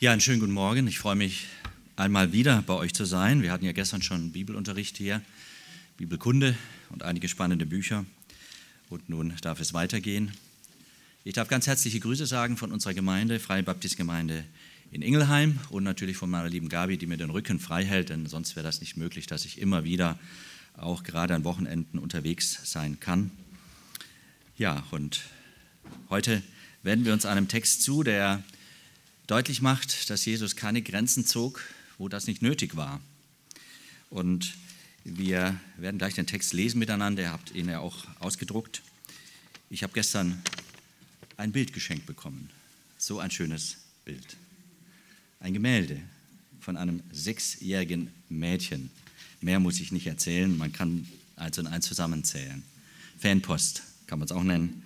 Ja, 0.00 0.12
einen 0.12 0.20
schönen 0.20 0.38
guten 0.38 0.52
Morgen. 0.52 0.86
Ich 0.86 1.00
freue 1.00 1.16
mich, 1.16 1.48
einmal 1.96 2.32
wieder 2.32 2.62
bei 2.62 2.74
euch 2.74 2.94
zu 2.94 3.04
sein. 3.04 3.42
Wir 3.42 3.50
hatten 3.50 3.64
ja 3.64 3.72
gestern 3.72 4.00
schon 4.00 4.30
Bibelunterricht 4.30 4.96
hier, 4.96 5.22
Bibelkunde 5.96 6.56
und 6.90 7.02
einige 7.02 7.26
spannende 7.26 7.66
Bücher. 7.66 8.04
Und 8.90 9.08
nun 9.08 9.34
darf 9.42 9.58
es 9.58 9.74
weitergehen. 9.74 10.30
Ich 11.24 11.34
darf 11.34 11.48
ganz 11.48 11.66
herzliche 11.66 11.98
Grüße 11.98 12.26
sagen 12.26 12.56
von 12.56 12.70
unserer 12.70 12.94
Gemeinde, 12.94 13.40
Freie 13.40 13.64
Baptistgemeinde 13.64 14.44
in 14.92 15.02
Ingelheim 15.02 15.58
und 15.70 15.82
natürlich 15.82 16.16
von 16.16 16.30
meiner 16.30 16.48
lieben 16.48 16.68
Gabi, 16.68 16.96
die 16.96 17.06
mir 17.06 17.16
den 17.16 17.30
Rücken 17.30 17.58
frei 17.58 17.84
hält, 17.84 18.10
denn 18.10 18.26
sonst 18.26 18.54
wäre 18.54 18.64
das 18.64 18.80
nicht 18.80 18.96
möglich, 18.96 19.26
dass 19.26 19.44
ich 19.44 19.58
immer 19.58 19.82
wieder 19.82 20.16
auch 20.76 21.02
gerade 21.02 21.34
an 21.34 21.42
Wochenenden 21.42 21.98
unterwegs 21.98 22.60
sein 22.62 23.00
kann. 23.00 23.32
Ja, 24.56 24.84
und 24.92 25.22
heute 26.08 26.40
wenden 26.84 27.04
wir 27.04 27.12
uns 27.14 27.26
einem 27.26 27.48
Text 27.48 27.82
zu, 27.82 28.04
der 28.04 28.44
deutlich 29.28 29.60
macht, 29.60 30.10
dass 30.10 30.24
Jesus 30.24 30.56
keine 30.56 30.82
Grenzen 30.82 31.24
zog, 31.24 31.62
wo 31.98 32.08
das 32.08 32.26
nicht 32.26 32.42
nötig 32.42 32.76
war. 32.76 33.00
Und 34.10 34.54
wir 35.04 35.60
werden 35.76 35.98
gleich 35.98 36.14
den 36.14 36.26
Text 36.26 36.52
lesen 36.52 36.78
miteinander. 36.78 37.22
Ihr 37.22 37.32
habt 37.32 37.54
ihn 37.54 37.68
ja 37.68 37.78
auch 37.78 38.04
ausgedruckt. 38.18 38.82
Ich 39.70 39.82
habe 39.82 39.92
gestern 39.92 40.42
ein 41.36 41.52
Bild 41.52 41.72
geschenkt 41.72 42.06
bekommen. 42.06 42.50
So 42.96 43.20
ein 43.20 43.30
schönes 43.30 43.76
Bild. 44.04 44.36
Ein 45.40 45.52
Gemälde 45.52 46.00
von 46.60 46.76
einem 46.76 47.02
sechsjährigen 47.12 48.10
Mädchen. 48.30 48.90
Mehr 49.40 49.60
muss 49.60 49.78
ich 49.78 49.92
nicht 49.92 50.06
erzählen. 50.06 50.56
Man 50.56 50.72
kann 50.72 51.06
eins 51.36 51.58
und 51.58 51.66
eins 51.66 51.86
zusammenzählen. 51.86 52.62
Fanpost 53.18 53.82
kann 54.06 54.18
man 54.18 54.26
es 54.26 54.32
auch 54.32 54.42
nennen. 54.42 54.82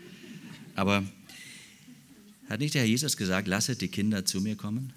Aber 0.74 1.04
hat 2.48 2.60
nicht 2.60 2.74
der 2.74 2.82
Herr 2.82 2.88
Jesus 2.88 3.16
gesagt, 3.16 3.48
lasset 3.48 3.80
die 3.80 3.88
Kinder 3.88 4.24
zu 4.24 4.40
mir 4.40 4.56
kommen? 4.56 4.92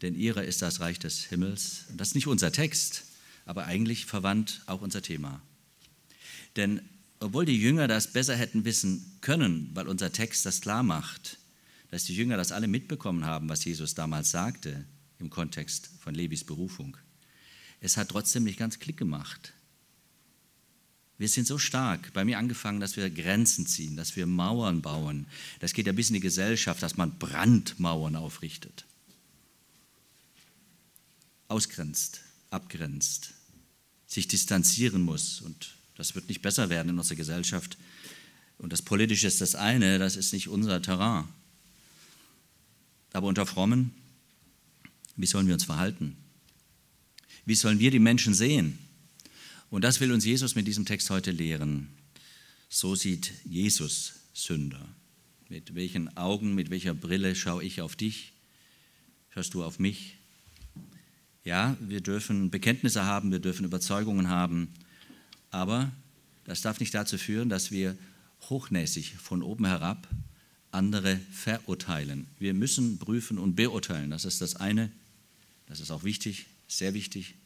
Denn 0.00 0.14
ihrer 0.14 0.44
ist 0.44 0.62
das 0.62 0.80
Reich 0.80 0.98
des 0.98 1.24
Himmels. 1.24 1.84
Das 1.96 2.08
ist 2.08 2.14
nicht 2.14 2.26
unser 2.26 2.50
Text, 2.50 3.04
aber 3.44 3.66
eigentlich 3.66 4.06
verwandt 4.06 4.62
auch 4.66 4.80
unser 4.80 5.02
Thema. 5.02 5.40
Denn 6.56 6.82
obwohl 7.20 7.46
die 7.46 7.58
Jünger 7.58 7.86
das 7.86 8.12
besser 8.12 8.34
hätten 8.34 8.64
wissen 8.64 9.18
können, 9.20 9.70
weil 9.74 9.86
unser 9.86 10.12
Text 10.12 10.44
das 10.44 10.60
klar 10.60 10.82
macht, 10.82 11.38
dass 11.90 12.04
die 12.04 12.16
Jünger 12.16 12.36
das 12.36 12.52
alle 12.52 12.66
mitbekommen 12.66 13.24
haben, 13.24 13.48
was 13.48 13.64
Jesus 13.64 13.94
damals 13.94 14.30
sagte 14.30 14.84
im 15.18 15.30
Kontext 15.30 15.90
von 16.00 16.14
Levis 16.14 16.42
Berufung, 16.42 16.96
es 17.80 17.96
hat 17.96 18.08
trotzdem 18.08 18.44
nicht 18.44 18.58
ganz 18.58 18.78
Klick 18.80 18.96
gemacht. 18.96 19.52
Wir 21.22 21.28
sind 21.28 21.46
so 21.46 21.56
stark, 21.56 22.12
bei 22.14 22.24
mir 22.24 22.36
angefangen, 22.36 22.80
dass 22.80 22.96
wir 22.96 23.08
Grenzen 23.08 23.64
ziehen, 23.64 23.94
dass 23.94 24.16
wir 24.16 24.26
Mauern 24.26 24.82
bauen. 24.82 25.26
Das 25.60 25.72
geht 25.72 25.86
ja 25.86 25.92
bis 25.92 26.08
in 26.08 26.14
die 26.14 26.20
Gesellschaft, 26.20 26.82
dass 26.82 26.96
man 26.96 27.16
Brandmauern 27.16 28.16
aufrichtet. 28.16 28.84
Ausgrenzt, 31.46 32.22
abgrenzt, 32.50 33.34
sich 34.08 34.26
distanzieren 34.26 35.02
muss. 35.02 35.40
Und 35.42 35.76
das 35.94 36.16
wird 36.16 36.26
nicht 36.26 36.42
besser 36.42 36.70
werden 36.70 36.88
in 36.88 36.98
unserer 36.98 37.18
Gesellschaft. 37.18 37.78
Und 38.58 38.72
das 38.72 38.82
Politische 38.82 39.28
ist 39.28 39.40
das 39.40 39.54
eine, 39.54 40.00
das 40.00 40.16
ist 40.16 40.32
nicht 40.32 40.48
unser 40.48 40.82
Terrain. 40.82 41.28
Aber 43.12 43.28
unter 43.28 43.46
Frommen, 43.46 43.94
wie 45.14 45.26
sollen 45.26 45.46
wir 45.46 45.54
uns 45.54 45.66
verhalten? 45.66 46.16
Wie 47.44 47.54
sollen 47.54 47.78
wir 47.78 47.92
die 47.92 48.00
Menschen 48.00 48.34
sehen? 48.34 48.76
Und 49.72 49.84
das 49.84 50.00
will 50.00 50.12
uns 50.12 50.26
Jesus 50.26 50.54
mit 50.54 50.66
diesem 50.66 50.84
Text 50.84 51.08
heute 51.08 51.30
lehren. 51.30 51.88
So 52.68 52.94
sieht 52.94 53.32
Jesus 53.46 54.12
Sünder. 54.34 54.86
Mit 55.48 55.74
welchen 55.74 56.14
Augen, 56.14 56.54
mit 56.54 56.68
welcher 56.68 56.92
Brille 56.92 57.34
schaue 57.34 57.64
ich 57.64 57.80
auf 57.80 57.96
dich? 57.96 58.34
Schaust 59.30 59.54
du 59.54 59.64
auf 59.64 59.78
mich? 59.78 60.18
Ja, 61.42 61.74
wir 61.80 62.02
dürfen 62.02 62.50
Bekenntnisse 62.50 63.06
haben, 63.06 63.32
wir 63.32 63.38
dürfen 63.38 63.64
Überzeugungen 63.64 64.28
haben, 64.28 64.68
aber 65.50 65.90
das 66.44 66.60
darf 66.60 66.78
nicht 66.78 66.92
dazu 66.92 67.16
führen, 67.16 67.48
dass 67.48 67.70
wir 67.70 67.96
hochnäsig 68.50 69.14
von 69.14 69.42
oben 69.42 69.64
herab 69.64 70.06
andere 70.70 71.18
verurteilen. 71.30 72.26
Wir 72.38 72.52
müssen 72.52 72.98
prüfen 72.98 73.38
und 73.38 73.56
beurteilen. 73.56 74.10
Das 74.10 74.26
ist 74.26 74.42
das 74.42 74.54
eine. 74.54 74.92
Das 75.64 75.80
ist 75.80 75.90
auch 75.90 76.04
wichtig, 76.04 76.44
sehr 76.68 76.92
wichtig. 76.92 77.36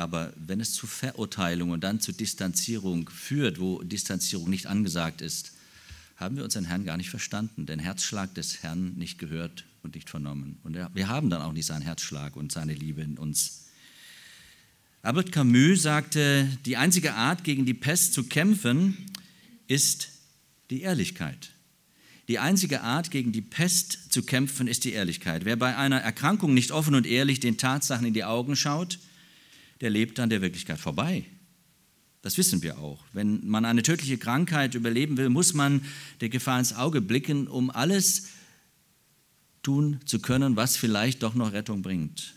Aber 0.00 0.32
wenn 0.36 0.60
es 0.60 0.72
zu 0.72 0.86
Verurteilung 0.86 1.72
und 1.72 1.84
dann 1.84 2.00
zu 2.00 2.12
Distanzierung 2.12 3.10
führt, 3.10 3.60
wo 3.60 3.82
Distanzierung 3.82 4.48
nicht 4.48 4.66
angesagt 4.66 5.20
ist, 5.20 5.52
haben 6.16 6.36
wir 6.36 6.44
unseren 6.44 6.64
Herrn 6.64 6.86
gar 6.86 6.96
nicht 6.96 7.10
verstanden, 7.10 7.66
den 7.66 7.78
Herzschlag 7.78 8.34
des 8.34 8.62
Herrn 8.62 8.94
nicht 8.94 9.18
gehört 9.18 9.66
und 9.82 9.94
nicht 9.94 10.08
vernommen. 10.08 10.58
Und 10.62 10.78
wir 10.94 11.08
haben 11.08 11.28
dann 11.28 11.42
auch 11.42 11.52
nicht 11.52 11.66
seinen 11.66 11.82
Herzschlag 11.82 12.34
und 12.34 12.50
seine 12.50 12.72
Liebe 12.72 13.02
in 13.02 13.18
uns. 13.18 13.66
Albert 15.02 15.32
Camus 15.32 15.82
sagte, 15.82 16.48
die 16.64 16.78
einzige 16.78 17.12
Art, 17.12 17.44
gegen 17.44 17.66
die 17.66 17.74
Pest 17.74 18.14
zu 18.14 18.24
kämpfen, 18.24 18.96
ist 19.68 20.08
die 20.70 20.80
Ehrlichkeit. 20.80 21.50
Die 22.26 22.38
einzige 22.38 22.80
Art, 22.80 23.10
gegen 23.10 23.32
die 23.32 23.42
Pest 23.42 24.14
zu 24.14 24.22
kämpfen, 24.22 24.66
ist 24.66 24.84
die 24.84 24.92
Ehrlichkeit. 24.92 25.44
Wer 25.44 25.56
bei 25.56 25.76
einer 25.76 26.00
Erkrankung 26.00 26.54
nicht 26.54 26.70
offen 26.70 26.94
und 26.94 27.06
ehrlich 27.06 27.40
den 27.40 27.58
Tatsachen 27.58 28.06
in 28.06 28.14
die 28.14 28.24
Augen 28.24 28.56
schaut, 28.56 28.98
der 29.80 29.90
lebt 29.90 30.20
an 30.20 30.30
der 30.30 30.42
Wirklichkeit 30.42 30.78
vorbei. 30.78 31.24
Das 32.22 32.36
wissen 32.36 32.62
wir 32.62 32.78
auch. 32.78 33.02
Wenn 33.12 33.46
man 33.46 33.64
eine 33.64 33.82
tödliche 33.82 34.18
Krankheit 34.18 34.74
überleben 34.74 35.16
will, 35.16 35.30
muss 35.30 35.54
man 35.54 35.82
der 36.20 36.28
Gefahr 36.28 36.58
ins 36.58 36.74
Auge 36.74 37.00
blicken, 37.00 37.48
um 37.48 37.70
alles 37.70 38.28
tun 39.62 40.00
zu 40.04 40.20
können, 40.20 40.56
was 40.56 40.76
vielleicht 40.76 41.22
doch 41.22 41.34
noch 41.34 41.52
Rettung 41.52 41.82
bringt. 41.82 42.34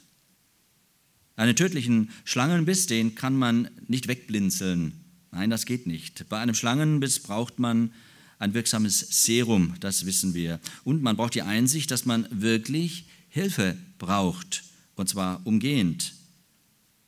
Einen 1.35 1.55
tödlichen 1.55 2.11
Schlangenbiss, 2.25 2.85
den 2.85 3.15
kann 3.15 3.35
man 3.35 3.69
nicht 3.87 4.07
wegblinzeln. 4.07 4.93
Nein, 5.31 5.49
das 5.49 5.65
geht 5.65 5.87
nicht. 5.87 6.29
Bei 6.29 6.39
einem 6.39 6.55
Schlangenbiss 6.55 7.19
braucht 7.19 7.59
man 7.59 7.91
ein 8.39 8.53
wirksames 8.53 8.99
Serum, 9.25 9.73
das 9.79 10.05
wissen 10.05 10.33
wir. 10.33 10.59
Und 10.83 11.01
man 11.01 11.17
braucht 11.17 11.33
die 11.33 11.41
Einsicht, 11.41 11.91
dass 11.91 12.05
man 12.05 12.27
wirklich 12.29 13.05
Hilfe 13.29 13.75
braucht, 13.97 14.63
und 14.95 15.09
zwar 15.09 15.45
umgehend. 15.45 16.13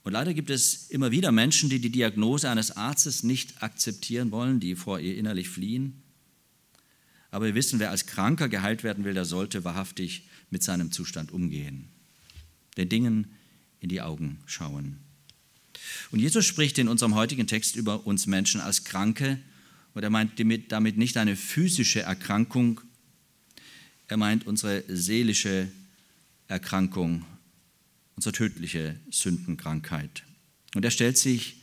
Und 0.05 0.11
leider 0.11 0.35
gibt 0.35 0.51
es 0.51 0.91
immer 0.91 1.09
wieder 1.09 1.31
Menschen, 1.31 1.67
die 1.67 1.79
die 1.79 1.89
Diagnose 1.89 2.47
eines 2.47 2.77
Arztes 2.77 3.23
nicht 3.23 3.63
akzeptieren 3.63 4.29
wollen, 4.29 4.59
die 4.59 4.75
vor 4.75 4.99
ihr 4.99 5.17
innerlich 5.17 5.49
fliehen. 5.49 6.03
Aber 7.31 7.47
wir 7.47 7.55
wissen, 7.55 7.79
wer 7.79 7.89
als 7.89 8.05
Kranker 8.05 8.47
geheilt 8.47 8.83
werden 8.83 9.03
will, 9.03 9.15
der 9.15 9.25
sollte 9.25 9.63
wahrhaftig 9.63 10.27
mit 10.51 10.61
seinem 10.61 10.91
Zustand 10.91 11.31
umgehen, 11.31 11.89
den 12.77 12.87
Dingen 12.87 13.33
in 13.79 13.89
die 13.89 14.01
Augen 14.01 14.37
schauen. 14.45 14.99
Und 16.11 16.19
Jesus 16.19 16.45
spricht 16.45 16.77
in 16.77 16.87
unserem 16.87 17.15
heutigen 17.15 17.47
Text 17.47 17.75
über 17.75 18.05
uns 18.05 18.27
Menschen 18.27 18.61
als 18.61 18.83
Kranke 18.83 19.39
und 19.95 20.03
er 20.03 20.11
meint 20.11 20.33
damit 20.69 20.97
nicht 20.97 21.17
eine 21.17 21.35
physische 21.35 22.01
Erkrankung, 22.01 22.79
er 24.07 24.17
meint 24.17 24.45
unsere 24.45 24.83
seelische 24.87 25.67
Erkrankung 26.47 27.25
unsere 28.15 28.33
tödliche 28.33 28.99
Sündenkrankheit. 29.11 30.23
Und 30.73 30.85
er 30.85 30.91
stellt 30.91 31.17
sich 31.17 31.61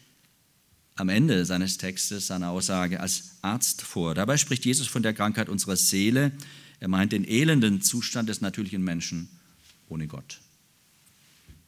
am 0.95 1.09
Ende 1.09 1.45
seines 1.47 1.79
Textes, 1.79 2.27
seiner 2.27 2.51
Aussage, 2.51 3.01
als 3.01 3.39
Arzt 3.43 3.83
vor. 3.83 4.15
Dabei 4.15 4.37
spricht 4.37 4.65
Jesus 4.65 4.87
von 4.87 5.03
der 5.03 5.15
Krankheit 5.15 5.49
unserer 5.49 5.77
Seele. 5.77 6.33
Er 6.81 6.89
meint 6.89 7.13
den 7.13 7.25
elenden 7.25 7.81
Zustand 7.81 8.29
des 8.29 8.41
natürlichen 8.41 8.83
Menschen 8.83 9.29
ohne 9.89 10.07
Gott. 10.07 10.41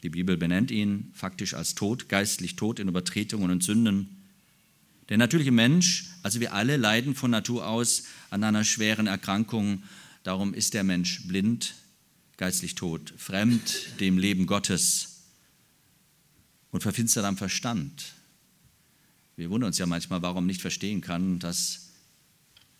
Die 0.03 0.11
Bibel 0.11 0.37
benennt 0.37 0.71
ihn 0.71 1.11
faktisch 1.15 1.55
als 1.55 1.75
tot, 1.75 2.11
geistlich 2.11 2.56
tot 2.56 2.78
in 2.78 2.89
Übertretungen 2.89 3.51
und 3.51 3.65
Sünden. 3.65 4.22
Der 5.09 5.16
natürliche 5.16 5.53
Mensch, 5.53 6.11
also 6.22 6.41
wir 6.41 6.53
alle, 6.53 6.77
leiden 6.77 7.15
von 7.15 7.31
Natur 7.31 7.66
aus 7.66 8.05
an 8.28 8.45
einer 8.45 8.65
schweren 8.65 9.06
Erkrankung. 9.06 9.83
Darum 10.22 10.53
ist 10.53 10.75
der 10.75 10.84
Mensch 10.84 11.27
blind, 11.27 11.75
geistlich 12.37 12.75
tot, 12.75 13.15
fremd 13.17 14.01
dem 14.01 14.19
Leben 14.19 14.47
Gottes 14.47 15.25
und 16.71 16.83
verfinstert 16.83 17.25
am 17.25 17.36
Verstand. 17.36 18.15
Wir 19.36 19.51
wundern 19.51 19.69
uns 19.69 19.78
ja 19.78 19.86
manchmal, 19.86 20.22
warum 20.22 20.47
nicht 20.47 20.60
verstehen 20.60 21.01
kann, 21.01 21.39
dass 21.39 21.91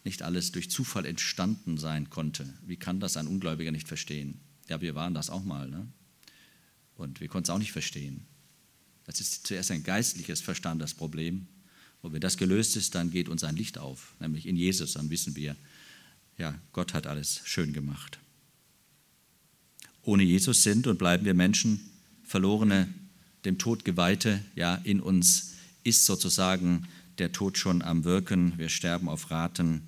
nicht 0.05 0.23
alles 0.23 0.53
durch 0.53 0.71
Zufall 0.71 1.07
entstanden 1.07 1.79
sein 1.79 2.11
konnte. 2.11 2.53
Wie 2.67 2.77
kann 2.77 3.01
das 3.01 3.17
ein 3.17 3.27
Ungläubiger 3.27 3.73
nicht 3.73 3.89
verstehen? 3.89 4.41
Ja, 4.69 4.81
wir 4.81 4.95
waren 4.95 5.15
das 5.15 5.31
auch 5.31 5.45
mal. 5.45 5.69
Ne? 5.69 5.87
Und 6.97 7.21
wir 7.21 7.29
konnten 7.29 7.45
es 7.45 7.51
auch 7.51 7.59
nicht 7.59 7.73
verstehen. 7.73 8.27
Das 9.05 9.21
ist 9.21 9.47
zuerst 9.47 9.71
ein 9.71 9.83
geistliches 9.83 10.41
Verstand, 10.41 10.81
das 10.81 10.95
Problem. 10.95 11.47
Und 12.03 12.13
wenn 12.13 12.21
das 12.21 12.37
gelöst 12.37 12.77
ist, 12.77 12.95
dann 12.95 13.11
geht 13.11 13.29
uns 13.29 13.45
ein 13.45 13.57
Licht 13.57 13.79
auf, 13.79 14.15
nämlich 14.21 14.47
in 14.47 14.57
Jesus. 14.57 14.93
Dann 14.93 15.11
wissen 15.11 15.37
wir, 15.37 15.57
ja, 16.37 16.59
Gott 16.73 16.93
hat 16.95 17.07
alles 17.07 17.41
schön 17.45 17.73
gemacht 17.73 18.19
ohne 20.05 20.23
Jesus 20.23 20.63
sind 20.63 20.87
und 20.87 20.99
bleiben 20.99 21.25
wir 21.25 21.35
Menschen, 21.35 21.81
verlorene, 22.23 22.89
dem 23.45 23.59
Tod 23.59 23.85
geweihte, 23.85 24.41
ja, 24.57 24.77
in 24.85 25.01
uns 25.01 25.53
ist 25.83 26.07
sozusagen 26.07 26.87
der 27.19 27.33
Tod 27.33 27.59
schon 27.59 27.83
am 27.83 28.05
Wirken, 28.05 28.55
wir 28.57 28.69
sterben 28.69 29.09
auf 29.09 29.31
Raten 29.31 29.83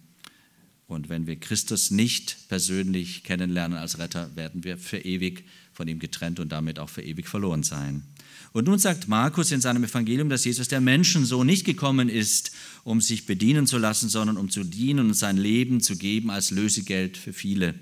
Und 0.88 1.08
wenn 1.08 1.26
wir 1.26 1.36
Christus 1.36 1.90
nicht 1.90 2.48
persönlich 2.48 3.24
kennenlernen 3.24 3.76
als 3.76 3.98
Retter, 3.98 4.34
werden 4.36 4.62
wir 4.62 4.78
für 4.78 4.98
ewig 4.98 5.44
von 5.72 5.88
ihm 5.88 5.98
getrennt 5.98 6.38
und 6.38 6.50
damit 6.50 6.78
auch 6.78 6.88
für 6.88 7.02
ewig 7.02 7.28
verloren 7.28 7.64
sein. 7.64 8.04
Und 8.52 8.66
nun 8.66 8.78
sagt 8.78 9.08
Markus 9.08 9.50
in 9.50 9.60
seinem 9.60 9.84
Evangelium, 9.84 10.28
dass 10.28 10.44
Jesus 10.44 10.68
der 10.68 10.80
Menschensohn 10.80 11.46
nicht 11.46 11.64
gekommen 11.64 12.08
ist, 12.08 12.52
um 12.84 13.00
sich 13.00 13.26
bedienen 13.26 13.66
zu 13.66 13.78
lassen, 13.78 14.08
sondern 14.08 14.36
um 14.36 14.48
zu 14.48 14.62
dienen 14.62 15.08
und 15.08 15.14
sein 15.14 15.36
Leben 15.36 15.80
zu 15.80 15.96
geben 15.96 16.30
als 16.30 16.52
Lösegeld 16.52 17.16
für 17.16 17.32
viele. 17.32 17.74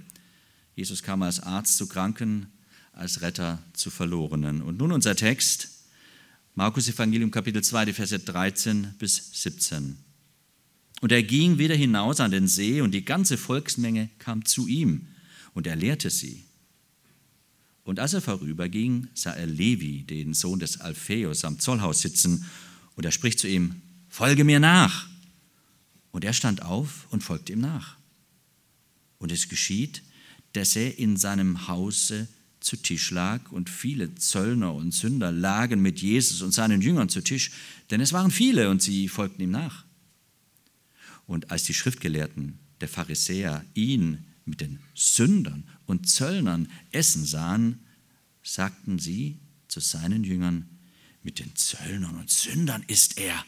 Jesus 0.75 1.03
kam 1.03 1.23
als 1.23 1.41
Arzt 1.41 1.77
zu 1.77 1.87
Kranken, 1.87 2.47
als 2.93 3.21
Retter 3.21 3.63
zu 3.75 3.91
Verlorenen. 3.91 4.63
Und 4.63 4.79
nun 4.79 4.93
unser 4.93 5.15
Text, 5.15 5.69
Markus 6.55 6.89
Evangelium 6.89 7.31
Kapitel 7.31 7.63
2, 7.63 7.87
die 7.87 7.93
Verse 7.93 8.19
13 8.19 8.95
bis 8.99 9.43
17. 9.43 9.97
Und 11.01 11.13
er 11.13 11.23
ging 11.23 11.59
wieder 11.59 11.75
hinaus 11.75 12.21
an 12.21 12.31
den 12.31 12.49
See 12.49 12.81
und 12.81 12.93
die 12.93 13.05
ganze 13.05 13.37
Volksmenge 13.37 14.11
kam 14.19 14.45
zu 14.45 14.67
ihm 14.67 15.09
und 15.53 15.67
er 15.67 15.77
lehrte 15.77 16.11
sie. 16.11 16.45
Und 17.85 18.01
als 18.01 18.15
er 18.15 18.23
vorüberging, 18.23 19.09
sah 19.15 19.33
er 19.33 19.47
Levi, 19.47 20.05
den 20.05 20.33
Sohn 20.33 20.59
des 20.59 20.81
Alpheus, 20.81 21.45
am 21.45 21.59
Zollhaus 21.59 22.01
sitzen 22.01 22.47
und 22.97 23.05
er 23.05 23.13
spricht 23.13 23.39
zu 23.39 23.49
ihm, 23.49 23.83
folge 24.09 24.45
mir 24.45 24.61
nach. 24.61 25.07
Und 26.11 26.25
er 26.25 26.33
stand 26.33 26.63
auf 26.63 27.07
und 27.11 27.23
folgte 27.23 27.53
ihm 27.53 27.61
nach. 27.61 27.97
Und 29.19 29.33
es 29.33 29.49
geschieht, 29.49 30.03
dass 30.55 30.77
er 30.77 30.99
in 30.99 31.17
seinem 31.17 31.69
Hause 31.69 32.29
zu 32.61 32.77
Tisch 32.77 33.11
lag 33.11 33.53
und 33.53 33.69
viele 33.69 34.15
Zöllner 34.15 34.73
und 34.73 34.93
Sünder 34.93 35.31
lagen 35.31 35.83
mit 35.83 36.01
Jesus 36.01 36.41
und 36.41 36.53
seinen 36.53 36.81
Jüngern 36.81 37.09
zu 37.09 37.21
Tisch, 37.21 37.51
denn 37.91 38.01
es 38.01 38.13
waren 38.13 38.31
viele 38.31 38.71
und 38.71 38.83
sie 38.83 39.09
folgten 39.09 39.43
ihm 39.43 39.51
nach. 39.51 39.85
Und 41.27 41.51
als 41.51 41.65
die 41.65 41.75
Schriftgelehrten, 41.75 42.59
der 42.81 42.89
Pharisäer, 42.89 43.65
ihn 43.75 44.25
mit 44.45 44.61
den 44.61 44.79
Sündern 44.95 45.69
und 45.87 46.09
Zöllnern 46.09 46.69
essen 46.91 47.25
sahen, 47.25 47.81
sagten 48.43 48.99
sie 48.99 49.39
zu 49.69 49.81
seinen 49.81 50.25
Jüngern, 50.25 50.69
mit 51.23 51.39
den 51.39 51.57
Zöllnern 51.57 52.17
und 52.17 52.31
Sündern 52.31 52.85
ist 52.87 53.19
er. 53.19 53.45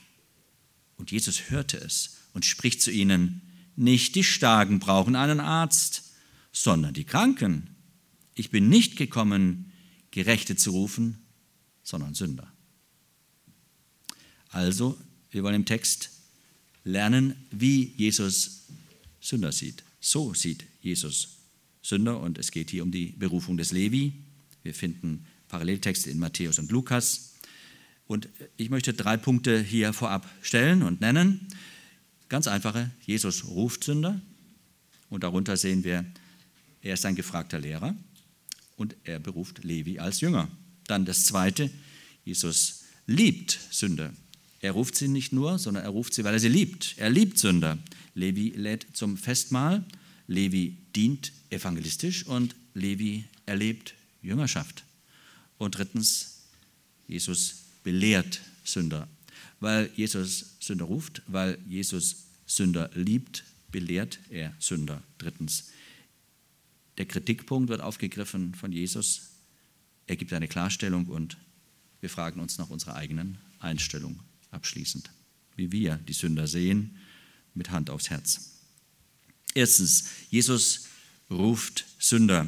Und 0.97 1.11
Jesus 1.11 1.50
hörte 1.50 1.76
es 1.76 2.17
und 2.32 2.47
spricht 2.47 2.81
zu 2.81 2.91
ihnen, 2.91 3.43
nicht 3.76 4.14
die 4.14 4.25
Starken 4.25 4.79
brauchen 4.79 5.14
einen 5.14 5.41
Arzt, 5.41 6.06
sondern 6.56 6.94
die 6.94 7.05
Kranken. 7.05 7.69
Ich 8.35 8.50
bin 8.50 8.70
nicht 8.70 8.97
gekommen, 8.97 9.73
Gerechte 10.11 10.56
zu 10.56 10.70
rufen, 10.70 11.19
sondern 11.82 12.14
Sünder. 12.14 12.50
Also, 14.49 14.99
wir 15.31 15.43
wollen 15.43 15.55
im 15.55 15.64
Text 15.67 16.08
lernen, 16.82 17.37
wie 17.50 17.93
Jesus 17.99 18.69
Sünder 19.20 19.53
sieht. 19.53 19.85
So 20.00 20.32
sieht 20.32 20.64
Jesus 20.81 21.37
Sünder 21.82 22.20
und 22.20 22.38
es 22.38 22.50
geht 22.50 22.70
hier 22.70 22.85
um 22.85 22.91
die 22.91 23.09
Berufung 23.19 23.59
des 23.59 23.70
Levi. 23.70 24.14
Wir 24.62 24.73
finden 24.73 25.26
Paralleltexte 25.49 26.09
in 26.09 26.19
Matthäus 26.19 26.59
und 26.59 26.70
Lukas. 26.70 27.35
Und 28.06 28.31
ich 28.56 28.70
möchte 28.70 28.94
drei 28.94 29.19
Punkte 29.19 29.61
hier 29.61 29.93
vorab 29.93 30.26
stellen 30.41 30.82
und 30.82 31.02
nennen. 31.02 31.49
Ganz 32.31 32.49
einfache, 32.49 32.91
Jesus 33.05 33.44
ruft 33.44 33.85
Sünder 33.85 34.23
und 35.11 35.23
darunter 35.23 35.59
sehen 35.59 35.85
wir, 35.85 36.06
er 36.87 36.94
ist 36.94 37.05
ein 37.05 37.17
gefragter 37.17 37.59
Lehrer 37.59 37.97
und 38.77 38.94
er 39.03 39.19
beruft 39.19 39.65
Levi 39.65 39.99
als 39.99 40.21
Jünger. 40.21 40.49
Dann 40.87 41.05
das 41.05 41.25
zweite, 41.25 41.69
Jesus 42.25 42.85
liebt 43.06 43.59
Sünder. 43.71 44.12
Er 44.61 44.73
ruft 44.73 44.94
sie 44.94 45.09
nicht 45.09 45.33
nur, 45.33 45.59
sondern 45.59 45.83
er 45.83 45.91
ruft 45.91 46.15
sie, 46.15 46.23
weil 46.23 46.35
er 46.35 46.41
sie 46.41 46.49
liebt. 46.49 46.94
Er 46.97 47.11
liebt 47.11 47.38
Sünder. 47.38 47.79
Levi 48.15 48.50
lädt 48.50 48.87
zum 48.93 49.17
Festmahl, 49.17 49.85
Levi 50.29 50.77
dient 50.94 51.33
evangelistisch 51.50 52.25
und 52.27 52.55
Levi 52.75 53.25
erlebt 53.47 53.94
Jüngerschaft. 54.23 54.85
Und 55.59 55.77
drittens, 55.77 56.43
Jesus 57.09 57.65
belehrt 57.83 58.41
Sünder. 58.65 59.09
Weil 59.59 59.91
Jesus 59.97 60.56
Sünder 60.61 60.85
ruft, 60.85 61.23
weil 61.27 61.59
Jesus 61.69 62.27
Sünder 62.47 62.91
liebt, 62.94 63.44
belehrt 63.73 64.21
er 64.31 64.55
Sünder. 64.61 65.03
Drittens, 65.19 65.71
der 66.99 67.07
Kritikpunkt 67.07 67.69
wird 67.69 67.81
aufgegriffen 67.81 68.55
von 68.55 68.73
Jesus. 68.73 69.31
Er 70.07 70.17
gibt 70.17 70.33
eine 70.33 70.49
Klarstellung 70.49 71.07
und 71.07 71.37
wir 72.01 72.11
fragen 72.11 72.41
uns 72.41 72.59
nach 72.59 72.71
unserer 72.71 72.95
eigenen 72.95 73.39
Einstellung 73.59 74.21
abschließend, 74.51 75.11
wie 75.57 75.73
wir 75.73 75.97
die 75.97 76.13
Sünder 76.13 76.47
sehen, 76.47 76.97
mit 77.55 77.71
Hand 77.71 77.91
aufs 77.91 78.11
Herz. 78.11 78.53
Erstens, 79.55 80.09
Jesus 80.31 80.87
ruft 81.31 81.85
Sünder. 81.99 82.47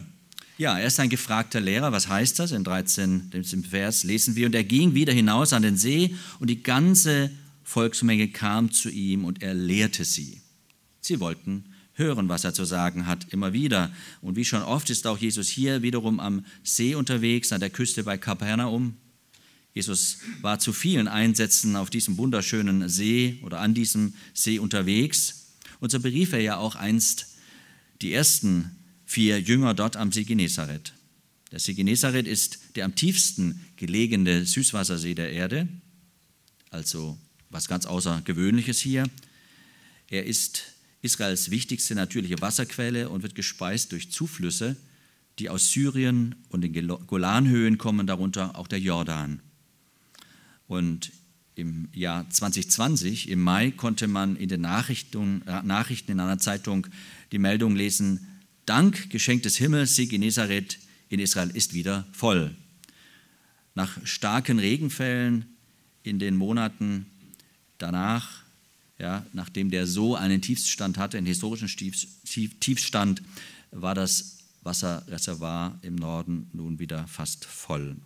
Ja, 0.58 0.78
er 0.78 0.86
ist 0.86 1.00
ein 1.00 1.08
gefragter 1.08 1.60
Lehrer. 1.60 1.92
Was 1.92 2.08
heißt 2.08 2.38
das? 2.38 2.52
In 2.52 2.64
13. 2.64 3.30
Dem 3.30 3.64
Vers 3.64 4.04
lesen 4.04 4.36
wir, 4.36 4.46
und 4.46 4.54
er 4.54 4.64
ging 4.64 4.94
wieder 4.94 5.12
hinaus 5.12 5.52
an 5.52 5.62
den 5.62 5.76
See 5.76 6.14
und 6.40 6.50
die 6.50 6.62
ganze 6.62 7.30
Volksmenge 7.62 8.28
kam 8.28 8.72
zu 8.72 8.90
ihm 8.90 9.24
und 9.24 9.42
er 9.42 9.54
lehrte 9.54 10.04
sie. 10.04 10.40
Sie 11.00 11.20
wollten 11.20 11.64
hören, 11.98 12.28
was 12.28 12.44
er 12.44 12.54
zu 12.54 12.64
sagen 12.64 13.06
hat, 13.06 13.32
immer 13.32 13.52
wieder. 13.52 13.92
Und 14.22 14.36
wie 14.36 14.44
schon 14.44 14.62
oft 14.62 14.88
ist 14.90 15.06
auch 15.06 15.18
Jesus 15.18 15.48
hier 15.48 15.82
wiederum 15.82 16.20
am 16.20 16.44
See 16.62 16.94
unterwegs, 16.94 17.52
an 17.52 17.60
der 17.60 17.70
Küste 17.70 18.04
bei 18.04 18.16
Kapernaum. 18.16 18.96
Jesus 19.74 20.18
war 20.40 20.58
zu 20.58 20.72
vielen 20.72 21.08
Einsätzen 21.08 21.76
auf 21.76 21.90
diesem 21.90 22.16
wunderschönen 22.16 22.88
See 22.88 23.38
oder 23.42 23.60
an 23.60 23.74
diesem 23.74 24.14
See 24.34 24.58
unterwegs. 24.58 25.54
Und 25.80 25.90
so 25.90 26.00
berief 26.00 26.32
er 26.32 26.40
ja 26.40 26.56
auch 26.56 26.74
einst 26.74 27.26
die 28.00 28.12
ersten 28.12 28.76
vier 29.04 29.40
Jünger 29.40 29.74
dort 29.74 29.96
am 29.96 30.12
See 30.12 30.24
Genezareth. 30.24 30.92
Der 31.50 31.60
See 31.60 31.74
Genezareth 31.74 32.26
ist 32.26 32.58
der 32.76 32.84
am 32.84 32.94
tiefsten 32.94 33.64
gelegene 33.76 34.44
Süßwassersee 34.44 35.14
der 35.14 35.32
Erde, 35.32 35.68
also 36.70 37.18
was 37.50 37.68
ganz 37.68 37.86
Außergewöhnliches 37.86 38.80
hier. 38.80 39.04
Er 40.08 40.26
ist 40.26 40.64
Israels 41.02 41.50
wichtigste 41.50 41.94
natürliche 41.94 42.40
Wasserquelle 42.40 43.08
und 43.08 43.22
wird 43.22 43.34
gespeist 43.34 43.92
durch 43.92 44.10
Zuflüsse, 44.10 44.76
die 45.38 45.48
aus 45.48 45.70
Syrien 45.70 46.34
und 46.48 46.62
den 46.62 46.88
Golanhöhen 47.06 47.78
kommen, 47.78 48.06
darunter 48.06 48.58
auch 48.58 48.66
der 48.66 48.80
Jordan. 48.80 49.40
Und 50.66 51.12
im 51.54 51.88
Jahr 51.92 52.28
2020, 52.28 53.28
im 53.28 53.40
Mai, 53.40 53.70
konnte 53.70 54.06
man 54.06 54.36
in 54.36 54.48
den 54.48 54.60
Nachrichten, 54.60 55.42
äh, 55.46 55.62
Nachrichten 55.62 56.12
in 56.12 56.20
einer 56.20 56.38
Zeitung 56.38 56.86
die 57.32 57.38
Meldung 57.38 57.74
lesen, 57.74 58.26
Dank 58.66 59.10
Geschenk 59.10 59.42
des 59.44 59.56
Himmels, 59.56 59.96
Sie 59.96 60.08
Genezareth 60.08 60.78
in 61.08 61.20
Israel 61.20 61.50
ist 61.50 61.72
wieder 61.74 62.06
voll. 62.12 62.54
Nach 63.74 63.98
starken 64.04 64.58
Regenfällen 64.58 65.56
in 66.02 66.18
den 66.18 66.36
Monaten 66.36 67.06
danach 67.78 68.42
ja, 68.98 69.24
nachdem 69.32 69.70
der 69.70 69.86
so 69.86 70.16
einen 70.16 70.42
Tiefstand 70.42 70.98
hatte, 70.98 71.18
einen 71.18 71.26
historischen 71.26 71.68
Tiefstand, 71.68 73.22
war 73.70 73.94
das 73.94 74.38
Wasserreservoir 74.62 75.78
im 75.82 75.94
Norden 75.94 76.50
nun 76.52 76.78
wieder 76.78 77.06
fast 77.06 77.44
voll. 77.44 77.96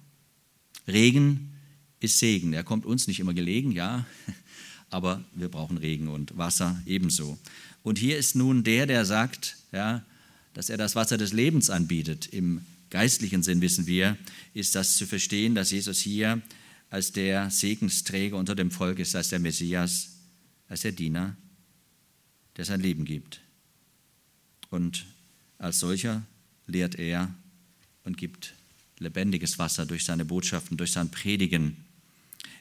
Regen 0.87 1.53
ist 2.01 2.19
Segen. 2.19 2.53
Er 2.53 2.65
kommt 2.65 2.85
uns 2.85 3.07
nicht 3.07 3.21
immer 3.21 3.35
gelegen, 3.35 3.73
ja, 3.73 4.07
aber 4.91 5.25
wir 5.35 5.49
brauchen 5.49 5.79
Regen 5.79 6.09
und 6.09 6.37
Wasser 6.37 6.81
ebenso. 6.87 7.39
Und 7.83 7.99
hier 7.99 8.19
ist 8.19 8.37
nun 8.37 8.65
der, 8.65 8.87
der 8.87 9.05
sagt, 9.05 9.57
ja, 9.73 10.05
dass 10.55 10.69
er 10.69 10.77
das 10.77 10.95
Wasser 10.95 11.17
des 11.17 11.33
Lebens 11.33 11.71
anbietet. 11.71 12.27
Im 12.27 12.63
geistlichen 12.91 13.43
Sinn 13.43 13.61
wissen 13.61 13.87
wir, 13.87 14.19
ist 14.53 14.75
das 14.75 14.97
zu 14.97 15.07
verstehen, 15.07 15.55
dass 15.55 15.71
Jesus 15.71 15.99
hier 15.99 16.43
als 16.91 17.13
der 17.13 17.51
Segensträger 17.51 18.37
unter 18.37 18.55
dem 18.55 18.71
Volk 18.71 18.99
ist, 18.99 19.17
als 19.17 19.31
der 19.31 19.39
Messias 19.39 20.12
als 20.73 20.81
der 20.81 20.93
Diener, 20.93 21.37
der 22.57 22.64
sein 22.64 22.81
Leben 22.81 23.05
gibt. 23.05 23.43
Und 24.71 25.05
als 25.59 25.81
solcher 25.81 26.23
lehrt 26.67 26.95
er 26.95 27.35
und 28.05 28.17
gibt 28.17 28.55
lebendiges 28.99 29.59
Wasser 29.59 29.85
durch 29.85 30.07
seine 30.07 30.25
Botschaften, 30.25 30.79
durch 30.79 30.93
sein 30.93 31.11
Predigen. 31.11 31.76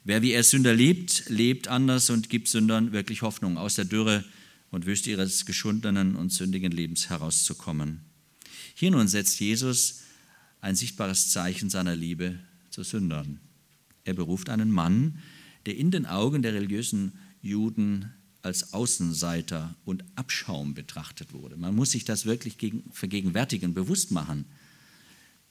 Wer 0.04 0.22
wie 0.22 0.34
er 0.34 0.44
Sünder 0.44 0.74
liebt, 0.74 1.30
lebt 1.30 1.70
anders 1.70 2.10
und 2.10 2.30
gibt 2.30 2.50
Sündern 2.50 2.92
wirklich 2.92 3.22
Hoffnung, 3.22 3.58
aus 3.58 3.76
der 3.76 3.86
Dürre 3.86 4.26
und 4.72 4.86
Wüste 4.86 5.10
ihres 5.10 5.46
geschundenen 5.46 6.18
und 6.18 6.34
sündigen 6.34 6.74
Lebens 6.74 7.10
herauszukommen. 7.10 8.02
Hier 8.76 8.92
nun 8.92 9.08
setzt 9.08 9.40
Jesus 9.40 10.02
ein 10.60 10.76
sichtbares 10.76 11.30
Zeichen 11.30 11.70
seiner 11.70 11.96
Liebe 11.96 12.40
zu 12.72 12.84
Sündern. 12.84 13.40
Er 14.04 14.16
beruft 14.16 14.50
einen 14.50 14.70
Mann, 14.70 15.20
der 15.66 15.78
in 15.78 15.92
den 15.92 16.06
Augen 16.06 16.42
der 16.42 16.54
religiösen 16.54 17.14
Juden 17.42 18.12
als 18.42 18.74
Außenseiter 18.74 19.76
und 19.86 20.04
Abschaum 20.16 20.74
betrachtet 20.74 21.34
wurde. 21.34 21.58
Man 21.58 21.76
muss 21.76 21.92
sich 21.92 22.06
das 22.06 22.26
wirklich 22.26 22.58
vergegenwärtigen, 22.92 23.74
bewusst 23.74 24.12
machen, 24.12 24.46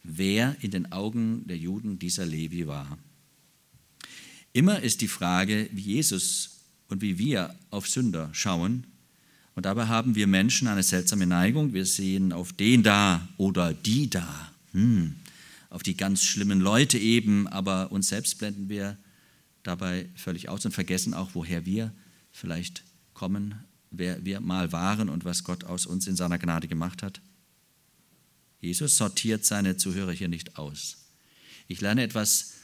wer 0.03 0.57
in 0.61 0.71
den 0.71 0.91
Augen 0.93 1.47
der 1.47 1.59
Juden 1.59 1.99
dieser 1.99 2.27
Levi 2.27 2.67
war. 2.67 2.99
Immer 4.53 4.81
ist 4.81 5.01
die 5.01 5.09
Frage, 5.09 5.69
wie 5.73 5.83
Jesus 5.83 6.59
und 6.89 7.03
wie 7.03 7.19
wir 7.19 7.55
auf 7.71 7.89
Sünder 7.89 8.31
schauen, 8.33 8.87
Und 9.55 9.67
dabei 9.67 9.87
haben 9.87 10.15
wir 10.15 10.27
Menschen 10.27 10.69
eine 10.69 10.83
seltsame 10.83 11.27
Neigung. 11.27 11.75
Wir 11.75 11.85
sehen 11.85 12.33
auf 12.33 12.53
den 12.53 12.83
da 12.83 13.29
oder 13.37 13.75
die 13.75 14.09
da, 14.09 14.53
hm, 14.73 15.17
auf 15.69 15.83
die 15.83 15.97
ganz 15.97 16.25
schlimmen 16.25 16.61
Leute 16.61 16.99
eben, 16.99 17.47
aber 17.47 17.93
uns 17.93 18.09
selbst 18.09 18.39
blenden 18.39 18.69
wir 18.69 18.97
dabei 19.63 20.09
völlig 20.15 20.49
aus 20.49 20.65
und 20.65 20.73
vergessen 20.73 21.15
auch, 21.15 21.31
woher 21.35 21.67
wir 21.67 21.93
vielleicht 22.31 22.85
kommen, 23.15 23.55
wer 23.91 24.25
wir 24.25 24.41
mal 24.41 24.73
waren 24.73 25.09
und 25.09 25.25
was 25.25 25.45
Gott 25.45 25.65
aus 25.65 25.87
uns 25.87 26.07
in 26.07 26.17
seiner 26.17 26.39
Gnade 26.39 26.69
gemacht 26.69 27.03
hat. 27.03 27.21
Jesus 28.61 28.97
sortiert 28.97 29.45
seine 29.45 29.77
Zuhörer 29.77 30.13
hier 30.13 30.29
nicht 30.29 30.59
aus. 30.59 31.07
Ich 31.67 31.81
lerne 31.81 32.03
etwas 32.03 32.55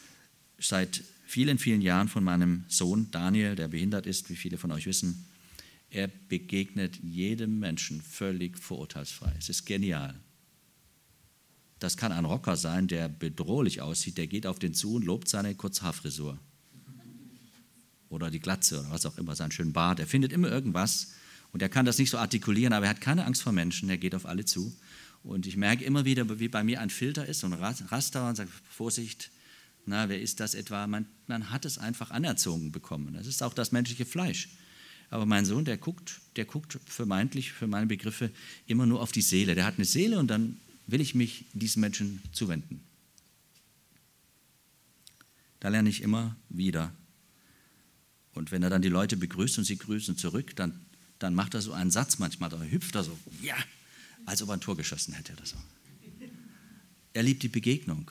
seit 0.58 1.02
vielen, 1.26 1.58
vielen 1.58 1.82
Jahren 1.82 2.08
von 2.08 2.24
meinem 2.24 2.64
Sohn 2.68 3.10
Daniel, 3.10 3.56
der 3.56 3.68
behindert 3.68 4.06
ist, 4.06 4.30
wie 4.30 4.36
viele 4.36 4.58
von 4.58 4.72
euch 4.72 4.86
wissen. 4.86 5.26
Er 5.90 6.08
begegnet 6.08 6.96
jedem 7.02 7.58
Menschen 7.58 8.02
völlig 8.02 8.58
vorurteilsfrei. 8.58 9.32
Es 9.38 9.48
ist 9.48 9.64
genial. 9.64 10.14
Das 11.78 11.96
kann 11.96 12.12
ein 12.12 12.24
Rocker 12.24 12.56
sein, 12.56 12.88
der 12.88 13.08
bedrohlich 13.08 13.80
aussieht, 13.80 14.18
der 14.18 14.26
geht 14.26 14.46
auf 14.46 14.58
den 14.58 14.74
zu 14.74 14.94
und 14.94 15.04
lobt 15.04 15.28
seine 15.28 15.54
Kurzhaarfrisur. 15.54 16.38
Oder 18.16 18.30
die 18.30 18.40
Glatze 18.40 18.80
oder 18.80 18.90
was 18.92 19.04
auch 19.04 19.18
immer, 19.18 19.36
seinen 19.36 19.52
schönen 19.52 19.74
Bart. 19.74 20.00
Er 20.00 20.06
findet 20.06 20.32
immer 20.32 20.50
irgendwas 20.50 21.12
und 21.52 21.60
er 21.60 21.68
kann 21.68 21.84
das 21.84 21.98
nicht 21.98 22.08
so 22.08 22.16
artikulieren, 22.16 22.72
aber 22.72 22.86
er 22.86 22.90
hat 22.90 23.02
keine 23.02 23.26
Angst 23.26 23.42
vor 23.42 23.52
Menschen, 23.52 23.90
er 23.90 23.98
geht 23.98 24.14
auf 24.14 24.24
alle 24.24 24.46
zu. 24.46 24.74
Und 25.22 25.46
ich 25.46 25.58
merke 25.58 25.84
immer 25.84 26.06
wieder, 26.06 26.38
wie 26.38 26.48
bei 26.48 26.64
mir 26.64 26.80
ein 26.80 26.88
Filter 26.88 27.26
ist, 27.26 27.40
so 27.40 27.46
ein 27.46 27.52
Raster 27.52 28.26
und 28.26 28.36
sagt, 28.36 28.50
Vorsicht, 28.70 29.30
na, 29.84 30.08
wer 30.08 30.18
ist 30.18 30.40
das 30.40 30.54
etwa? 30.54 30.86
Man, 30.86 31.04
man 31.26 31.50
hat 31.50 31.66
es 31.66 31.76
einfach 31.76 32.10
anerzogen 32.10 32.72
bekommen. 32.72 33.12
Das 33.12 33.26
ist 33.26 33.42
auch 33.42 33.52
das 33.52 33.70
menschliche 33.70 34.06
Fleisch. 34.06 34.48
Aber 35.10 35.26
mein 35.26 35.44
Sohn, 35.44 35.66
der 35.66 35.76
guckt, 35.76 36.22
der 36.36 36.46
guckt 36.46 36.78
vermeintlich 36.86 37.52
für 37.52 37.66
meine 37.66 37.86
Begriffe 37.86 38.30
immer 38.66 38.86
nur 38.86 39.02
auf 39.02 39.12
die 39.12 39.20
Seele. 39.20 39.54
Der 39.54 39.66
hat 39.66 39.74
eine 39.76 39.84
Seele 39.84 40.18
und 40.18 40.28
dann 40.28 40.56
will 40.86 41.02
ich 41.02 41.14
mich 41.14 41.44
diesen 41.52 41.80
Menschen 41.80 42.22
zuwenden. 42.32 42.80
Da 45.60 45.68
lerne 45.68 45.90
ich 45.90 46.02
immer 46.02 46.34
wieder. 46.48 46.92
Und 48.36 48.52
wenn 48.52 48.62
er 48.62 48.68
dann 48.68 48.82
die 48.82 48.90
Leute 48.90 49.16
begrüßt 49.16 49.56
und 49.58 49.64
sie 49.64 49.78
grüßen 49.78 50.18
zurück, 50.18 50.54
dann, 50.56 50.78
dann 51.18 51.34
macht 51.34 51.54
er 51.54 51.62
so 51.62 51.72
einen 51.72 51.90
Satz 51.90 52.18
manchmal, 52.18 52.50
da 52.50 52.60
hüpft 52.60 52.94
er 52.94 53.02
so, 53.02 53.18
ja, 53.42 53.56
als 54.26 54.42
ob 54.42 54.50
er 54.50 54.54
ein 54.54 54.60
Tor 54.60 54.76
geschossen 54.76 55.14
hätte 55.14 55.32
oder 55.32 55.46
so. 55.46 55.56
Er 57.14 57.22
liebt 57.22 57.42
die 57.42 57.48
Begegnung. 57.48 58.10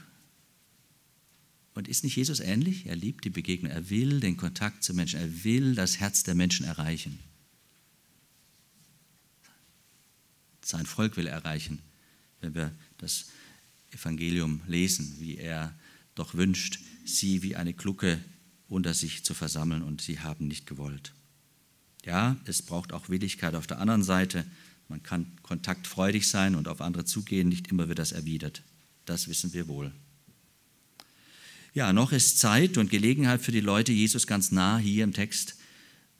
Und 1.75 1.87
ist 1.87 2.03
nicht 2.03 2.15
Jesus 2.15 2.39
ähnlich? 2.39 2.87
Er 2.87 2.95
liebt 2.95 3.23
die 3.23 3.29
Begegnung. 3.29 3.71
Er 3.71 3.89
will 3.89 4.19
den 4.19 4.35
Kontakt 4.35 4.83
zu 4.83 4.95
Menschen. 4.95 5.19
Er 5.19 5.43
will 5.43 5.75
das 5.75 5.99
Herz 5.99 6.23
der 6.23 6.33
Menschen 6.33 6.65
erreichen. 6.65 7.19
Sein 10.63 10.87
Volk 10.87 11.17
will 11.17 11.27
er 11.27 11.33
erreichen, 11.33 11.79
wenn 12.41 12.55
wir 12.55 12.73
das 12.97 13.27
Evangelium 13.91 14.61
lesen, 14.65 15.17
wie 15.19 15.37
er 15.37 15.77
doch 16.15 16.33
wünscht, 16.33 16.79
sie 17.05 17.43
wie 17.43 17.55
eine 17.55 17.73
Glucke 17.73 18.19
unter 18.67 18.93
sich 18.93 19.23
zu 19.23 19.33
versammeln 19.33 19.83
und 19.83 20.01
sie 20.01 20.19
haben 20.19 20.47
nicht 20.47 20.65
gewollt. 20.67 21.13
Ja, 22.03 22.37
es 22.45 22.61
braucht 22.61 22.93
auch 22.93 23.09
Willigkeit 23.09 23.55
auf 23.55 23.67
der 23.67 23.79
anderen 23.79 24.03
Seite. 24.03 24.45
Man 24.87 25.01
kann 25.01 25.31
kontaktfreudig 25.41 26.27
sein 26.27 26.55
und 26.55 26.67
auf 26.67 26.81
andere 26.81 27.05
zugehen, 27.05 27.49
nicht 27.49 27.67
immer 27.67 27.87
wird 27.87 27.99
das 27.99 28.11
erwidert. 28.11 28.61
Das 29.05 29.27
wissen 29.27 29.53
wir 29.53 29.67
wohl. 29.67 29.91
Ja, 31.73 31.91
noch 31.91 32.11
ist 32.11 32.39
Zeit 32.39 32.77
und 32.77 32.89
Gelegenheit 32.89 33.41
für 33.41 33.51
die 33.51 33.59
Leute, 33.59 33.91
Jesus 33.91 34.27
ganz 34.27 34.51
nah 34.51 34.77
hier 34.77 35.03
im 35.03 35.13
Text 35.13 35.55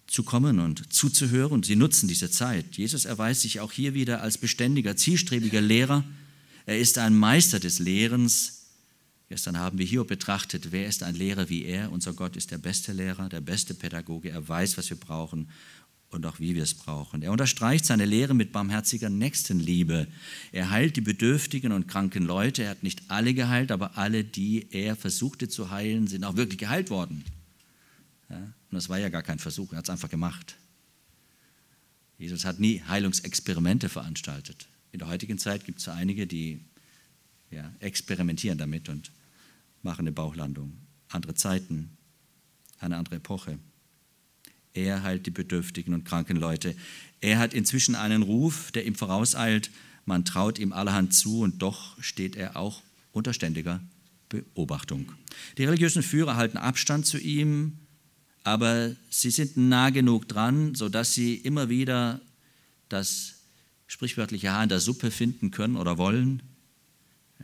zu 0.08 0.24
kommen 0.24 0.60
und 0.60 0.92
zuzuhören. 0.94 1.64
Sie 1.64 1.76
nutzen 1.76 2.08
diese 2.08 2.30
Zeit. 2.30 2.78
Jesus 2.78 3.06
erweist 3.06 3.42
sich 3.42 3.60
auch 3.60 3.72
hier 3.72 3.94
wieder 3.94 4.22
als 4.22 4.38
beständiger, 4.38 4.98
zielstrebiger 4.98 5.62
Lehrer. 5.62 6.04
Er 6.66 6.80
ist 6.80 6.98
ein 6.98 7.16
Meister 7.16 7.60
des 7.60 7.80
Lehrens. 7.80 8.65
Gestern 9.28 9.58
haben 9.58 9.78
wir 9.80 9.86
hier 9.86 10.04
betrachtet, 10.04 10.72
wer 10.72 10.88
ist 10.88 11.02
ein 11.02 11.16
Lehrer 11.16 11.50
wie 11.50 11.66
er? 11.66 11.92
Unser 11.92 12.14
Gott 12.14 12.36
ist 12.36 12.52
der 12.52 12.60
beste 12.60 12.94
Lehrer, 12.94 13.28
der 13.28 13.42
beste 13.42 13.74
Pädagoge. 13.74 14.30
Er 14.30 14.48
weiß, 14.48 14.78
was 14.78 14.90
wir 14.90 14.98
brauchen 14.98 15.50
und 16.10 16.26
auch 16.26 16.40
wie 16.40 16.54
wir 16.56 16.64
es 16.64 16.76
brauchen. 16.76 17.24
Er 17.24 17.32
unterstreicht 17.32 17.86
seine 17.86 18.06
Lehre 18.06 18.36
mit 18.36 18.52
barmherziger 18.52 19.10
Nächstenliebe. 19.10 20.08
Er 20.52 20.70
heilt 20.70 20.96
die 20.96 21.02
bedürftigen 21.02 21.72
und 21.72 21.88
kranken 21.88 22.24
Leute. 22.26 22.64
Er 22.64 22.70
hat 22.72 22.84
nicht 22.84 23.10
alle 23.10 23.34
geheilt, 23.34 23.72
aber 23.72 23.98
alle, 23.98 24.24
die 24.24 24.68
er 24.72 24.96
versuchte 24.96 25.50
zu 25.50 25.72
heilen, 25.72 26.08
sind 26.08 26.24
auch 26.24 26.36
wirklich 26.36 26.60
geheilt 26.60 26.92
worden. 26.92 27.24
Ja? 28.30 28.38
Und 28.38 28.54
das 28.72 28.90
war 28.90 29.00
ja 29.00 29.10
gar 29.10 29.24
kein 29.24 29.40
Versuch, 29.40 29.72
er 29.72 29.80
hat 29.80 29.86
es 29.86 29.90
einfach 29.90 30.10
gemacht. 30.10 30.56
Jesus 32.18 32.46
hat 32.46 32.60
nie 32.60 32.82
Heilungsexperimente 32.88 33.90
veranstaltet. 33.90 34.68
In 34.92 35.00
der 35.00 35.10
heutigen 35.10 35.38
Zeit 35.38 35.66
gibt 35.66 35.80
es 35.80 35.88
einige, 35.90 36.28
die 36.28 36.62
ja, 37.52 37.72
experimentieren 37.80 38.58
damit 38.58 38.90
und 38.90 39.12
machen 39.82 40.02
eine 40.02 40.12
Bauchlandung. 40.12 40.78
Andere 41.10 41.36
Zeiten, 41.36 41.98
eine 42.80 42.98
andere 42.98 43.16
Epoche. 43.16 43.60
Er 44.74 45.04
heilt 45.04 45.26
die 45.26 45.32
bedürftigen 45.32 45.94
und 45.94 46.04
kranken 46.04 46.38
Leute. 46.38 46.76
Er 47.22 47.40
hat 47.40 47.54
inzwischen 47.54 47.96
einen 47.96 48.24
Ruf, 48.24 48.72
der 48.72 48.86
ihm 48.86 48.96
vorauseilt. 48.96 49.72
Man 50.06 50.26
traut 50.26 50.60
ihm 50.60 50.74
allerhand 50.74 51.14
zu 51.14 51.42
und 51.42 51.62
doch 51.62 52.02
steht 52.02 52.36
er 52.36 52.58
auch 52.58 52.82
unter 53.12 53.34
ständiger 53.34 53.82
Beobachtung. 54.28 55.14
Die 55.58 55.64
religiösen 55.64 56.04
Führer 56.04 56.36
halten 56.36 56.58
Abstand 56.58 57.06
zu 57.06 57.18
ihm, 57.18 57.78
aber 58.44 58.96
sie 59.10 59.32
sind 59.32 59.56
nah 59.56 59.90
genug 59.90 60.28
dran, 60.28 60.76
sodass 60.76 61.14
sie 61.14 61.36
immer 61.36 61.70
wieder 61.70 62.20
das 62.90 63.36
sprichwörtliche 63.88 64.52
Haar 64.52 64.64
in 64.64 64.70
der 64.70 64.80
Suppe 64.80 65.10
finden 65.10 65.52
können 65.52 65.78
oder 65.78 65.98
wollen. 65.98 66.44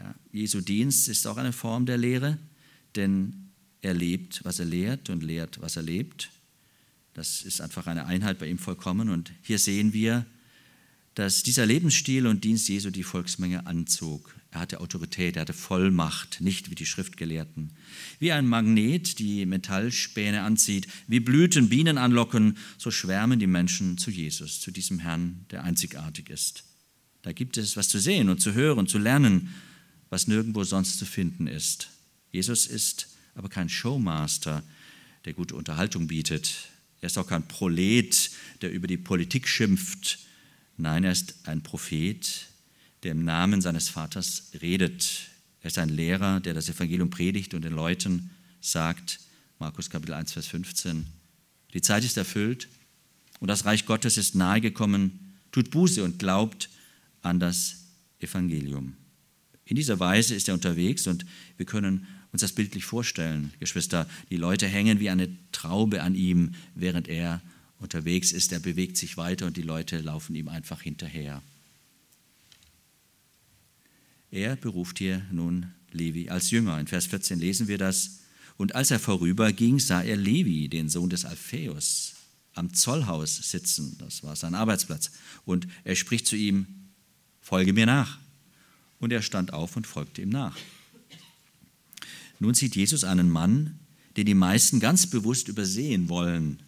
Ja, 0.01 0.15
Jesu 0.31 0.62
Dienst 0.62 1.08
ist 1.10 1.27
auch 1.27 1.38
eine 1.38 1.53
Form 1.53 1.86
der 1.86 1.98
Lehre, 1.98 2.39
denn 2.96 3.51
er 3.81 3.93
lebt, 3.93 4.43
was 4.43 4.60
er 4.60 4.65
lehrt 4.65 5.10
und 5.10 5.22
lehrt, 5.22 5.62
was 5.62 5.75
er 5.75 5.84
lebt. 5.84 6.31
Das 7.13 7.41
ist 7.41 7.62
einfach 7.62 7.88
eine 7.88 8.05
Einheit 8.05 8.39
bei 8.39 8.48
ihm 8.48 8.58
vollkommen. 8.58 9.10
Und 9.10 9.31
hier 9.43 9.60
sehen 9.60 9.93
wir, 9.93 10.25
dass 11.13 11.43
dieser 11.43 11.65
Lebensstil 11.65 12.25
und 12.25 12.43
Dienst 12.43 12.70
Jesu 12.70 12.89
die 12.89 13.03
Volksmenge 13.03 13.67
anzog. 13.67 14.36
Er 14.50 14.62
hatte 14.62 14.79
Autorität, 14.79 15.36
er 15.36 15.41
hatte 15.41 15.53
Vollmacht, 15.53 16.41
nicht 16.41 16.70
wie 16.70 16.75
die 16.75 16.86
Schriftgelehrten. 16.86 17.74
Wie 18.20 18.31
ein 18.31 18.48
Magnet 18.48 19.20
die 19.20 19.46
Metallspäne 19.46 20.41
anzieht, 20.41 20.88
wie 21.08 21.20
Blüten 21.20 21.70
Bienen 21.70 21.98
anlocken, 21.98 22.58
so 22.77 22.91
schwärmen 22.91 23.39
die 23.39 23.48
Menschen 23.48 23.98
zu 23.98 24.10
Jesus, 24.10 24.62
zu 24.62 24.72
diesem 24.72 25.00
Herrn, 25.00 25.46
der 25.51 25.63
einzigartig 25.63 26.29
ist. 26.29 26.63
Da 27.22 27.34
gibt 27.34 27.58
es 27.58 27.77
was 27.77 27.88
zu 27.88 28.00
sehen 28.00 28.29
und 28.29 28.41
zu 28.41 28.53
hören, 28.53 28.88
zu 28.88 28.98
lernen, 28.98 29.53
was 30.11 30.27
nirgendwo 30.27 30.63
sonst 30.63 30.99
zu 30.99 31.05
finden 31.05 31.47
ist. 31.47 31.89
Jesus 32.31 32.67
ist 32.67 33.07
aber 33.33 33.49
kein 33.49 33.69
Showmaster, 33.69 34.61
der 35.25 35.33
gute 35.33 35.55
Unterhaltung 35.55 36.07
bietet. 36.07 36.69
Er 36.99 37.07
ist 37.07 37.17
auch 37.17 37.27
kein 37.27 37.47
Prolet, 37.47 38.29
der 38.61 38.71
über 38.71 38.87
die 38.87 38.97
Politik 38.97 39.47
schimpft. 39.47 40.19
Nein, 40.77 41.05
er 41.05 41.13
ist 41.13 41.35
ein 41.45 41.63
Prophet, 41.63 42.47
der 43.03 43.13
im 43.13 43.23
Namen 43.23 43.61
seines 43.61 43.89
Vaters 43.89 44.51
redet. 44.61 45.29
Er 45.61 45.67
ist 45.67 45.77
ein 45.77 45.89
Lehrer, 45.89 46.39
der 46.41 46.53
das 46.53 46.69
Evangelium 46.69 47.09
predigt 47.09 47.53
und 47.53 47.63
den 47.63 47.73
Leuten 47.73 48.31
sagt, 48.59 49.19
Markus 49.59 49.89
Kapitel 49.89 50.13
1, 50.13 50.33
Vers 50.33 50.47
15, 50.47 51.07
die 51.73 51.81
Zeit 51.81 52.03
ist 52.03 52.17
erfüllt 52.17 52.67
und 53.39 53.47
das 53.47 53.63
Reich 53.63 53.85
Gottes 53.85 54.17
ist 54.17 54.35
nahegekommen. 54.35 55.37
Tut 55.51 55.71
Buße 55.71 56.03
und 56.03 56.19
glaubt 56.19 56.69
an 57.21 57.39
das 57.39 57.85
Evangelium. 58.19 58.95
In 59.71 59.77
dieser 59.77 60.01
Weise 60.01 60.35
ist 60.35 60.49
er 60.49 60.53
unterwegs 60.53 61.07
und 61.07 61.25
wir 61.55 61.65
können 61.65 62.05
uns 62.33 62.41
das 62.41 62.51
bildlich 62.51 62.83
vorstellen, 62.83 63.53
Geschwister. 63.61 64.05
Die 64.29 64.35
Leute 64.35 64.67
hängen 64.67 64.99
wie 64.99 65.09
eine 65.09 65.29
Traube 65.53 66.03
an 66.03 66.13
ihm, 66.13 66.55
während 66.75 67.07
er 67.07 67.41
unterwegs 67.79 68.33
ist. 68.33 68.51
Er 68.51 68.59
bewegt 68.59 68.97
sich 68.97 69.15
weiter 69.15 69.45
und 69.45 69.55
die 69.55 69.61
Leute 69.61 70.01
laufen 70.01 70.35
ihm 70.35 70.49
einfach 70.49 70.81
hinterher. 70.81 71.41
Er 74.29 74.57
beruft 74.57 74.97
hier 74.97 75.25
nun 75.31 75.67
Levi 75.93 76.27
als 76.27 76.51
Jünger. 76.51 76.77
In 76.77 76.87
Vers 76.87 77.05
14 77.05 77.39
lesen 77.39 77.69
wir 77.69 77.77
das. 77.77 78.19
Und 78.57 78.75
als 78.75 78.91
er 78.91 78.99
vorüberging, 78.99 79.79
sah 79.79 80.01
er 80.01 80.17
Levi, 80.17 80.67
den 80.67 80.89
Sohn 80.89 81.09
des 81.09 81.23
Alpheus, 81.23 82.15
am 82.55 82.73
Zollhaus 82.73 83.37
sitzen. 83.37 83.95
Das 83.99 84.21
war 84.21 84.35
sein 84.35 84.53
Arbeitsplatz. 84.53 85.11
Und 85.45 85.65
er 85.85 85.95
spricht 85.95 86.27
zu 86.27 86.35
ihm, 86.35 86.67
folge 87.39 87.71
mir 87.71 87.85
nach. 87.85 88.19
Und 89.01 89.12
er 89.12 89.22
stand 89.22 89.51
auf 89.51 89.75
und 89.75 89.86
folgte 89.86 90.22
ihm 90.22 90.29
nach. 90.29 90.55
Nun 92.39 92.53
sieht 92.53 92.75
Jesus 92.75 93.03
einen 93.03 93.29
Mann, 93.29 93.79
den 94.15 94.25
die 94.25 94.34
meisten 94.34 94.79
ganz 94.79 95.08
bewusst 95.08 95.48
übersehen 95.48 96.08
wollen. 96.08 96.63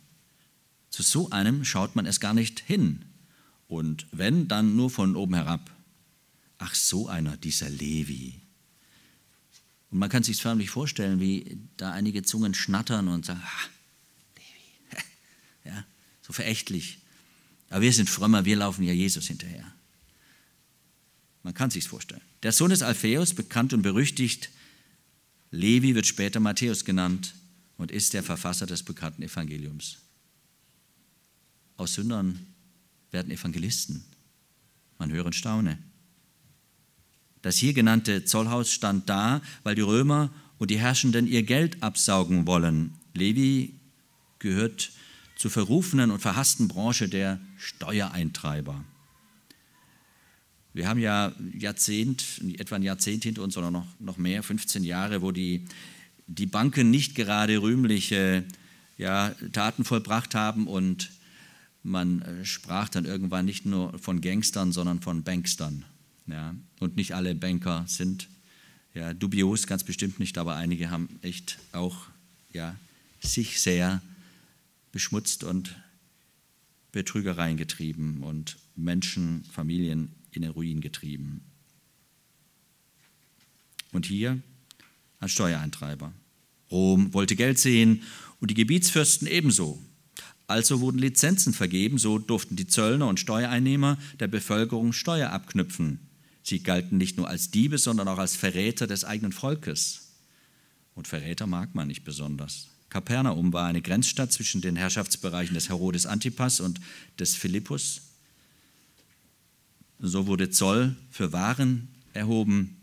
Zu 0.90 1.04
so 1.04 1.30
einem 1.30 1.64
schaut 1.64 1.96
man 1.96 2.06
es 2.06 2.20
gar 2.20 2.34
nicht 2.34 2.60
hin. 2.60 3.06
Und 3.68 4.08
wenn, 4.12 4.48
dann 4.48 4.76
nur 4.76 4.90
von 4.90 5.16
oben 5.16 5.34
herab. 5.34 5.72
Ach, 6.58 6.76
so 6.76 7.08
einer, 7.08 7.38
dieser 7.38 7.70
Levi. 7.70 8.40
Und 9.90 10.00
man 10.00 10.10
kann 10.10 10.24
sich 10.24 10.42
förmlich 10.42 10.70
vorstellen, 10.70 11.20
wie 11.20 11.58
da 11.78 11.92
einige 11.92 12.24
Zungen 12.24 12.54
schnattern 12.54 13.08
und 13.08 13.26
sagen, 13.26 13.42
ah, 13.44 13.70
Levi, 14.36 15.04
ja, 15.76 15.86
so 16.22 16.34
verächtlich. 16.34 17.00
Aber 17.70 17.82
wir 17.82 17.94
sind 17.94 18.10
frömmer, 18.10 18.46
wir 18.46 18.56
laufen 18.56 18.84
ja 18.84 18.94
Jesus 18.94 19.28
hinterher. 19.28 19.73
Man 21.44 21.54
kann 21.54 21.70
sich's 21.70 21.88
vorstellen. 21.88 22.22
Der 22.42 22.52
Sohn 22.52 22.70
des 22.70 22.82
Alpheus, 22.82 23.34
bekannt 23.34 23.74
und 23.74 23.82
berüchtigt, 23.82 24.50
Levi 25.52 25.94
wird 25.94 26.08
später 26.08 26.40
Matthäus 26.40 26.84
genannt 26.86 27.36
und 27.78 27.92
ist 27.92 28.14
der 28.14 28.24
Verfasser 28.24 28.66
des 28.66 28.84
bekannten 28.84 29.22
Evangeliums. 29.22 30.00
Aus 31.78 31.94
Sündern 31.96 32.48
werden 33.12 33.32
Evangelisten. 33.32 34.04
Man 34.98 35.12
höre 35.12 35.26
und 35.26 35.36
staune. 35.36 35.78
Das 37.42 37.58
hier 37.58 37.74
genannte 37.74 38.24
Zollhaus 38.24 38.72
stand 38.72 39.10
da, 39.10 39.42
weil 39.64 39.76
die 39.76 39.82
Römer 39.82 40.32
und 40.58 40.72
die 40.72 40.80
Herrschenden 40.80 41.28
ihr 41.28 41.44
Geld 41.44 41.84
absaugen 41.84 42.48
wollen. 42.48 42.94
Levi 43.14 43.76
gehört 44.40 44.92
zur 45.36 45.52
verrufenen 45.52 46.10
und 46.10 46.20
verhassten 46.20 46.68
Branche 46.68 47.10
der 47.10 47.40
Steuereintreiber. 47.58 48.84
Wir 50.74 50.88
haben 50.88 51.00
ja 51.00 51.32
Jahrzehnt, 51.58 52.42
etwa 52.58 52.76
ein 52.76 52.84
Jahrzehnt 52.84 53.24
hinter 53.24 53.44
uns 53.44 53.56
oder 53.58 53.70
noch, 53.70 53.86
noch 54.00 54.18
mehr, 54.18 54.42
15 54.42 54.84
Jahre, 54.84 55.22
wo 55.22 55.32
die, 55.32 55.66
die 56.26 56.48
Banken 56.48 56.90
nicht 56.90 57.14
gerade 57.14 57.62
rühmliche 57.62 58.44
ja, 58.98 59.36
Taten 59.52 59.86
vollbracht 59.86 60.34
haben 60.34 60.68
und 60.68 61.12
man 61.84 62.22
äh, 62.22 62.46
sprach 62.46 62.90
dann 62.90 63.06
irgendwann 63.06 63.46
nicht 63.46 63.66
nur 63.66 63.98
von 64.00 64.22
Gangstern, 64.22 64.72
sondern 64.72 65.02
von 65.02 65.24
Bankstern. 65.24 65.86
Ja. 66.28 66.56
Und 66.80 66.96
nicht 66.96 67.14
alle 67.14 67.36
Banker 67.36 67.86
sind 67.88 68.28
ja, 68.94 69.14
dubios, 69.14 69.68
ganz 69.68 69.84
bestimmt 69.84 70.20
nicht, 70.20 70.38
aber 70.38 70.56
einige 70.56 70.90
haben 70.90 71.20
echt 71.22 71.60
auch 71.72 72.08
ja, 72.52 72.76
sich 73.20 73.60
sehr 73.62 74.02
beschmutzt 74.92 75.44
und 75.44 75.76
Betrügereien 76.92 77.58
getrieben 77.58 78.24
und 78.24 78.58
Menschen, 78.76 79.44
Familien 79.52 80.14
in 80.36 80.42
den 80.42 80.52
Ruin 80.52 80.82
getrieben. 80.82 81.42
Und 83.92 84.06
hier 84.06 84.42
ein 85.20 85.30
Steuereintreiber. 85.30 86.14
Rom 86.72 87.14
wollte 87.14 87.36
Geld 87.36 87.60
sehen 87.60 88.04
und 88.40 88.50
die 88.52 88.56
Gebietsfürsten 88.56 89.28
ebenso. 89.28 89.80
Also 90.48 90.82
wurden 90.82 90.98
Lizenzen 91.00 91.54
vergeben, 91.54 91.98
so 91.98 92.20
durften 92.20 92.56
die 92.56 92.68
Zöllner 92.68 93.08
und 93.08 93.20
Steuereinnehmer 93.20 93.98
der 94.20 94.28
Bevölkerung 94.28 94.92
Steuer 94.92 95.30
abknüpfen. 95.30 96.00
Sie 96.44 96.62
galten 96.62 96.98
nicht 96.98 97.18
nur 97.18 97.30
als 97.30 97.52
Diebe, 97.52 97.78
sondern 97.78 98.08
auch 98.08 98.18
als 98.18 98.36
Verräter 98.36 98.86
des 98.86 99.06
eigenen 99.06 99.32
Volkes. 99.32 100.12
Und 100.94 101.08
Verräter 101.08 101.48
mag 101.48 101.74
man 101.74 101.88
nicht 101.88 102.04
besonders. 102.04 102.68
Kapernaum 102.90 103.54
war 103.54 103.66
eine 103.66 103.82
Grenzstadt 103.82 104.32
zwischen 104.32 104.62
den 104.62 104.76
Herrschaftsbereichen 104.76 105.56
des 105.56 105.70
Herodes 105.70 106.06
Antipas 106.06 106.60
und 106.60 106.80
des 107.18 107.36
Philippus. 107.36 108.02
So 110.06 110.28
wurde 110.28 110.50
Zoll 110.50 110.98
für 111.10 111.32
Waren 111.32 111.88
erhoben, 112.12 112.76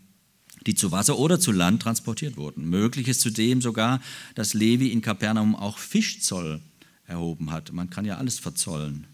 die 0.65 0.73
zu 0.73 0.91
Wasser 0.91 1.19
oder 1.19 1.39
zu 1.39 1.51
Land 1.51 1.83
transportiert 1.83 2.35
wurden. 2.35 2.67
Möglich 2.67 3.07
ist 3.07 3.21
zudem 3.21 3.61
sogar, 3.61 4.01
dass 4.33 4.55
Levi 4.55 4.87
in 4.87 5.03
Kapernaum 5.03 5.55
auch 5.55 5.77
Fischzoll 5.77 6.61
erhoben 7.05 7.51
hat. 7.51 7.73
Man 7.73 7.91
kann 7.91 8.05
ja 8.05 8.17
alles 8.17 8.39
verzollen. 8.39 9.05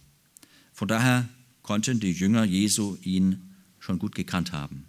Von 0.71 0.87
daher 0.87 1.27
konnten 1.63 1.99
die 1.99 2.13
Jünger 2.13 2.45
Jesu 2.45 2.95
ihn 3.01 3.53
schon 3.77 3.99
gut 3.99 4.15
gekannt 4.15 4.53
haben. 4.53 4.85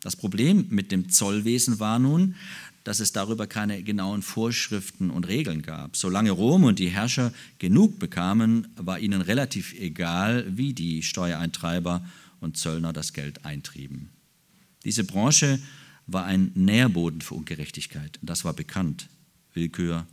Das 0.00 0.14
Problem 0.14 0.66
mit 0.70 0.92
dem 0.92 1.08
Zollwesen 1.08 1.80
war 1.80 1.98
nun, 1.98 2.36
dass 2.84 3.00
es 3.00 3.10
darüber 3.10 3.48
keine 3.48 3.82
genauen 3.82 4.22
Vorschriften 4.22 5.10
und 5.10 5.26
Regeln 5.26 5.62
gab. 5.62 5.96
Solange 5.96 6.30
Rom 6.30 6.62
und 6.62 6.78
die 6.78 6.90
Herrscher 6.90 7.32
genug 7.58 7.98
bekamen, 7.98 8.68
war 8.76 9.00
ihnen 9.00 9.22
relativ 9.22 9.74
egal, 9.74 10.46
wie 10.56 10.72
die 10.72 11.02
Steuereintreiber 11.02 12.04
und 12.44 12.56
Zöllner 12.56 12.92
das 12.92 13.12
Geld 13.12 13.44
eintrieben. 13.44 14.10
Diese 14.84 15.02
Branche 15.02 15.58
war 16.06 16.24
ein 16.24 16.52
Nährboden 16.54 17.20
für 17.22 17.34
Ungerechtigkeit. 17.34 18.18
Das 18.22 18.44
war 18.44 18.52
bekannt. 18.52 19.08
Willkür 19.54 20.06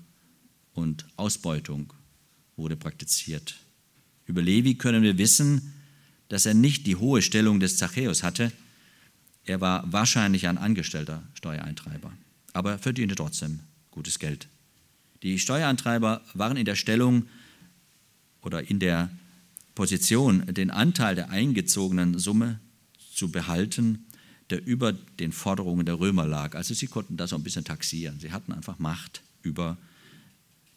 und 0.74 1.06
Ausbeutung 1.18 1.94
wurde 2.56 2.78
praktiziert. 2.78 3.58
Über 4.26 4.42
Levi 4.42 4.76
können 4.76 5.04
wir 5.04 5.18
wissen, 5.18 5.74
dass 6.30 6.46
er 6.46 6.54
nicht 6.54 6.88
die 6.88 6.96
hohe 6.96 7.22
Stellung 7.22 7.60
des 7.60 7.78
Zachäus 7.78 8.24
hatte. 8.24 8.52
Er 9.44 9.60
war 9.60 9.92
wahrscheinlich 9.92 10.48
ein 10.48 10.58
angestellter 10.58 11.24
Steuereintreiber, 11.34 12.14
aber 12.54 12.78
verdiente 12.78 13.16
trotzdem 13.16 13.60
gutes 13.90 14.20
Geld. 14.20 14.48
Die 15.24 15.38
Steuereintreiber 15.38 16.22
waren 16.34 16.58
in 16.58 16.66
der 16.66 16.76
Stellung 16.76 17.28
oder 18.42 18.70
in 18.70 18.80
der 18.80 19.10
Position, 19.76 20.46
den 20.54 20.72
Anteil 20.72 21.16
der 21.16 21.30
eingezogenen 21.30 22.18
Summe 22.20 22.60
zu 23.14 23.32
behalten, 23.32 24.06
der 24.50 24.66
über 24.66 24.94
den 24.94 25.32
Forderungen 25.32 25.86
der 25.86 26.00
Römer 26.00 26.28
lag. 26.28 26.56
Also 26.56 26.74
sie 26.74 26.88
konnten 26.88 27.18
das 27.18 27.30
so 27.30 27.38
ein 27.38 27.44
bisschen 27.44 27.64
taxieren. 27.64 28.20
Sie 28.20 28.32
hatten 28.32 28.52
einfach 28.52 28.80
Macht 28.80 29.22
über 29.42 29.78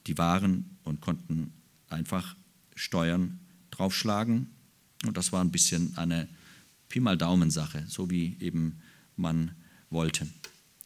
die 0.06 0.16
Waren 0.16 0.76
und 0.84 1.00
konnten 1.00 1.52
einfach 1.88 2.36
Steuern 2.76 3.40
draufschlagen. 3.70 4.48
Und 5.06 5.16
das 5.16 5.32
war 5.32 5.42
ein 5.42 5.50
bisschen 5.50 5.96
eine 5.96 6.28
Pi 6.88 7.00
mal 7.00 7.18
Daumen-Sache, 7.18 7.84
so 7.88 8.10
wie 8.10 8.36
eben 8.40 8.80
man 9.16 9.52
wollte. 9.90 10.26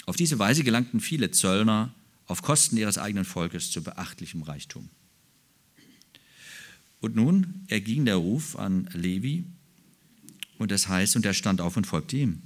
Auf 0.06 0.16
diese 0.16 0.38
Weise 0.38 0.64
gelangten 0.64 1.00
viele 1.00 1.30
Zöllner 1.30 1.92
auf 2.26 2.42
Kosten 2.42 2.76
ihres 2.76 2.98
eigenen 2.98 3.24
Volkes 3.24 3.70
zu 3.70 3.82
beachtlichem 3.82 4.42
Reichtum. 4.42 4.88
Und 7.00 7.14
nun 7.14 7.64
erging 7.68 8.04
der 8.04 8.16
Ruf 8.16 8.56
an 8.56 8.88
Levi 8.92 9.44
und 10.58 10.72
es 10.72 10.88
heißt, 10.88 11.16
und 11.16 11.24
er 11.24 11.34
stand 11.34 11.60
auf 11.60 11.76
und 11.76 11.86
folgte 11.86 12.16
ihm. 12.16 12.42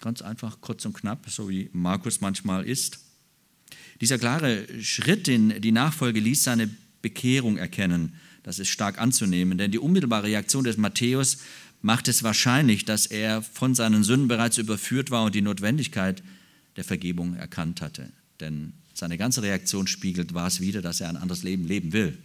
Ganz 0.00 0.22
einfach, 0.22 0.60
kurz 0.60 0.84
und 0.84 0.94
knapp, 0.94 1.28
so 1.28 1.48
wie 1.48 1.70
Markus 1.72 2.20
manchmal 2.20 2.64
ist. 2.66 3.00
Dieser 4.00 4.18
klare 4.18 4.66
Schritt 4.82 5.28
in 5.28 5.60
die 5.60 5.72
Nachfolge 5.72 6.20
ließ 6.20 6.42
seine 6.42 6.70
Bekehrung 7.02 7.56
erkennen. 7.56 8.14
Das 8.42 8.58
ist 8.58 8.68
stark 8.68 8.98
anzunehmen, 8.98 9.58
denn 9.58 9.70
die 9.70 9.78
unmittelbare 9.78 10.26
Reaktion 10.26 10.64
des 10.64 10.76
Matthäus 10.76 11.38
macht 11.82 12.08
es 12.08 12.22
wahrscheinlich, 12.22 12.84
dass 12.84 13.06
er 13.06 13.42
von 13.42 13.74
seinen 13.74 14.04
Sünden 14.04 14.28
bereits 14.28 14.58
überführt 14.58 15.10
war 15.10 15.24
und 15.24 15.34
die 15.34 15.42
Notwendigkeit 15.42 16.22
der 16.76 16.84
Vergebung 16.84 17.36
erkannt 17.36 17.80
hatte. 17.80 18.10
Denn 18.40 18.72
seine 18.94 19.18
ganze 19.18 19.42
Reaktion 19.42 19.86
spiegelt 19.86 20.34
war 20.34 20.46
es 20.46 20.60
wieder, 20.60 20.82
dass 20.82 21.00
er 21.00 21.08
ein 21.08 21.16
anderes 21.16 21.42
Leben 21.42 21.66
leben 21.66 21.92
will. 21.92 22.18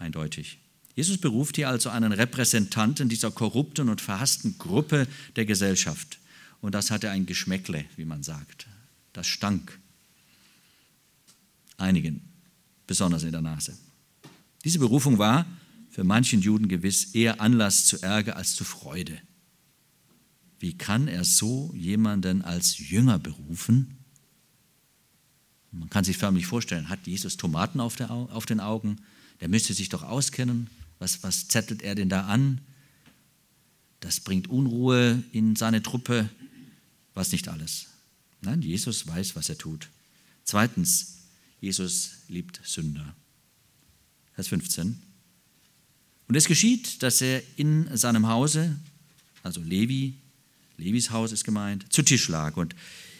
Eindeutig. 0.00 0.58
Jesus 0.96 1.18
beruft 1.18 1.56
hier 1.56 1.68
also 1.68 1.90
einen 1.90 2.12
Repräsentanten 2.12 3.08
dieser 3.08 3.30
korrupten 3.30 3.88
und 3.88 4.00
verhassten 4.00 4.58
Gruppe 4.58 5.06
der 5.36 5.44
Gesellschaft. 5.44 6.18
Und 6.60 6.74
das 6.74 6.90
hatte 6.90 7.10
ein 7.10 7.26
Geschmäckle, 7.26 7.84
wie 7.96 8.04
man 8.04 8.22
sagt. 8.22 8.66
Das 9.12 9.26
stank. 9.26 9.78
Einigen 11.76 12.22
besonders 12.86 13.22
in 13.22 13.32
der 13.32 13.42
Nase. 13.42 13.78
Diese 14.64 14.78
Berufung 14.78 15.18
war 15.18 15.46
für 15.90 16.02
manchen 16.02 16.40
Juden 16.40 16.68
gewiss 16.68 17.14
eher 17.14 17.40
Anlass 17.40 17.86
zu 17.86 18.02
Ärger 18.02 18.36
als 18.36 18.54
zu 18.54 18.64
Freude. 18.64 19.18
Wie 20.58 20.76
kann 20.76 21.08
er 21.08 21.24
so 21.24 21.72
jemanden 21.74 22.42
als 22.42 22.78
Jünger 22.78 23.18
berufen? 23.18 23.98
Man 25.72 25.88
kann 25.90 26.04
sich 26.04 26.18
förmlich 26.18 26.46
vorstellen, 26.46 26.88
hat 26.88 27.06
Jesus 27.06 27.36
Tomaten 27.36 27.80
auf, 27.80 27.96
der, 27.96 28.10
auf 28.10 28.46
den 28.46 28.60
Augen? 28.60 28.96
Der 29.40 29.48
müsste 29.48 29.74
sich 29.74 29.88
doch 29.88 30.02
auskennen. 30.02 30.68
Was, 30.98 31.22
was 31.22 31.48
zettelt 31.48 31.82
er 31.82 31.94
denn 31.94 32.08
da 32.08 32.26
an? 32.26 32.60
Das 34.00 34.20
bringt 34.20 34.48
Unruhe 34.48 35.22
in 35.32 35.56
seine 35.56 35.82
Truppe. 35.82 36.28
Was 37.14 37.32
nicht 37.32 37.48
alles. 37.48 37.86
Nein, 38.42 38.62
Jesus 38.62 39.06
weiß, 39.06 39.36
was 39.36 39.48
er 39.48 39.58
tut. 39.58 39.88
Zweitens, 40.44 41.18
Jesus 41.60 42.12
liebt 42.28 42.60
Sünder. 42.64 43.14
Vers 44.34 44.48
15. 44.48 45.00
Und 46.28 46.34
es 46.34 46.46
geschieht, 46.46 47.02
dass 47.02 47.20
er 47.20 47.42
in 47.56 47.94
seinem 47.96 48.28
Hause, 48.28 48.76
also 49.42 49.60
Levi, 49.60 50.14
Levis 50.78 51.10
Haus 51.10 51.32
ist 51.32 51.44
gemeint, 51.44 51.92
zu 51.92 52.02
Tisch 52.02 52.28
lag. 52.28 52.56
Und 52.56 52.74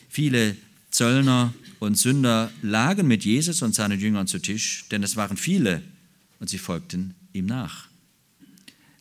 viele 0.08 0.56
Zöllner 0.90 1.52
und 1.78 1.96
Sünder 1.96 2.50
lagen 2.62 3.06
mit 3.06 3.24
Jesus 3.24 3.62
und 3.62 3.74
seinen 3.74 4.00
Jüngern 4.00 4.26
zu 4.26 4.38
Tisch, 4.38 4.84
denn 4.90 5.02
es 5.02 5.16
waren 5.16 5.36
viele 5.36 5.82
und 6.40 6.50
sie 6.50 6.58
folgten 6.58 7.14
ihm 7.32 7.46
nach. 7.46 7.88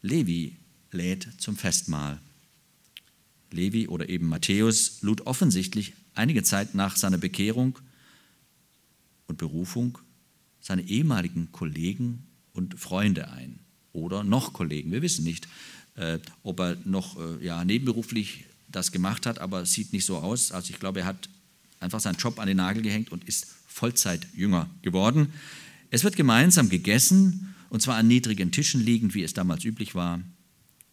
Levi 0.02 0.56
lädt 0.92 1.28
zum 1.40 1.58
Festmahl. 1.58 2.20
Levi 3.52 3.88
oder 3.88 4.10
eben 4.10 4.28
Matthäus 4.28 5.02
lud 5.02 5.22
offensichtlich 5.22 5.94
einige 6.14 6.44
Zeit 6.44 6.76
nach 6.76 6.96
seiner 6.96 7.18
Bekehrung 7.18 7.80
und 9.28 9.38
Berufung 9.38 9.98
seine 10.60 10.84
ehemaligen 10.84 11.52
Kollegen 11.52 12.28
und 12.54 12.80
Freunde 12.80 13.32
ein 13.32 13.60
oder 13.94 14.24
noch 14.24 14.54
Kollegen. 14.54 14.92
Wir 14.92 15.02
wissen 15.02 15.24
nicht, 15.24 15.48
äh, 15.96 16.20
ob 16.44 16.60
er 16.60 16.78
noch 16.86 17.18
äh, 17.20 17.44
ja, 17.44 17.64
nebenberuflich 17.66 18.46
das 18.68 18.92
gemacht 18.92 19.26
hat, 19.26 19.40
aber 19.40 19.62
es 19.62 19.72
sieht 19.72 19.94
nicht 19.94 20.06
so 20.06 20.18
aus. 20.18 20.52
Also 20.52 20.72
ich 20.72 20.80
glaube, 20.80 21.00
er 21.00 21.06
hat 21.08 21.30
einfach 21.80 22.00
seinen 22.00 22.18
Job 22.18 22.40
an 22.40 22.48
den 22.48 22.58
Nagel 22.58 22.84
gehängt 22.84 23.12
und 23.12 23.24
ist 23.24 23.48
Vollzeitjünger 23.68 24.70
geworden. 24.82 25.34
Es 25.90 26.04
wird 26.04 26.16
gemeinsam 26.16 26.70
gegessen 26.70 27.56
und 27.70 27.82
zwar 27.82 27.98
an 27.98 28.08
niedrigen 28.08 28.52
Tischen 28.52 28.84
liegend, 28.84 29.14
wie 29.14 29.24
es 29.24 29.34
damals 29.34 29.64
üblich 29.64 29.96
war. 29.96 30.22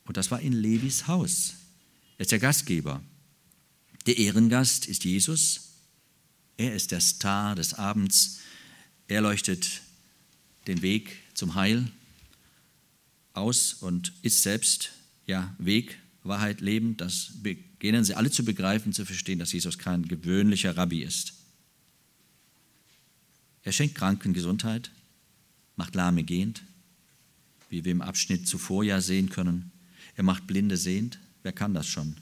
Und 0.05 0.17
das 0.17 0.31
war 0.31 0.41
in 0.41 0.53
Levis 0.53 1.07
Haus. 1.07 1.55
Er 2.19 2.23
ist 2.23 2.33
der 2.33 2.39
Gastgeber. 2.39 3.03
Der 4.07 4.19
Ehrengast 4.19 4.87
ist 4.87 5.05
Jesus. 5.05 5.73
Er 6.57 6.75
ist 6.75 6.93
der 6.93 7.01
Star 7.01 7.55
des 7.55 7.75
Abends. 7.75 8.39
Er 9.09 9.21
leuchtet 9.21 9.83
den 10.67 10.83
Weg 10.83 11.17
zum 11.35 11.55
Heil 11.55 11.91
aus 13.35 13.75
und 13.75 14.13
ist 14.23 14.43
selbst 14.43 14.93
ja, 15.27 15.55
Weg, 15.59 15.99
Wahrheit, 16.23 16.61
Leben. 16.61 16.97
Das 16.97 17.33
beginnen 17.43 18.05
sie 18.05 18.15
alle 18.15 18.31
zu 18.31 18.45
begreifen, 18.45 18.93
zu 18.93 19.05
verstehen, 19.05 19.39
dass 19.39 19.53
Jesus 19.53 19.79
kein 19.79 20.09
gewöhnlicher 20.09 20.77
Rabbi 20.77 21.03
ist. 21.03 21.35
Er 23.67 23.73
schenkt 23.73 23.97
Kranken 23.97 24.33
Gesundheit, 24.33 24.93
macht 25.75 25.97
Lahme 25.97 26.23
gehend, 26.23 26.63
wie 27.69 27.85
wir 27.85 27.91
im 27.91 28.01
Abschnitt 28.01 28.47
zuvor 28.47 28.85
ja 28.85 29.01
sehen 29.01 29.29
können. 29.29 29.73
Er 30.15 30.23
macht 30.23 30.47
Blinde 30.47 30.77
sehend. 30.77 31.19
Wer 31.43 31.51
kann 31.51 31.75
das 31.75 31.89
schon? 31.89 32.15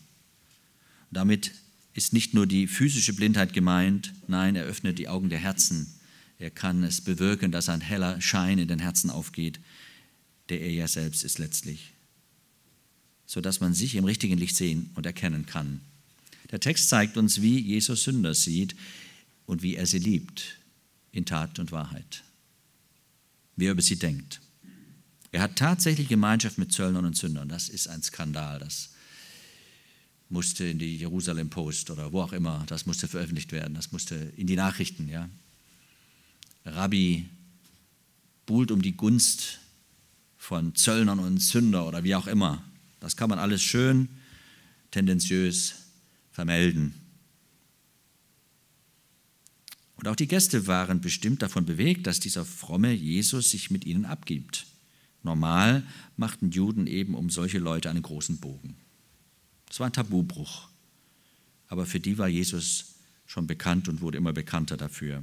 Damit 1.10 1.52
ist 1.92 2.14
nicht 2.14 2.32
nur 2.32 2.46
die 2.46 2.66
physische 2.66 3.12
Blindheit 3.12 3.52
gemeint, 3.52 4.14
nein, 4.26 4.56
er 4.56 4.64
öffnet 4.64 4.98
die 4.98 5.06
Augen 5.06 5.28
der 5.28 5.38
Herzen. 5.38 5.92
Er 6.38 6.50
kann 6.50 6.82
es 6.82 7.02
bewirken, 7.02 7.52
dass 7.52 7.68
ein 7.68 7.82
heller 7.82 8.22
Schein 8.22 8.58
in 8.58 8.68
den 8.68 8.78
Herzen 8.78 9.10
aufgeht, 9.10 9.60
der 10.48 10.62
er 10.62 10.72
ja 10.72 10.88
selbst 10.88 11.24
ist 11.24 11.38
letztlich, 11.38 11.92
sodass 13.26 13.60
man 13.60 13.74
sich 13.74 13.96
im 13.96 14.06
richtigen 14.06 14.38
Licht 14.38 14.56
sehen 14.56 14.88
und 14.94 15.04
erkennen 15.04 15.44
kann. 15.44 15.82
Der 16.50 16.60
Text 16.60 16.88
zeigt 16.88 17.18
uns, 17.18 17.42
wie 17.42 17.58
Jesus 17.58 18.04
Sünder 18.04 18.32
sieht 18.32 18.74
und 19.44 19.62
wie 19.62 19.76
er 19.76 19.84
sie 19.84 19.98
liebt, 19.98 20.56
in 21.14 21.24
Tat 21.24 21.58
und 21.58 21.72
Wahrheit, 21.72 22.22
wie 23.56 23.66
er 23.66 23.72
über 23.72 23.82
sie 23.82 23.96
denkt. 23.96 24.40
Er 25.32 25.42
hat 25.42 25.56
tatsächlich 25.56 26.08
Gemeinschaft 26.08 26.58
mit 26.58 26.72
Zöllnern 26.72 27.04
und 27.04 27.16
Sündern. 27.16 27.48
Das 27.48 27.68
ist 27.68 27.88
ein 27.88 28.02
Skandal. 28.02 28.58
Das 28.58 28.90
musste 30.28 30.64
in 30.64 30.78
die 30.78 30.96
Jerusalem 30.96 31.50
Post 31.50 31.90
oder 31.90 32.12
wo 32.12 32.20
auch 32.20 32.32
immer, 32.32 32.64
das 32.66 32.86
musste 32.86 33.08
veröffentlicht 33.08 33.52
werden, 33.52 33.74
das 33.74 33.92
musste 33.92 34.14
in 34.36 34.46
die 34.46 34.56
Nachrichten. 34.56 35.08
Ja. 35.08 35.28
Rabbi 36.64 37.28
buhlt 38.46 38.70
um 38.70 38.82
die 38.82 38.96
Gunst 38.96 39.60
von 40.36 40.74
Zöllnern 40.74 41.18
und 41.18 41.38
Sünder 41.38 41.86
oder 41.86 42.04
wie 42.04 42.14
auch 42.14 42.26
immer. 42.26 42.62
Das 43.00 43.16
kann 43.16 43.30
man 43.30 43.38
alles 43.38 43.62
schön 43.62 44.08
tendenziös 44.90 45.74
vermelden. 46.32 46.94
Und 50.04 50.10
auch 50.10 50.16
die 50.16 50.28
Gäste 50.28 50.66
waren 50.66 51.00
bestimmt 51.00 51.40
davon 51.40 51.64
bewegt, 51.64 52.06
dass 52.06 52.20
dieser 52.20 52.44
fromme 52.44 52.92
Jesus 52.92 53.50
sich 53.50 53.70
mit 53.70 53.86
ihnen 53.86 54.04
abgibt. 54.04 54.66
Normal 55.22 55.82
machten 56.18 56.50
Juden 56.50 56.86
eben 56.86 57.14
um 57.14 57.30
solche 57.30 57.58
Leute 57.58 57.88
einen 57.88 58.02
großen 58.02 58.36
Bogen. 58.36 58.76
Es 59.70 59.80
war 59.80 59.86
ein 59.86 59.94
Tabubruch. 59.94 60.68
Aber 61.68 61.86
für 61.86 62.00
die 62.00 62.18
war 62.18 62.28
Jesus 62.28 62.96
schon 63.24 63.46
bekannt 63.46 63.88
und 63.88 64.02
wurde 64.02 64.18
immer 64.18 64.34
bekannter 64.34 64.76
dafür. 64.76 65.22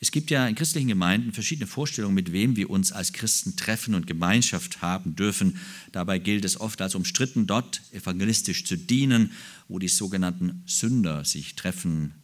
Es 0.00 0.10
gibt 0.12 0.30
ja 0.30 0.46
in 0.46 0.54
christlichen 0.54 0.88
Gemeinden 0.88 1.32
verschiedene 1.32 1.66
Vorstellungen, 1.66 2.14
mit 2.14 2.32
wem 2.32 2.56
wir 2.56 2.70
uns 2.70 2.92
als 2.92 3.12
Christen 3.12 3.56
treffen 3.56 3.94
und 3.94 4.06
Gemeinschaft 4.06 4.80
haben 4.80 5.16
dürfen. 5.16 5.58
Dabei 5.90 6.18
gilt 6.18 6.44
es 6.44 6.60
oft 6.60 6.80
als 6.80 6.94
umstritten, 6.94 7.46
dort 7.46 7.82
evangelistisch 7.92 8.64
zu 8.64 8.76
dienen, 8.76 9.32
wo 9.66 9.78
die 9.78 9.88
sogenannten 9.88 10.62
Sünder 10.66 11.24
sich 11.24 11.56
treffen. 11.56 12.14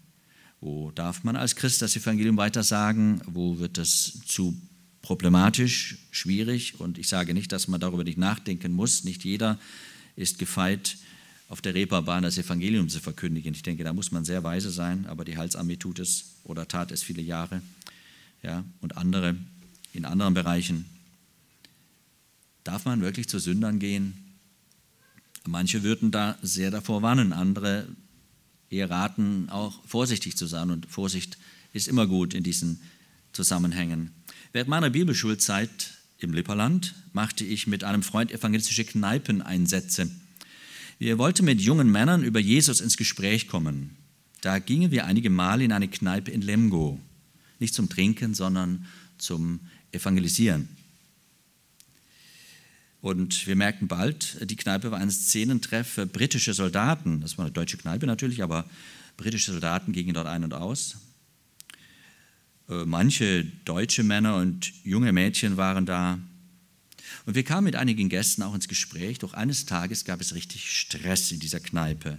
Wo 0.60 0.92
darf 0.92 1.24
man 1.24 1.36
als 1.36 1.56
Christ 1.56 1.82
das 1.82 1.96
Evangelium 1.96 2.36
weitersagen? 2.36 3.20
Wo 3.26 3.58
wird 3.58 3.78
es 3.78 4.20
zu 4.24 4.56
problematisch, 5.04 5.98
schwierig 6.12 6.80
und 6.80 6.96
ich 6.96 7.08
sage 7.08 7.34
nicht, 7.34 7.52
dass 7.52 7.68
man 7.68 7.78
darüber 7.78 8.04
nicht 8.04 8.16
nachdenken 8.16 8.72
muss. 8.72 9.04
Nicht 9.04 9.22
jeder 9.22 9.58
ist 10.16 10.38
gefeit, 10.38 10.96
auf 11.54 11.62
der 11.62 11.74
Reeperbahn 11.74 12.24
das 12.24 12.36
Evangelium 12.36 12.88
zu 12.88 12.98
verkündigen. 12.98 13.54
Ich 13.54 13.62
denke, 13.62 13.84
da 13.84 13.92
muss 13.92 14.10
man 14.10 14.24
sehr 14.24 14.42
weise 14.42 14.72
sein, 14.72 15.06
aber 15.06 15.24
die 15.24 15.38
Heilsarmee 15.38 15.76
tut 15.76 16.00
es 16.00 16.32
oder 16.42 16.66
tat 16.66 16.90
es 16.90 17.04
viele 17.04 17.22
Jahre. 17.22 17.62
Ja, 18.42 18.64
und 18.80 18.96
andere 18.96 19.36
in 19.92 20.04
anderen 20.04 20.34
Bereichen. 20.34 20.84
Darf 22.64 22.86
man 22.86 23.02
wirklich 23.02 23.28
zu 23.28 23.38
Sündern 23.38 23.78
gehen? 23.78 24.14
Manche 25.46 25.84
würden 25.84 26.10
da 26.10 26.36
sehr 26.42 26.72
davor 26.72 27.02
warnen, 27.02 27.32
andere 27.32 27.86
eher 28.68 28.90
raten, 28.90 29.48
auch 29.48 29.80
vorsichtig 29.86 30.36
zu 30.36 30.46
sein. 30.46 30.72
Und 30.72 30.86
Vorsicht 30.86 31.38
ist 31.72 31.86
immer 31.86 32.08
gut 32.08 32.34
in 32.34 32.42
diesen 32.42 32.80
Zusammenhängen. 33.32 34.10
Während 34.52 34.70
meiner 34.70 34.90
Bibelschulzeit 34.90 35.92
im 36.18 36.32
Lipperland 36.32 36.96
machte 37.12 37.44
ich 37.44 37.68
mit 37.68 37.84
einem 37.84 38.02
Freund 38.02 38.32
evangelistische 38.32 38.84
Kneipeneinsätze. 38.84 40.10
Wir 40.98 41.18
wollten 41.18 41.44
mit 41.44 41.60
jungen 41.60 41.90
Männern 41.90 42.22
über 42.22 42.40
Jesus 42.40 42.80
ins 42.80 42.96
Gespräch 42.96 43.48
kommen. 43.48 43.96
Da 44.40 44.58
gingen 44.58 44.90
wir 44.90 45.06
einige 45.06 45.30
Mal 45.30 45.62
in 45.62 45.72
eine 45.72 45.88
Kneipe 45.88 46.30
in 46.30 46.42
Lemgo. 46.42 47.00
Nicht 47.58 47.74
zum 47.74 47.88
Trinken, 47.88 48.34
sondern 48.34 48.86
zum 49.18 49.60
Evangelisieren. 49.90 50.68
Und 53.00 53.46
wir 53.46 53.54
merkten 53.54 53.86
bald, 53.86 54.38
die 54.50 54.56
Kneipe 54.56 54.90
war 54.90 54.98
ein 54.98 55.10
Szenentreff 55.10 55.86
für 55.86 56.06
britische 56.06 56.54
Soldaten. 56.54 57.20
Das 57.20 57.36
war 57.36 57.44
eine 57.44 57.52
deutsche 57.52 57.76
Kneipe 57.76 58.06
natürlich, 58.06 58.42
aber 58.42 58.64
britische 59.16 59.52
Soldaten 59.52 59.92
gingen 59.92 60.14
dort 60.14 60.26
ein 60.26 60.42
und 60.42 60.54
aus. 60.54 60.96
Äh, 62.68 62.84
manche 62.86 63.44
deutsche 63.64 64.02
Männer 64.04 64.36
und 64.36 64.72
junge 64.84 65.12
Mädchen 65.12 65.56
waren 65.56 65.84
da. 65.84 66.18
Und 67.26 67.34
wir 67.34 67.42
kamen 67.42 67.64
mit 67.64 67.76
einigen 67.76 68.08
Gästen 68.08 68.42
auch 68.42 68.54
ins 68.54 68.68
Gespräch, 68.68 69.18
doch 69.18 69.34
eines 69.34 69.66
Tages 69.66 70.04
gab 70.04 70.20
es 70.20 70.34
richtig 70.34 70.70
Stress 70.70 71.32
in 71.32 71.40
dieser 71.40 71.60
Kneipe. 71.60 72.18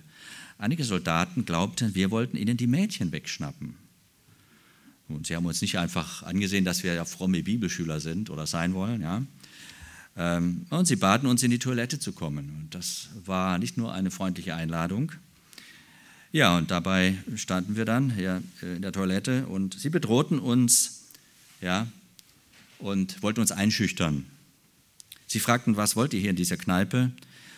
Einige 0.58 0.84
Soldaten 0.84 1.46
glaubten, 1.46 1.94
wir 1.96 2.12
wollten 2.12 2.38
ihnen 2.38 2.58
die 2.58 2.68
Mädchen 2.68 3.12
wegschnappen. 3.12 3.76
Und 5.08 5.28
sie 5.28 5.36
haben 5.36 5.46
uns 5.46 5.62
nicht 5.62 5.78
einfach 5.78 6.24
angesehen, 6.24 6.66
dass 6.66 6.84
wir 6.84 6.94
ja 6.94 7.06
fromme 7.06 7.44
Bibelschüler 7.44 8.00
sind 8.00 8.30
oder 8.30 8.48
sein 8.48 8.74
wollen, 8.74 9.02
ja. 9.02 9.22
Ähm, 10.18 10.66
und 10.70 10.88
sie 10.88 10.96
baten 10.96 11.28
uns, 11.28 11.44
in 11.44 11.52
die 11.52 11.60
Toilette 11.60 12.00
zu 12.00 12.14
kommen. 12.14 12.50
Und 12.62 12.74
das 12.74 13.10
war 13.26 13.60
nicht 13.60 13.78
nur 13.78 13.94
eine 13.94 14.12
freundliche 14.12 14.56
Einladung, 14.56 15.12
ja, 16.36 16.58
und 16.58 16.70
dabei 16.70 17.18
standen 17.38 17.78
wir 17.78 17.86
dann 17.86 18.14
hier 18.14 18.44
äh, 18.62 18.76
in 18.76 18.82
der 18.82 18.92
Toilette 18.92 19.48
und 19.48 19.80
sie 19.80 19.90
bedrohten 19.90 20.38
uns 20.38 21.04
ja, 21.62 21.88
und 22.78 23.24
wollten 23.24 23.40
uns 23.40 23.54
einschüchtern. 23.54 24.26
Sie 25.28 25.40
fragten, 25.40 25.78
was 25.78 25.96
wollt 25.96 26.14
ihr 26.14 26.20
hier 26.20 26.30
in 26.30 26.36
dieser 26.36 26.58
Kneipe? 26.58 27.12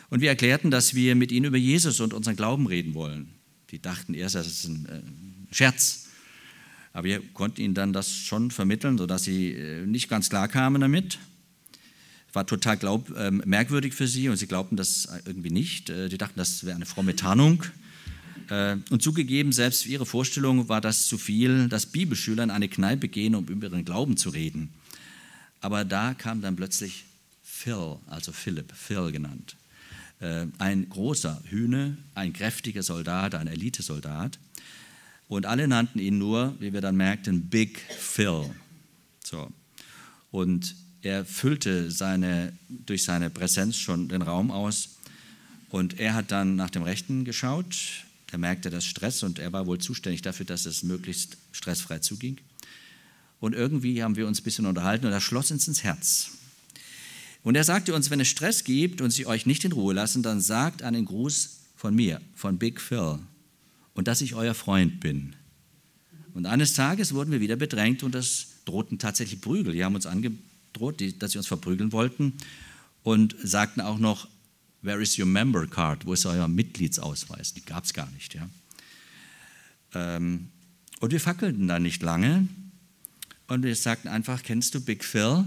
Und 0.10 0.22
wir 0.22 0.30
erklärten, 0.30 0.72
dass 0.72 0.94
wir 0.94 1.16
mit 1.16 1.32
ihnen 1.32 1.46
über 1.46 1.58
Jesus 1.58 2.00
und 2.00 2.14
unseren 2.14 2.36
Glauben 2.36 2.66
reden 2.68 2.94
wollen. 2.94 3.30
Die 3.72 3.82
dachten 3.82 4.14
erst, 4.14 4.36
das 4.36 4.48
ist 4.48 4.66
ein 4.66 4.86
äh, 4.86 5.54
Scherz. 5.54 6.08
Aber 6.94 7.04
wir 7.04 7.22
konnten 7.34 7.62
ihnen 7.62 7.74
dann 7.74 7.94
das 7.94 8.16
schon 8.16 8.50
vermitteln, 8.52 8.98
sodass 8.98 9.26
sie 9.26 9.52
äh, 9.52 9.86
nicht 9.86 10.10
ganz 10.10 10.30
klar 10.30 10.48
kamen 10.48 10.82
damit. 10.82 11.20
War 12.34 12.46
total 12.46 12.78
glaub, 12.78 13.16
äh, 13.18 13.32
merkwürdig 13.32 13.94
für 13.94 14.08
sie 14.08 14.30
und 14.30 14.38
sie 14.38 14.48
glaubten 14.48 14.78
das 14.78 15.10
irgendwie 15.26 15.50
nicht. 15.50 15.90
Äh, 15.90 16.08
die 16.08 16.18
dachten, 16.18 16.40
das 16.40 16.64
wäre 16.66 16.76
eine 16.76 16.86
fromme 16.86 17.16
Tarnung. 17.16 17.64
Äh, 18.50 18.78
und 18.90 19.02
zugegeben, 19.02 19.52
selbst 19.52 19.84
für 19.84 19.90
ihre 19.90 20.06
Vorstellung 20.06 20.70
war 20.70 20.80
das 20.80 21.06
zu 21.06 21.18
viel, 21.18 21.68
dass 21.68 21.86
Bibelschüler 21.88 22.44
in 22.44 22.52
eine 22.52 22.70
Kneipe 22.70 23.10
gehen, 23.10 23.36
um 23.36 23.46
über 23.48 23.68
ihren 23.68 23.84
Glauben 23.84 24.16
zu 24.16 24.30
reden. 24.30 24.70
Aber 25.60 25.84
da 25.84 26.14
kam 26.14 26.42
dann 26.42 26.56
plötzlich 26.56 27.04
Phil, 27.58 27.98
also 28.06 28.32
Philipp, 28.32 28.72
Phil 28.76 29.12
genannt. 29.12 29.56
Äh, 30.20 30.46
ein 30.60 30.88
großer 30.90 31.42
Hühne, 31.50 31.98
ein 32.14 32.32
kräftiger 32.32 32.84
Soldat, 32.84 33.34
ein 33.34 33.48
Elitesoldat. 33.48 34.38
Und 35.28 35.48
alle 35.48 35.68
nannten 35.68 35.98
ihn 35.98 36.20
nur, 36.20 36.56
wie 36.60 36.72
wir 36.72 36.82
dann 36.82 36.96
merkten, 36.96 37.50
Big 37.50 37.80
Phil. 37.98 38.46
So. 39.24 39.52
Und 40.30 40.76
er 41.02 41.26
füllte 41.26 41.90
seine, 41.90 42.54
durch 42.70 43.04
seine 43.04 43.32
Präsenz 43.32 43.78
schon 43.78 44.08
den 44.08 44.22
Raum 44.22 44.52
aus. 44.52 44.90
Und 45.70 46.00
er 46.00 46.14
hat 46.14 46.32
dann 46.32 46.56
nach 46.56 46.70
dem 46.70 46.84
Rechten 46.84 47.26
geschaut, 47.26 48.06
er 48.32 48.38
merkte 48.38 48.70
das 48.70 48.86
Stress 48.86 49.24
und 49.24 49.40
er 49.40 49.52
war 49.52 49.66
wohl 49.66 49.80
zuständig 49.80 50.22
dafür, 50.22 50.46
dass 50.46 50.66
es 50.66 50.84
möglichst 50.84 51.38
stressfrei 51.54 52.00
zuging. 52.00 52.38
Und 53.40 53.56
irgendwie 53.56 54.04
haben 54.04 54.16
wir 54.16 54.28
uns 54.28 54.42
ein 54.42 54.44
bisschen 54.44 54.68
unterhalten 54.68 55.08
und 55.08 55.12
er 55.12 55.22
schloss 55.22 55.50
uns 55.50 55.68
ins 55.68 55.84
Herz. 55.84 56.37
Und 57.48 57.56
er 57.56 57.64
sagte 57.64 57.96
uns, 57.96 58.10
wenn 58.10 58.20
es 58.20 58.28
Stress 58.28 58.66
gibt 58.66 59.00
und 59.00 59.12
sie 59.12 59.26
euch 59.26 59.46
nicht 59.46 59.64
in 59.64 59.72
Ruhe 59.72 59.94
lassen, 59.94 60.22
dann 60.22 60.42
sagt 60.42 60.84
einen 60.84 61.06
Gruß 61.06 61.60
von 61.78 61.96
mir, 61.96 62.20
von 62.36 62.58
Big 62.58 62.82
Phil, 62.82 63.20
und 63.94 64.10
dass 64.10 64.20
ich 64.20 64.36
euer 64.36 64.54
Freund 64.54 65.00
bin. 65.00 65.34
Und 66.34 66.46
eines 66.46 66.74
Tages 66.74 67.14
wurden 67.14 67.32
wir 67.32 67.40
wieder 67.40 67.56
bedrängt 67.56 68.04
und 68.04 68.16
es 68.16 68.48
drohten 68.66 69.00
tatsächlich 69.00 69.40
Prügel. 69.40 69.72
Die 69.72 69.86
haben 69.86 69.96
uns 69.96 70.06
angedroht, 70.06 71.02
dass 71.20 71.32
sie 71.32 71.38
uns 71.38 71.48
verprügeln 71.48 71.94
wollten 71.94 72.34
und 73.04 73.34
sagten 73.42 73.80
auch 73.80 73.98
noch, 73.98 74.28
Where 74.82 75.02
is 75.02 75.18
your 75.18 75.26
member 75.26 75.68
card? 75.68 76.06
Wo 76.06 76.12
ist 76.12 76.26
euer 76.26 76.50
Mitgliedsausweis? 76.50 77.54
Die 77.54 77.64
gab 77.64 77.86
es 77.86 77.94
gar 77.94 78.12
nicht. 78.12 78.34
Ja? 78.34 78.50
Ähm, 79.94 80.50
und 81.00 81.14
wir 81.14 81.22
fackelten 81.22 81.70
da 81.70 81.80
nicht 81.80 82.02
lange. 82.02 82.50
Und 83.48 83.64
wir 83.64 83.74
sagten 83.74 84.10
einfach, 84.10 84.44
kennst 84.44 84.76
du 84.76 84.82
Big 84.82 85.06
Phil? 85.06 85.46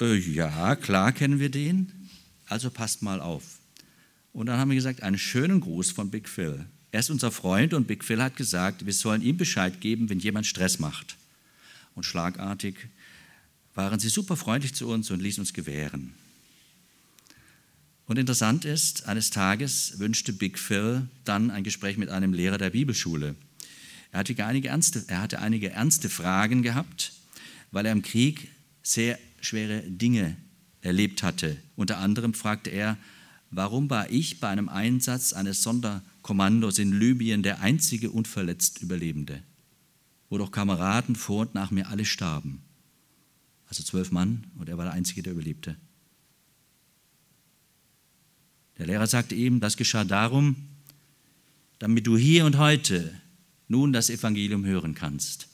Äh, 0.00 0.16
ja, 0.16 0.76
klar 0.76 1.12
kennen 1.12 1.40
wir 1.40 1.50
den. 1.50 1.92
Also 2.46 2.70
passt 2.70 3.02
mal 3.02 3.20
auf. 3.20 3.58
Und 4.32 4.46
dann 4.46 4.58
haben 4.58 4.70
wir 4.70 4.76
gesagt, 4.76 5.02
einen 5.02 5.18
schönen 5.18 5.60
Gruß 5.60 5.90
von 5.90 6.10
Big 6.10 6.28
Phil. 6.28 6.66
Er 6.92 7.00
ist 7.00 7.10
unser 7.10 7.30
Freund 7.30 7.74
und 7.74 7.86
Big 7.86 8.04
Phil 8.04 8.22
hat 8.22 8.36
gesagt, 8.36 8.86
wir 8.86 8.92
sollen 8.92 9.22
ihm 9.22 9.36
Bescheid 9.36 9.80
geben, 9.80 10.08
wenn 10.08 10.18
jemand 10.18 10.46
Stress 10.46 10.78
macht. 10.78 11.16
Und 11.94 12.04
schlagartig 12.04 12.76
waren 13.74 13.98
sie 13.98 14.08
super 14.08 14.36
freundlich 14.36 14.74
zu 14.74 14.88
uns 14.88 15.10
und 15.10 15.20
ließen 15.20 15.40
uns 15.40 15.52
gewähren. 15.52 16.14
Und 18.06 18.18
interessant 18.18 18.64
ist, 18.64 19.06
eines 19.08 19.30
Tages 19.30 19.98
wünschte 19.98 20.32
Big 20.32 20.58
Phil 20.58 21.08
dann 21.24 21.50
ein 21.50 21.64
Gespräch 21.64 21.96
mit 21.96 22.08
einem 22.08 22.32
Lehrer 22.32 22.58
der 22.58 22.70
Bibelschule. 22.70 23.34
Er 24.12 24.20
hatte 24.20 24.46
einige 24.46 24.68
ernste, 24.68 25.04
er 25.08 25.22
hatte 25.22 25.40
einige 25.40 25.70
ernste 25.70 26.08
Fragen 26.08 26.62
gehabt, 26.62 27.12
weil 27.72 27.84
er 27.84 27.92
im 27.92 28.02
Krieg 28.02 28.48
sehr 28.82 29.18
schwere 29.46 29.82
Dinge 29.82 30.36
erlebt 30.80 31.22
hatte. 31.22 31.56
Unter 31.76 31.98
anderem 31.98 32.34
fragte 32.34 32.70
er, 32.70 32.96
warum 33.50 33.88
war 33.90 34.10
ich 34.10 34.40
bei 34.40 34.48
einem 34.48 34.68
Einsatz 34.68 35.32
eines 35.32 35.62
Sonderkommandos 35.62 36.78
in 36.78 36.98
Libyen 36.98 37.42
der 37.42 37.60
einzige 37.60 38.10
unverletzt 38.10 38.82
Überlebende, 38.82 39.42
wo 40.28 40.38
doch 40.38 40.50
Kameraden 40.50 41.16
vor 41.16 41.42
und 41.42 41.54
nach 41.54 41.70
mir 41.70 41.88
alle 41.88 42.04
starben. 42.04 42.62
Also 43.68 43.82
zwölf 43.82 44.10
Mann 44.10 44.44
und 44.58 44.68
er 44.68 44.78
war 44.78 44.84
der 44.84 44.94
Einzige, 44.94 45.22
der 45.22 45.32
überlebte. 45.32 45.76
Der 48.78 48.86
Lehrer 48.86 49.06
sagte 49.06 49.34
ihm, 49.34 49.60
das 49.60 49.76
geschah 49.76 50.04
darum, 50.04 50.56
damit 51.78 52.06
du 52.06 52.16
hier 52.16 52.44
und 52.44 52.58
heute 52.58 53.20
nun 53.68 53.92
das 53.92 54.10
Evangelium 54.10 54.64
hören 54.64 54.94
kannst. 54.94 55.48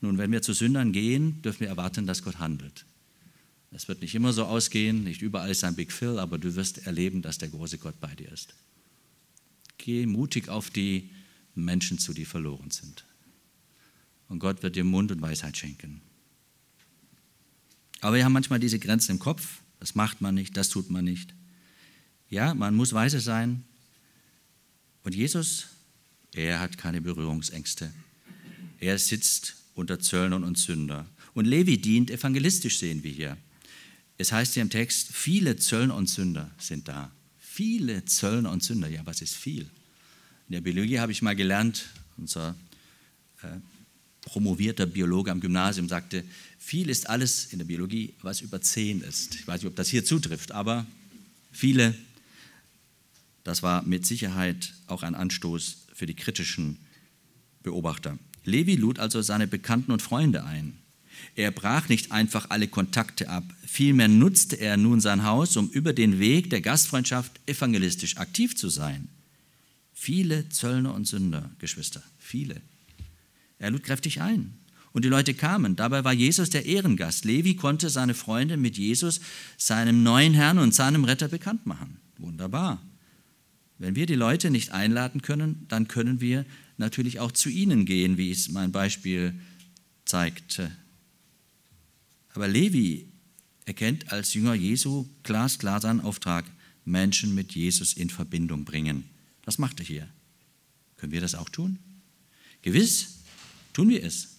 Nun, 0.00 0.18
wenn 0.18 0.32
wir 0.32 0.42
zu 0.42 0.52
Sündern 0.52 0.92
gehen, 0.92 1.42
dürfen 1.42 1.60
wir 1.60 1.68
erwarten, 1.68 2.06
dass 2.06 2.22
Gott 2.22 2.38
handelt. 2.38 2.86
Es 3.70 3.86
wird 3.86 4.00
nicht 4.00 4.14
immer 4.14 4.32
so 4.32 4.44
ausgehen, 4.44 5.04
nicht 5.04 5.22
überall 5.22 5.50
ist 5.50 5.62
ein 5.62 5.76
Big 5.76 5.92
Phil, 5.92 6.18
aber 6.18 6.38
du 6.38 6.56
wirst 6.56 6.78
erleben, 6.86 7.22
dass 7.22 7.38
der 7.38 7.48
große 7.48 7.78
Gott 7.78 8.00
bei 8.00 8.14
dir 8.14 8.30
ist. 8.32 8.54
Geh 9.78 10.06
mutig 10.06 10.48
auf 10.48 10.70
die 10.70 11.10
Menschen 11.54 11.98
zu, 11.98 12.12
die 12.12 12.24
verloren 12.24 12.70
sind. 12.70 13.04
Und 14.28 14.38
Gott 14.38 14.62
wird 14.62 14.76
dir 14.76 14.84
Mund 14.84 15.12
und 15.12 15.20
Weisheit 15.20 15.56
schenken. 15.56 16.00
Aber 18.00 18.16
wir 18.16 18.24
haben 18.24 18.32
manchmal 18.32 18.60
diese 18.60 18.78
Grenzen 18.78 19.12
im 19.12 19.18
Kopf. 19.18 19.60
Das 19.78 19.94
macht 19.94 20.20
man 20.20 20.34
nicht, 20.34 20.56
das 20.56 20.68
tut 20.68 20.90
man 20.90 21.04
nicht. 21.04 21.34
Ja, 22.28 22.54
man 22.54 22.74
muss 22.74 22.92
weise 22.92 23.20
sein. 23.20 23.64
Und 25.02 25.14
Jesus, 25.14 25.68
er 26.32 26.60
hat 26.60 26.78
keine 26.78 27.00
Berührungsängste. 27.00 27.92
Er 28.78 28.98
sitzt 28.98 29.56
unter 29.74 29.98
Zöllnern 29.98 30.44
und 30.44 30.58
Sünder. 30.58 31.06
Und 31.34 31.46
Levi 31.46 31.78
dient 31.78 32.10
evangelistisch, 32.10 32.78
sehen 32.78 33.02
wir 33.02 33.10
hier. 33.10 33.36
Es 34.18 34.32
heißt 34.32 34.54
hier 34.54 34.62
im 34.62 34.70
Text, 34.70 35.08
viele 35.12 35.56
Zöllner 35.56 35.94
und 35.94 36.08
Sünder 36.08 36.50
sind 36.58 36.88
da. 36.88 37.10
Viele 37.38 38.04
Zöllner 38.04 38.50
und 38.50 38.62
Sünder. 38.62 38.88
Ja, 38.88 39.00
was 39.04 39.22
ist 39.22 39.34
viel? 39.34 39.62
In 40.48 40.52
der 40.52 40.60
Biologie 40.60 40.98
habe 40.98 41.12
ich 41.12 41.22
mal 41.22 41.36
gelernt, 41.36 41.86
unser 42.16 42.54
äh, 43.42 43.46
promovierter 44.22 44.86
Biologe 44.86 45.30
am 45.30 45.40
Gymnasium 45.40 45.88
sagte, 45.88 46.24
viel 46.58 46.90
ist 46.90 47.08
alles 47.08 47.46
in 47.52 47.58
der 47.58 47.66
Biologie, 47.66 48.14
was 48.22 48.40
über 48.40 48.60
zehn 48.60 49.00
ist. 49.00 49.36
Ich 49.36 49.46
weiß 49.46 49.62
nicht, 49.62 49.70
ob 49.70 49.76
das 49.76 49.88
hier 49.88 50.04
zutrifft, 50.04 50.52
aber 50.52 50.86
viele 51.52 51.94
das 53.44 53.62
war 53.62 53.82
mit 53.82 54.06
Sicherheit 54.06 54.74
auch 54.86 55.02
ein 55.02 55.14
Anstoß 55.14 55.86
für 55.94 56.06
die 56.06 56.14
kritischen 56.14 56.78
Beobachter. 57.62 58.18
Levi 58.44 58.76
lud 58.76 58.98
also 58.98 59.22
seine 59.22 59.46
Bekannten 59.46 59.92
und 59.92 60.02
Freunde 60.02 60.44
ein. 60.44 60.74
Er 61.36 61.50
brach 61.50 61.88
nicht 61.88 62.12
einfach 62.12 62.50
alle 62.50 62.68
Kontakte 62.68 63.28
ab, 63.28 63.44
vielmehr 63.66 64.08
nutzte 64.08 64.56
er 64.56 64.76
nun 64.76 65.00
sein 65.00 65.24
Haus, 65.24 65.56
um 65.56 65.68
über 65.68 65.92
den 65.92 66.18
Weg 66.18 66.50
der 66.50 66.60
Gastfreundschaft 66.60 67.40
evangelistisch 67.46 68.16
aktiv 68.16 68.56
zu 68.56 68.68
sein. 68.68 69.08
Viele 69.92 70.48
Zöllner 70.48 70.94
und 70.94 71.06
Sünder, 71.06 71.50
Geschwister, 71.58 72.02
viele. 72.18 72.60
Er 73.58 73.70
lud 73.70 73.84
kräftig 73.84 74.22
ein. 74.22 74.54
Und 74.92 75.04
die 75.04 75.08
Leute 75.08 75.34
kamen. 75.34 75.76
Dabei 75.76 76.02
war 76.02 76.12
Jesus 76.12 76.50
der 76.50 76.66
Ehrengast. 76.66 77.24
Levi 77.24 77.54
konnte 77.54 77.90
seine 77.90 78.14
Freunde 78.14 78.56
mit 78.56 78.76
Jesus, 78.76 79.20
seinem 79.56 80.02
neuen 80.02 80.34
Herrn 80.34 80.58
und 80.58 80.74
seinem 80.74 81.04
Retter 81.04 81.28
bekannt 81.28 81.64
machen. 81.66 81.98
Wunderbar. 82.18 82.82
Wenn 83.78 83.94
wir 83.94 84.06
die 84.06 84.14
Leute 84.14 84.50
nicht 84.50 84.72
einladen 84.72 85.22
können, 85.22 85.64
dann 85.68 85.86
können 85.86 86.20
wir 86.20 86.44
natürlich 86.80 87.20
auch 87.20 87.30
zu 87.30 87.48
ihnen 87.48 87.84
gehen, 87.84 88.16
wie 88.16 88.32
es 88.32 88.48
mein 88.48 88.72
Beispiel 88.72 89.34
zeigte. 90.04 90.72
Aber 92.34 92.48
Levi 92.48 93.06
erkennt 93.66 94.12
als 94.12 94.34
Jünger 94.34 94.54
Jesu 94.54 95.06
glasklar 95.22 95.80
seinen 95.80 96.00
Auftrag, 96.00 96.44
Menschen 96.84 97.34
mit 97.34 97.52
Jesus 97.52 97.92
in 97.92 98.10
Verbindung 98.10 98.64
bringen. 98.64 99.04
Das 99.42 99.58
macht 99.58 99.78
er 99.78 99.86
hier. 99.86 100.08
Können 100.96 101.12
wir 101.12 101.20
das 101.20 101.34
auch 101.36 101.48
tun? 101.48 101.78
Gewiss 102.62 103.20
tun 103.72 103.88
wir 103.88 104.02
es. 104.02 104.36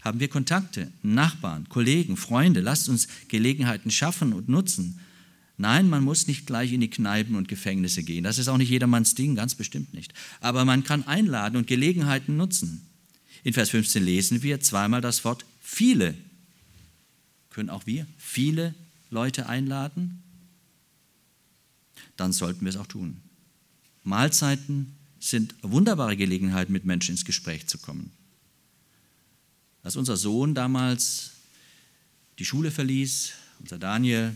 Haben 0.00 0.20
wir 0.20 0.28
Kontakte, 0.28 0.90
Nachbarn, 1.02 1.68
Kollegen, 1.68 2.16
Freunde, 2.16 2.60
lasst 2.60 2.88
uns 2.88 3.08
Gelegenheiten 3.28 3.90
schaffen 3.90 4.32
und 4.32 4.48
nutzen, 4.48 5.00
Nein, 5.56 5.88
man 5.88 6.02
muss 6.02 6.26
nicht 6.26 6.46
gleich 6.46 6.72
in 6.72 6.80
die 6.80 6.90
Kneipen 6.90 7.36
und 7.36 7.48
Gefängnisse 7.48 8.02
gehen. 8.02 8.24
Das 8.24 8.38
ist 8.38 8.48
auch 8.48 8.58
nicht 8.58 8.70
jedermanns 8.70 9.14
Ding, 9.14 9.36
ganz 9.36 9.54
bestimmt 9.54 9.94
nicht. 9.94 10.12
Aber 10.40 10.64
man 10.64 10.82
kann 10.82 11.06
einladen 11.06 11.56
und 11.56 11.66
Gelegenheiten 11.66 12.36
nutzen. 12.36 12.86
In 13.44 13.52
Vers 13.52 13.70
15 13.70 14.02
lesen 14.02 14.42
wir 14.42 14.60
zweimal 14.60 15.00
das 15.00 15.24
Wort 15.24 15.44
viele. 15.60 16.14
Können 17.50 17.70
auch 17.70 17.86
wir 17.86 18.06
viele 18.18 18.74
Leute 19.10 19.48
einladen? 19.48 20.22
Dann 22.16 22.32
sollten 22.32 22.62
wir 22.62 22.70
es 22.70 22.76
auch 22.76 22.86
tun. 22.86 23.20
Mahlzeiten 24.02 24.96
sind 25.20 25.54
wunderbare 25.62 26.16
Gelegenheiten, 26.16 26.72
mit 26.72 26.84
Menschen 26.84 27.12
ins 27.12 27.24
Gespräch 27.24 27.66
zu 27.66 27.78
kommen. 27.78 28.10
Als 29.82 29.96
unser 29.96 30.16
Sohn 30.16 30.54
damals 30.54 31.32
die 32.38 32.44
Schule 32.44 32.70
verließ, 32.70 33.32
unser 33.60 33.78
Daniel, 33.78 34.34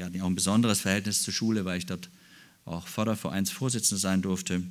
wir 0.00 0.06
hatten 0.06 0.16
ja 0.16 0.22
auch 0.22 0.28
ein 0.28 0.34
besonderes 0.34 0.80
Verhältnis 0.80 1.22
zur 1.22 1.34
Schule, 1.34 1.66
weil 1.66 1.76
ich 1.76 1.84
dort 1.84 2.08
auch 2.64 2.86
Fördervereinsvorsitzender 2.88 4.00
sein 4.00 4.22
durfte. 4.22 4.62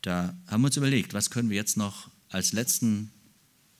Da 0.00 0.34
haben 0.46 0.62
wir 0.62 0.68
uns 0.68 0.78
überlegt, 0.78 1.12
was 1.12 1.28
können 1.28 1.50
wir 1.50 1.56
jetzt 1.56 1.76
noch 1.76 2.08
als 2.30 2.54
letzten 2.54 3.10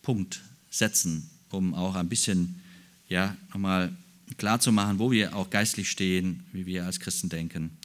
Punkt 0.02 0.42
setzen, 0.68 1.30
um 1.48 1.72
auch 1.72 1.94
ein 1.94 2.10
bisschen 2.10 2.60
ja, 3.08 3.34
nochmal 3.48 3.96
klarzumachen, 4.36 4.98
wo 4.98 5.10
wir 5.10 5.34
auch 5.34 5.48
geistlich 5.48 5.88
stehen, 5.90 6.44
wie 6.52 6.66
wir 6.66 6.84
als 6.84 7.00
Christen 7.00 7.30
denken. 7.30 7.78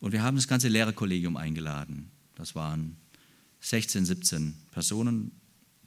Und 0.00 0.12
wir 0.12 0.22
haben 0.22 0.36
das 0.36 0.48
ganze 0.48 0.68
Lehrerkollegium 0.68 1.36
eingeladen. 1.36 2.10
Das 2.34 2.54
waren 2.54 2.96
16, 3.60 4.06
17 4.06 4.54
Personen, 4.70 5.32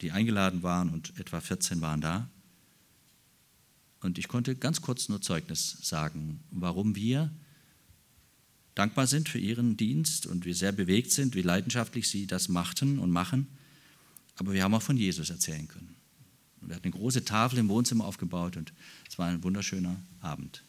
die 0.01 0.11
eingeladen 0.11 0.61
waren 0.61 0.89
und 0.89 1.17
etwa 1.17 1.41
14 1.41 1.81
waren 1.81 2.01
da. 2.01 2.29
Und 4.05 4.19
ich 4.19 4.27
konnte 4.27 4.55
ganz 4.55 4.81
kurz 4.81 5.09
nur 5.09 5.19
Zeugnis 5.19 5.77
sagen, 5.81 6.39
warum 6.51 6.95
wir 6.95 7.31
dankbar 8.75 9.07
sind 9.07 9.29
für 9.29 9.39
ihren 9.39 9.77
Dienst 9.77 10.27
und 10.27 10.45
wir 10.45 10.53
sehr 10.53 10.71
bewegt 10.71 11.11
sind, 11.11 11.33
wie 11.33 11.41
leidenschaftlich 11.41 12.07
sie 12.07 12.27
das 12.27 12.47
machten 12.47 12.99
und 12.99 13.09
machen. 13.09 13.47
Aber 14.35 14.53
wir 14.53 14.63
haben 14.63 14.75
auch 14.75 14.83
von 14.83 14.95
Jesus 14.95 15.31
erzählen 15.31 15.67
können. 15.67 15.95
Wir 16.61 16.75
hatten 16.75 16.85
eine 16.85 16.93
große 16.93 17.25
Tafel 17.25 17.57
im 17.57 17.67
Wohnzimmer 17.67 18.05
aufgebaut 18.05 18.57
und 18.57 18.73
es 19.09 19.17
war 19.17 19.27
ein 19.27 19.43
wunderschöner 19.43 19.95
Abend. 20.21 20.63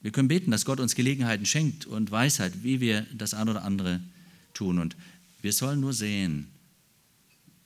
Wir 0.00 0.10
können 0.10 0.26
beten, 0.26 0.50
dass 0.50 0.64
Gott 0.64 0.80
uns 0.80 0.96
Gelegenheiten 0.96 1.46
schenkt 1.46 1.86
und 1.86 2.10
Weisheit, 2.10 2.64
wie 2.64 2.80
wir 2.80 3.02
das 3.14 3.34
eine 3.34 3.52
oder 3.52 3.62
andere 3.62 4.00
tun. 4.52 4.80
Und 4.80 4.96
wir 5.42 5.52
sollen 5.52 5.78
nur 5.78 5.92
sehen, 5.92 6.48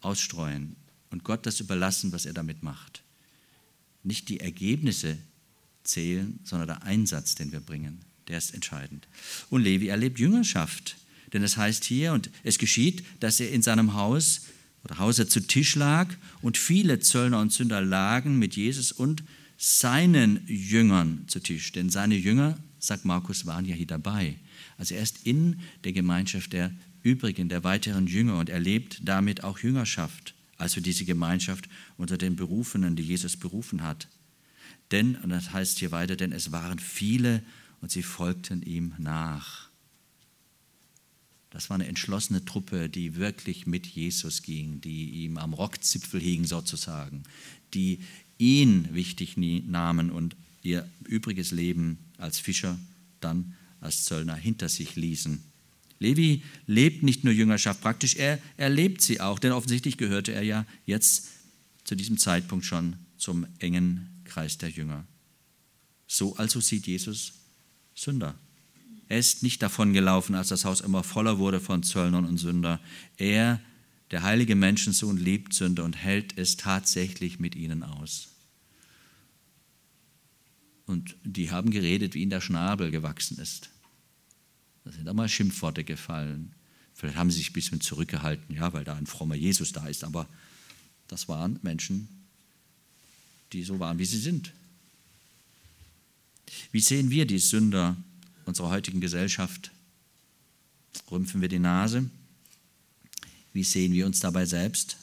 ausstreuen 0.03 0.77
und 1.09 1.25
Gott 1.25 1.47
das 1.47 1.61
überlassen, 1.61 2.13
was 2.13 2.27
er 2.27 2.35
damit 2.35 2.63
macht 2.63 3.06
nicht 4.07 4.29
die 4.29 4.41
Ergebnisse 4.41 5.19
zählen, 5.85 6.39
sondern 6.45 6.69
der 6.69 6.83
Einsatz, 6.83 7.35
den 7.35 7.53
wir 7.53 7.61
bringen. 7.61 8.01
Der 8.29 8.39
ist 8.39 8.55
entscheidend. 8.55 9.07
Und 9.51 9.63
Levi 9.63 9.89
erlebt 9.89 10.19
Jüngerschaft. 10.19 10.97
Denn 11.33 11.43
es 11.43 11.57
heißt 11.57 11.85
hier, 11.85 12.13
und 12.13 12.31
es 12.45 12.59
geschieht, 12.59 13.05
dass 13.21 13.41
er 13.41 13.51
in 13.51 13.63
seinem 13.63 13.95
Haus 13.95 14.43
oder 14.85 14.99
Hause 14.99 15.29
zu 15.29 15.41
Tisch 15.41 15.75
lag 15.75 16.09
und 16.43 16.57
viele 16.57 17.01
Zöllner 17.01 17.41
und 17.41 17.53
Sünder 17.53 17.81
lagen 17.81 18.39
mit 18.39 18.57
Jesus 18.57 18.93
und 18.93 19.25
seinen 19.59 20.47
Jüngern 20.47 21.25
zu 21.27 21.41
Tisch. 21.41 21.73
Denn 21.73 21.91
seine 21.91 22.17
Jünger, 22.17 22.59
sagt 22.79 23.05
Markus, 23.05 23.47
waren 23.47 23.65
ja 23.65 23.75
hier 23.75 23.87
dabei. 23.87 24.37
Also 24.79 24.95
er 24.95 25.03
ist 25.03 25.27
in 25.27 25.61
der 25.85 25.93
Gemeinschaft 25.93 26.53
der 26.53 26.73
übrigen, 27.03 27.49
der 27.49 27.65
weiteren 27.65 28.07
Jünger 28.07 28.39
und 28.39 28.49
erlebt 28.49 29.01
damit 29.05 29.45
auch 29.45 29.59
Jüngerschaft 29.59 30.36
also 30.59 30.81
diese 30.81 31.05
Gemeinschaft 31.05 31.69
unter 31.97 32.19
den 32.19 32.37
Berufenen, 32.37 32.97
die 32.97 33.03
Jesus 33.03 33.37
berufen 33.37 33.83
hat. 33.83 34.09
Denn, 34.91 35.17
und 35.17 35.31
das 35.31 35.53
heißt 35.53 35.79
hier 35.79 35.91
weiter, 35.91 36.17
denn 36.17 36.33
es 36.33 36.53
waren 36.53 36.79
viele 36.79 37.43
und 37.81 37.91
sie 37.91 38.03
folgten 38.03 38.63
ihm 38.63 38.95
nach. 38.99 39.69
Das 41.51 41.71
war 41.71 41.77
eine 41.77 41.87
entschlossene 41.87 42.45
Truppe, 42.45 42.89
die 42.89 43.17
wirklich 43.17 43.67
mit 43.67 43.87
Jesus 43.87 44.43
ging, 44.43 44.81
die 44.81 45.25
ihm 45.25 45.39
am 45.39 45.55
Rockzipfel 45.55 46.21
hing 46.21 46.45
sozusagen, 46.45 47.23
die 47.73 48.01
ihn 48.39 48.93
wichtig 48.93 49.37
nahmen 49.37 50.11
und 50.11 50.37
ihr 50.63 50.89
übriges 51.05 51.53
Leben 51.53 51.99
als 52.19 52.39
Fischer 52.39 52.79
dann 53.21 53.55
als 53.81 54.05
Zöllner 54.05 54.35
hinter 54.35 54.69
sich 54.69 54.97
ließen. 54.97 55.43
Levi 55.99 56.43
lebt 56.67 57.03
nicht 57.03 57.25
nur 57.25 57.33
Jüngerschaft 57.33 57.81
praktisch, 57.81 58.17
er, 58.17 58.39
er 58.57 58.69
lebt 58.69 59.01
sie 59.01 59.21
auch, 59.21 59.39
denn 59.39 59.53
offensichtlich 59.53 59.97
gehörte 59.97 60.33
er 60.33 60.43
ja 60.43 60.67
jetzt 60.85 61.29
zu 61.85 61.95
diesem 61.95 62.19
Zeitpunkt 62.19 62.65
schon 62.65 62.97
zum 63.17 63.47
engen 63.59 64.09
Kreis 64.25 64.59
der 64.59 64.71
Jünger. 64.71 65.07
So 66.07 66.37
also 66.37 66.61
sieht 66.61 66.87
Jesus 66.87 67.33
Sünder. 67.95 68.35
Er 69.09 69.19
ist 69.19 69.43
nicht 69.43 69.63
davon 69.63 69.93
gelaufen, 69.93 70.35
als 70.35 70.49
das 70.49 70.65
Haus 70.65 70.81
immer 70.81 71.03
voller 71.03 71.39
wurde 71.39 71.61
von 71.61 71.83
Zöllnern 71.83 72.25
und 72.25 72.39
Sünder. 72.39 72.81
Er, 73.17 73.61
der 74.11 74.23
heilige 74.23 74.57
Menschensohn, 74.57 75.17
liebt 75.17 75.55
Sünder 75.55 75.85
und 75.85 75.97
hält 75.97 76.37
es 76.37 76.57
tatsächlich 76.57 77.39
mit 77.39 77.55
ihnen 77.55 77.83
aus. 77.83 78.29
Und 80.87 81.17
die 81.25 81.51
haben 81.51 81.71
geredet, 81.71 82.15
wie 82.15 82.23
ihnen 82.23 82.31
der 82.31 82.41
Schnabel 82.41 82.91
gewachsen 82.91 83.39
ist. 83.39 83.71
Da 84.87 84.93
sind 84.93 85.09
auch 85.09 85.15
mal 85.15 85.29
Schimpfworte 85.29 85.83
gefallen. 85.83 86.55
Vielleicht 86.95 87.17
haben 87.17 87.33
sie 87.33 87.39
sich 87.39 87.51
ein 87.51 87.55
bisschen 87.55 87.81
zurückgehalten, 87.81 88.55
ja, 88.55 88.73
weil 88.73 88.85
da 88.85 88.95
ein 88.95 89.07
frommer 89.07 89.35
Jesus 89.35 89.73
da 89.73 89.85
ist. 89.89 90.05
Aber 90.05 90.29
das 91.09 91.27
waren 91.27 91.59
Menschen, 91.63 92.07
die 93.53 93.65
so 93.65 93.81
waren, 93.81 93.99
wie 93.99 94.05
sie 94.05 94.21
sind. 94.21 94.53
Wie 96.71 96.79
sehen 96.79 97.11
wir 97.11 97.27
die 97.27 97.41
Sünder 97.41 97.97
unserer 98.45 98.71
heutigen 98.71 99.01
Gesellschaft? 99.01 99.73
Rümpfen 101.11 101.41
wir 101.41 101.49
die 101.49 101.59
Nase? 101.59 102.09
Wie 103.53 103.65
sehen 103.65 103.93
wir 103.93 104.07
uns 104.07 104.21
dabei 104.21 104.47
selbst? 104.47 104.99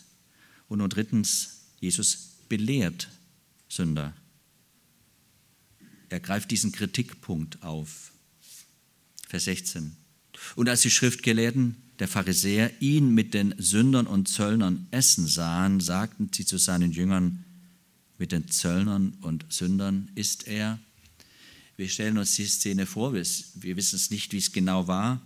Und 0.69 0.77
nun 0.77 0.89
drittens, 0.89 1.57
Jesus 1.81 2.37
belehrt 2.47 3.09
Sünder. 3.67 4.13
Er 6.07 6.21
greift 6.21 6.51
diesen 6.51 6.71
Kritikpunkt 6.71 7.61
auf. 7.63 8.12
Vers 9.33 9.45
16. 9.45 9.95
Und 10.55 10.69
als 10.69 10.81
die 10.81 10.91
Schriftgelehrten, 10.91 11.75
der 11.97 12.07
Pharisäer, 12.07 12.69
ihn 12.81 13.15
mit 13.15 13.33
den 13.33 13.55
Sündern 13.57 14.05
und 14.05 14.27
Zöllnern 14.27 14.85
essen 14.91 15.25
sahen, 15.25 15.79
sagten 15.79 16.29
sie 16.31 16.45
zu 16.45 16.59
seinen 16.59 16.91
Jüngern, 16.91 17.43
mit 18.19 18.31
den 18.31 18.47
Zöllnern 18.47 19.17
und 19.21 19.43
Sündern 19.49 20.11
ist 20.13 20.45
er. 20.47 20.77
Wir 21.77 21.89
stellen 21.89 22.19
uns 22.19 22.35
die 22.35 22.45
Szene 22.45 22.85
vor, 22.85 23.15
wir, 23.15 23.23
wissen 23.75 23.95
es 23.95 24.11
nicht, 24.11 24.33
wie 24.33 24.37
es 24.37 24.51
genau 24.51 24.87
war, 24.87 25.19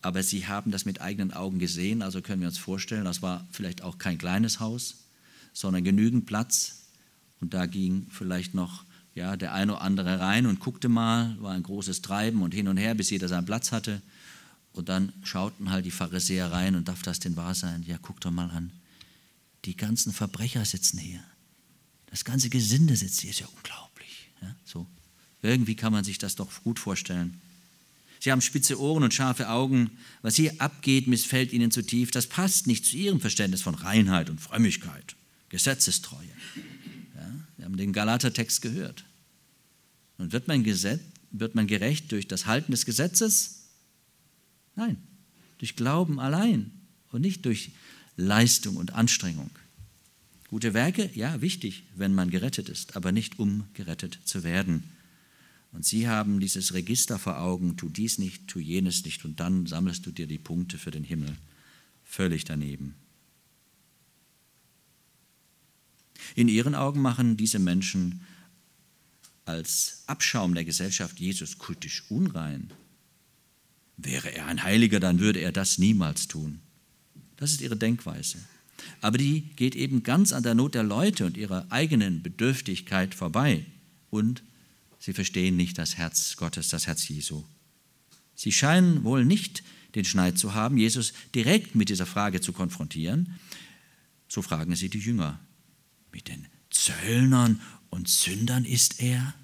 aber 0.00 0.22
sie 0.22 0.46
haben 0.46 0.70
das 0.70 0.86
mit 0.86 1.02
eigenen 1.02 1.34
Augen 1.34 1.58
gesehen, 1.58 2.00
also 2.00 2.22
können 2.22 2.40
wir 2.40 2.48
uns 2.48 2.56
vorstellen, 2.56 3.04
das 3.04 3.20
war 3.20 3.46
vielleicht 3.52 3.82
auch 3.82 3.98
kein 3.98 4.16
kleines 4.16 4.60
Haus, 4.60 5.04
sondern 5.52 5.84
genügend 5.84 6.24
Platz 6.24 6.86
und 7.42 7.52
da 7.52 7.66
ging 7.66 8.06
vielleicht 8.08 8.54
noch 8.54 8.86
ja, 9.14 9.36
der 9.36 9.52
eine 9.52 9.72
oder 9.72 9.82
andere 9.82 10.20
rein 10.20 10.46
und 10.46 10.60
guckte 10.60 10.88
mal, 10.88 11.36
war 11.40 11.52
ein 11.52 11.62
großes 11.62 12.02
Treiben 12.02 12.42
und 12.42 12.54
hin 12.54 12.68
und 12.68 12.76
her, 12.76 12.94
bis 12.94 13.10
jeder 13.10 13.28
seinen 13.28 13.46
Platz 13.46 13.72
hatte. 13.72 14.00
Und 14.72 14.88
dann 14.88 15.12
schauten 15.24 15.70
halt 15.70 15.84
die 15.84 15.90
Pharisäer 15.90 16.52
rein 16.52 16.76
und 16.76 16.88
darf 16.88 17.02
das 17.02 17.18
denn 17.18 17.36
wahr 17.36 17.54
sein? 17.54 17.84
Ja, 17.86 17.98
guck 18.00 18.20
doch 18.20 18.30
mal 18.30 18.50
an. 18.50 18.70
Die 19.64 19.76
ganzen 19.76 20.12
Verbrecher 20.12 20.64
sitzen 20.64 20.98
hier. 20.98 21.22
Das 22.06 22.24
ganze 22.24 22.50
Gesinde 22.50 22.96
sitzt 22.96 23.20
hier. 23.20 23.30
Ist 23.30 23.40
ja 23.40 23.48
unglaublich. 23.56 24.28
Ja, 24.40 24.54
so. 24.64 24.86
Irgendwie 25.42 25.74
kann 25.74 25.92
man 25.92 26.04
sich 26.04 26.18
das 26.18 26.36
doch 26.36 26.48
gut 26.62 26.78
vorstellen. 26.78 27.40
Sie 28.20 28.30
haben 28.30 28.42
spitze 28.42 28.78
Ohren 28.78 29.02
und 29.02 29.14
scharfe 29.14 29.48
Augen. 29.48 29.90
Was 30.22 30.36
hier 30.36 30.54
abgeht, 30.60 31.06
missfällt 31.08 31.52
ihnen 31.52 31.70
zu 31.70 31.82
tief. 31.82 32.10
Das 32.10 32.26
passt 32.26 32.66
nicht 32.66 32.84
zu 32.84 32.96
ihrem 32.96 33.20
Verständnis 33.20 33.62
von 33.62 33.74
Reinheit 33.74 34.28
und 34.28 34.40
Frömmigkeit, 34.40 35.16
Gesetzestreue. 35.48 36.28
Haben 37.70 37.76
den 37.76 37.92
Galater-Text 37.92 38.62
gehört. 38.62 39.04
Und 40.18 40.32
wird 40.32 40.48
man, 40.48 40.64
Gesetz, 40.64 41.02
wird 41.30 41.54
man 41.54 41.68
gerecht 41.68 42.10
durch 42.10 42.26
das 42.26 42.46
Halten 42.46 42.72
des 42.72 42.84
Gesetzes? 42.84 43.68
Nein, 44.74 44.96
durch 45.58 45.76
Glauben 45.76 46.18
allein 46.18 46.72
und 47.12 47.20
nicht 47.20 47.46
durch 47.46 47.70
Leistung 48.16 48.76
und 48.76 48.94
Anstrengung. 48.94 49.52
Gute 50.48 50.74
Werke, 50.74 51.10
ja, 51.14 51.40
wichtig, 51.42 51.84
wenn 51.94 52.12
man 52.12 52.30
gerettet 52.30 52.68
ist, 52.68 52.96
aber 52.96 53.12
nicht 53.12 53.38
um 53.38 53.68
gerettet 53.74 54.18
zu 54.24 54.42
werden. 54.42 54.82
Und 55.70 55.86
sie 55.86 56.08
haben 56.08 56.40
dieses 56.40 56.74
Register 56.74 57.20
vor 57.20 57.38
Augen, 57.38 57.76
tu 57.76 57.88
dies 57.88 58.18
nicht, 58.18 58.48
tu 58.48 58.58
jenes 58.58 59.04
nicht, 59.04 59.24
und 59.24 59.38
dann 59.38 59.66
sammelst 59.66 60.04
du 60.04 60.10
dir 60.10 60.26
die 60.26 60.38
Punkte 60.38 60.76
für 60.76 60.90
den 60.90 61.04
Himmel. 61.04 61.36
Völlig 62.02 62.42
daneben. 62.42 62.96
In 66.34 66.48
ihren 66.48 66.74
Augen 66.74 67.00
machen 67.00 67.36
diese 67.36 67.58
Menschen 67.58 68.22
als 69.44 70.04
Abschaum 70.06 70.54
der 70.54 70.64
Gesellschaft 70.64 71.18
Jesus 71.18 71.58
kultisch 71.58 72.04
unrein. 72.08 72.72
Wäre 73.96 74.34
er 74.34 74.46
ein 74.46 74.62
Heiliger, 74.62 75.00
dann 75.00 75.20
würde 75.20 75.40
er 75.40 75.52
das 75.52 75.78
niemals 75.78 76.28
tun. 76.28 76.60
Das 77.36 77.52
ist 77.52 77.60
ihre 77.60 77.76
Denkweise. 77.76 78.38
Aber 79.00 79.18
die 79.18 79.42
geht 79.56 79.74
eben 79.74 80.02
ganz 80.02 80.32
an 80.32 80.42
der 80.42 80.54
Not 80.54 80.74
der 80.74 80.82
Leute 80.82 81.26
und 81.26 81.36
ihrer 81.36 81.66
eigenen 81.70 82.22
Bedürftigkeit 82.22 83.14
vorbei. 83.14 83.66
Und 84.10 84.42
sie 84.98 85.12
verstehen 85.12 85.56
nicht 85.56 85.78
das 85.78 85.96
Herz 85.96 86.36
Gottes, 86.36 86.68
das 86.68 86.86
Herz 86.86 87.08
Jesu. 87.08 87.44
Sie 88.34 88.52
scheinen 88.52 89.04
wohl 89.04 89.24
nicht 89.24 89.62
den 89.94 90.04
Schneid 90.04 90.38
zu 90.38 90.54
haben, 90.54 90.78
Jesus 90.78 91.12
direkt 91.34 91.74
mit 91.74 91.88
dieser 91.88 92.06
Frage 92.06 92.40
zu 92.40 92.52
konfrontieren. 92.52 93.38
So 94.28 94.42
fragen 94.42 94.76
sie 94.76 94.88
die 94.88 94.98
Jünger. 94.98 95.40
Mit 96.12 96.28
den 96.28 96.46
Zöllnern 96.70 97.60
und 97.90 98.08
Sündern 98.08 98.64
ist 98.64 99.00
er? 99.00 99.34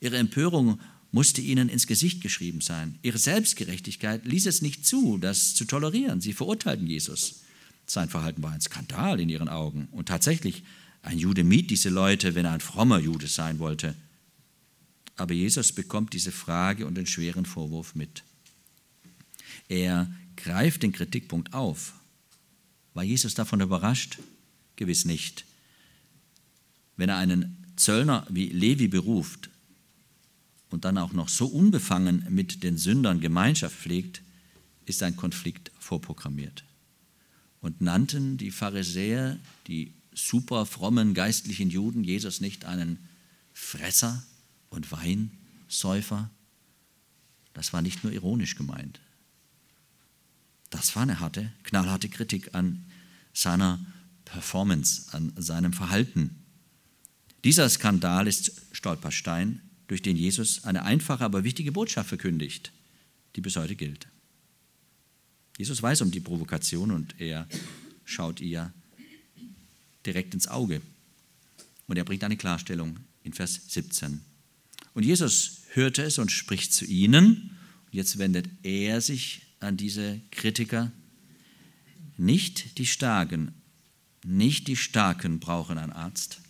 Ihre 0.00 0.16
Empörung 0.16 0.80
musste 1.10 1.40
ihnen 1.40 1.68
ins 1.68 1.86
Gesicht 1.86 2.20
geschrieben 2.20 2.60
sein. 2.60 2.98
Ihre 3.02 3.18
Selbstgerechtigkeit 3.18 4.24
ließ 4.26 4.46
es 4.46 4.62
nicht 4.62 4.86
zu, 4.86 5.18
das 5.18 5.54
zu 5.54 5.64
tolerieren. 5.64 6.20
Sie 6.20 6.32
verurteilten 6.32 6.86
Jesus. 6.86 7.42
Sein 7.86 8.08
Verhalten 8.08 8.42
war 8.42 8.52
ein 8.52 8.60
Skandal 8.60 9.18
in 9.18 9.28
ihren 9.28 9.48
Augen. 9.48 9.88
Und 9.92 10.06
tatsächlich, 10.06 10.62
ein 11.02 11.18
Jude 11.18 11.44
mied 11.44 11.70
diese 11.70 11.88
Leute, 11.88 12.34
wenn 12.34 12.44
er 12.44 12.52
ein 12.52 12.60
frommer 12.60 12.98
Jude 12.98 13.28
sein 13.28 13.58
wollte. 13.58 13.94
Aber 15.16 15.32
Jesus 15.34 15.72
bekommt 15.72 16.12
diese 16.12 16.32
Frage 16.32 16.86
und 16.86 16.94
den 16.94 17.06
schweren 17.06 17.46
Vorwurf 17.46 17.94
mit. 17.94 18.22
Er 19.68 20.10
greift 20.36 20.82
den 20.82 20.92
Kritikpunkt 20.92 21.54
auf. 21.54 21.94
War 22.94 23.02
Jesus 23.02 23.34
davon 23.34 23.60
überrascht? 23.60 24.18
Gewiss 24.78 25.04
nicht. 25.04 25.44
Wenn 26.96 27.10
er 27.10 27.18
einen 27.18 27.66
Zöllner 27.76 28.26
wie 28.30 28.46
Levi 28.46 28.88
beruft 28.88 29.50
und 30.70 30.84
dann 30.84 30.96
auch 30.96 31.12
noch 31.12 31.28
so 31.28 31.46
unbefangen 31.46 32.26
mit 32.30 32.62
den 32.62 32.78
Sündern 32.78 33.20
Gemeinschaft 33.20 33.76
pflegt, 33.76 34.22
ist 34.86 35.02
ein 35.02 35.16
Konflikt 35.16 35.70
vorprogrammiert. 35.78 36.64
Und 37.60 37.80
nannten 37.80 38.38
die 38.38 38.50
Pharisäer, 38.50 39.38
die 39.66 39.92
super 40.14 40.64
frommen 40.64 41.14
geistlichen 41.14 41.70
Juden, 41.70 42.04
Jesus 42.04 42.40
nicht 42.40 42.64
einen 42.64 42.98
Fresser 43.52 44.22
und 44.70 44.90
Weinsäufer? 44.92 46.30
Das 47.52 47.72
war 47.72 47.82
nicht 47.82 48.04
nur 48.04 48.12
ironisch 48.12 48.56
gemeint. 48.56 49.00
Das 50.70 50.94
war 50.94 51.02
eine 51.02 51.20
harte, 51.20 51.50
knallharte 51.64 52.08
Kritik 52.08 52.54
an 52.54 52.84
seiner 53.32 53.78
Performance, 54.30 55.06
an 55.12 55.32
seinem 55.36 55.72
Verhalten. 55.72 56.44
Dieser 57.44 57.68
Skandal 57.68 58.26
ist 58.26 58.52
Stolperstein, 58.72 59.62
durch 59.86 60.02
den 60.02 60.16
Jesus 60.16 60.64
eine 60.64 60.84
einfache, 60.84 61.24
aber 61.24 61.44
wichtige 61.44 61.72
Botschaft 61.72 62.08
verkündigt, 62.10 62.72
die 63.36 63.40
bis 63.40 63.56
heute 63.56 63.74
gilt. 63.74 64.06
Jesus 65.56 65.82
weiß 65.82 66.02
um 66.02 66.10
die 66.10 66.20
Provokation 66.20 66.90
und 66.90 67.18
er 67.18 67.48
schaut 68.04 68.40
ihr 68.40 68.72
direkt 70.04 70.34
ins 70.34 70.46
Auge. 70.46 70.82
Und 71.86 71.96
er 71.96 72.04
bringt 72.04 72.22
eine 72.22 72.36
Klarstellung 72.36 72.98
in 73.24 73.32
Vers 73.32 73.60
17. 73.68 74.20
Und 74.94 75.04
Jesus 75.04 75.62
hörte 75.72 76.02
es 76.02 76.18
und 76.18 76.30
spricht 76.30 76.72
zu 76.72 76.84
ihnen. 76.84 77.56
Und 77.86 77.94
jetzt 77.94 78.18
wendet 78.18 78.46
er 78.62 79.00
sich 79.00 79.42
an 79.60 79.76
diese 79.76 80.20
Kritiker. 80.30 80.92
Nicht 82.18 82.78
die 82.78 82.86
Starken 82.86 83.54
nicht 84.24 84.66
die 84.68 84.76
Starken 84.76 85.40
brauchen 85.40 85.78
einen 85.78 85.92
Arzt, 85.92 86.40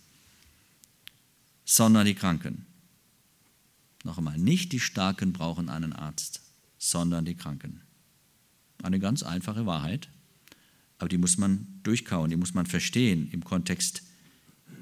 sondern 1.65 2.05
die 2.05 2.15
Kranken. 2.15 2.65
Noch 4.03 4.17
einmal, 4.17 4.37
nicht 4.37 4.71
die 4.71 4.79
Starken 4.79 5.33
brauchen 5.33 5.69
einen 5.69 5.93
Arzt, 5.93 6.41
sondern 6.77 7.25
die 7.25 7.35
Kranken. 7.35 7.81
Eine 8.81 8.99
ganz 8.99 9.23
einfache 9.23 9.65
Wahrheit, 9.65 10.07
aber 10.97 11.09
die 11.09 11.17
muss 11.17 11.37
man 11.37 11.67
durchkauen, 11.83 12.29
die 12.29 12.37
muss 12.37 12.53
man 12.53 12.65
verstehen 12.65 13.29
im 13.31 13.43
Kontext 13.43 14.03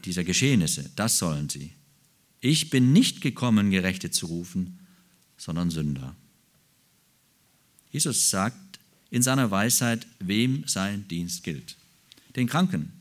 dieser 0.05 0.23
Geschehnisse. 0.23 0.89
Das 0.95 1.17
sollen 1.17 1.49
sie. 1.49 1.73
Ich 2.39 2.69
bin 2.69 2.93
nicht 2.93 3.21
gekommen, 3.21 3.71
Gerechte 3.71 4.11
zu 4.11 4.27
rufen, 4.27 4.79
sondern 5.38 5.71
Sünder. 5.71 6.15
Jesus 7.91 8.29
sagt 8.29 8.79
in 9.09 9.21
seiner 9.21 9.49
Weisheit, 9.49 10.05
wem 10.19 10.67
sein 10.67 11.07
Dienst 11.07 11.43
gilt. 11.43 11.77
Den 12.38 12.47
Kranken 12.47 12.93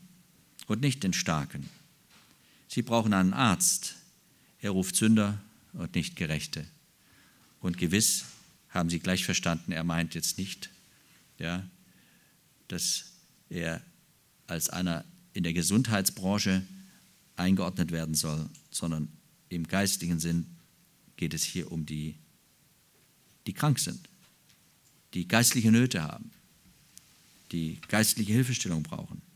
und 0.65 0.81
nicht 0.81 1.03
den 1.03 1.13
Starken. 1.13 1.69
Sie 2.67 2.81
brauchen 2.81 3.13
einen 3.13 3.33
Arzt. 3.33 3.95
Er 4.59 4.71
ruft 4.71 4.95
Sünder 4.95 5.39
und 5.73 5.93
nicht 5.93 6.15
Gerechte. 6.15 6.65
Und 7.61 7.77
gewiss 7.77 8.25
haben 8.69 8.89
Sie 8.89 8.99
gleich 8.99 9.25
verstanden, 9.25 9.71
er 9.71 9.83
meint 9.83 10.15
jetzt 10.15 10.39
nicht, 10.39 10.71
ja, 11.37 11.63
dass 12.67 13.11
er 13.49 13.81
als 14.47 14.69
einer 14.69 15.05
in 15.33 15.43
der 15.43 15.53
Gesundheitsbranche 15.53 16.63
eingeordnet 17.35 17.91
werden 17.91 18.15
soll, 18.15 18.49
sondern 18.71 19.07
im 19.49 19.67
geistlichen 19.67 20.19
Sinn 20.19 20.47
geht 21.15 21.35
es 21.35 21.43
hier 21.43 21.71
um 21.71 21.85
die, 21.85 22.15
die 23.45 23.53
krank 23.53 23.77
sind, 23.77 24.09
die 25.13 25.27
geistliche 25.27 25.71
Nöte 25.71 26.01
haben, 26.01 26.31
die 27.51 27.79
geistliche 27.87 28.33
Hilfestellung 28.33 28.81
brauchen. 28.81 29.26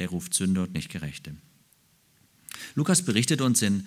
Er 0.00 0.08
ruft 0.08 0.34
Sünder 0.34 0.62
und 0.62 0.74
nicht 0.74 0.90
Gerechte. 0.90 1.36
Lukas 2.74 3.02
berichtet 3.02 3.40
uns 3.40 3.62
in 3.62 3.86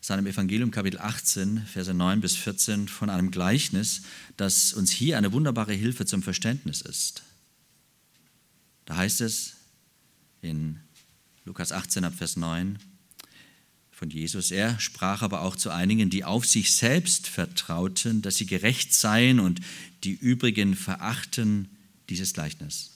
seinem 0.00 0.26
Evangelium 0.26 0.72
Kapitel 0.72 0.98
18, 0.98 1.64
Verse 1.64 1.94
9 1.94 2.20
bis 2.20 2.36
14 2.36 2.88
von 2.88 3.08
einem 3.08 3.30
Gleichnis, 3.30 4.02
das 4.36 4.72
uns 4.72 4.90
hier 4.90 5.16
eine 5.16 5.32
wunderbare 5.32 5.74
Hilfe 5.74 6.06
zum 6.06 6.22
Verständnis 6.22 6.80
ist. 6.80 7.22
Da 8.84 8.96
heißt 8.96 9.20
es 9.20 9.54
in 10.40 10.80
Lukas 11.44 11.70
18 11.70 12.04
ab 12.04 12.14
Vers 12.14 12.36
9 12.36 12.78
von 13.92 14.10
Jesus, 14.10 14.50
er 14.50 14.80
sprach 14.80 15.22
aber 15.22 15.42
auch 15.42 15.54
zu 15.54 15.70
einigen, 15.70 16.10
die 16.10 16.24
auf 16.24 16.46
sich 16.46 16.74
selbst 16.74 17.28
vertrauten, 17.28 18.22
dass 18.22 18.36
sie 18.36 18.46
gerecht 18.46 18.92
seien 18.92 19.38
und 19.38 19.60
die 20.02 20.14
übrigen 20.14 20.74
verachten 20.74 21.68
dieses 22.08 22.32
Gleichnis. 22.32 22.91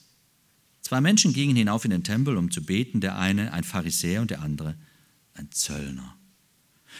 Zwei 0.87 1.01
Menschen 1.01 1.33
gingen 1.33 1.57
hinauf 1.57 1.83
in 1.83 1.91
den 1.91 2.05
Tempel, 2.05 2.37
um 2.37 2.49
zu 2.49 2.63
beten, 2.63 3.01
der 3.01 3.17
eine 3.17 3.51
ein 3.51 3.65
Pharisäer 3.65 4.21
und 4.21 4.31
der 4.31 4.41
andere 4.41 4.77
ein 5.33 5.51
Zöllner. 5.51 6.15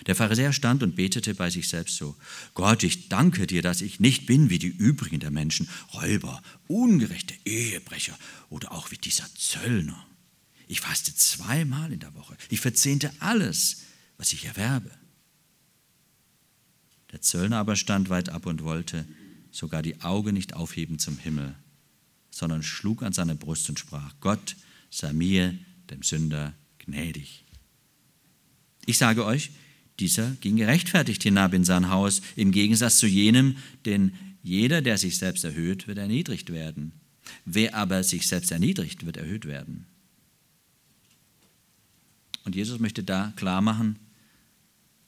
Der 0.08 0.14
Pharisäer 0.14 0.52
stand 0.52 0.84
und 0.84 0.98
betete 0.98 1.34
bei 1.34 1.50
sich 1.50 1.70
selbst 1.70 1.96
so, 1.96 2.18
Gott, 2.54 2.84
ich 2.84 3.08
danke 3.08 3.48
dir, 3.48 3.62
dass 3.62 3.80
ich 3.80 4.02
nicht 4.02 4.26
bin 4.26 4.50
wie 4.50 4.60
die 4.60 4.68
übrigen 4.68 5.22
der 5.22 5.32
Menschen, 5.32 5.70
Räuber, 5.94 6.44
ungerechte 6.68 7.34
Ehebrecher 7.46 8.20
oder 8.50 8.74
auch 8.74 8.92
wie 8.92 8.98
dieser 8.98 9.34
Zöllner. 9.36 10.06
Ich 10.68 10.82
faste 10.82 11.16
zweimal 11.16 11.94
in 11.94 12.02
der 12.02 12.14
Woche, 12.14 12.36
ich 12.50 12.60
verzehnte 12.60 13.10
alles, 13.22 13.84
was 14.18 14.34
ich 14.34 14.44
erwerbe. 14.44 14.92
Der 17.14 17.22
Zöllner 17.22 17.60
aber 17.60 17.78
stand 17.78 18.10
weit 18.10 18.28
ab 18.28 18.48
und 18.48 18.64
wollte 18.64 19.08
sogar 19.50 19.82
die 19.82 20.02
Augen 20.02 20.34
nicht 20.34 20.56
aufheben 20.56 21.00
zum 21.00 21.18
Himmel, 21.18 21.56
sondern 22.38 22.62
schlug 22.62 23.02
an 23.02 23.14
seine 23.14 23.36
Brust 23.36 23.68
und 23.70 23.80
sprach, 23.80 24.14
Gott 24.22 24.56
sei 24.92 25.12
mir, 25.12 25.58
dem 25.90 26.04
Sünder, 26.04 26.54
gnädig. 26.78 27.44
Ich 28.86 29.00
sage 29.00 29.26
euch, 29.26 29.52
dieser 30.00 30.32
ging 30.42 30.56
gerechtfertigt 30.56 31.24
hinab 31.24 31.54
in 31.54 31.64
sein 31.64 31.90
Haus, 31.90 32.22
im 32.36 32.52
Gegensatz 32.52 33.00
zu 33.00 33.08
jenem, 33.08 33.58
denn 33.86 34.14
jeder, 34.44 34.82
der 34.82 34.98
sich 34.98 35.18
selbst 35.18 35.44
erhöht, 35.44 35.88
wird 35.88 35.98
erniedrigt 35.98 36.52
werden. 36.52 36.94
Wer 37.44 37.76
aber 37.76 38.04
sich 38.04 38.28
selbst 38.28 38.52
erniedrigt, 38.52 39.06
wird 39.06 39.18
erhöht 39.18 39.46
werden. 39.46 39.88
Und 42.46 42.56
Jesus 42.56 42.80
möchte 42.80 43.04
da 43.04 43.34
klar 43.36 43.62
machen, 43.62 43.98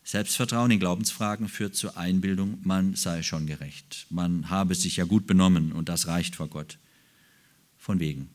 Selbstvertrauen 0.03 0.71
in 0.71 0.80
Glaubensfragen 0.80 1.47
führt 1.47 1.75
zur 1.75 1.95
Einbildung, 1.95 2.57
man 2.63 2.95
sei 2.95 3.21
schon 3.21 3.45
gerecht. 3.45 4.07
Man 4.09 4.49
habe 4.49 4.73
sich 4.73 4.97
ja 4.97 5.05
gut 5.05 5.27
benommen 5.27 5.71
und 5.71 5.88
das 5.88 6.07
reicht 6.07 6.36
vor 6.36 6.47
Gott. 6.47 6.80
Von 7.90 8.00
wegen. 8.00 8.30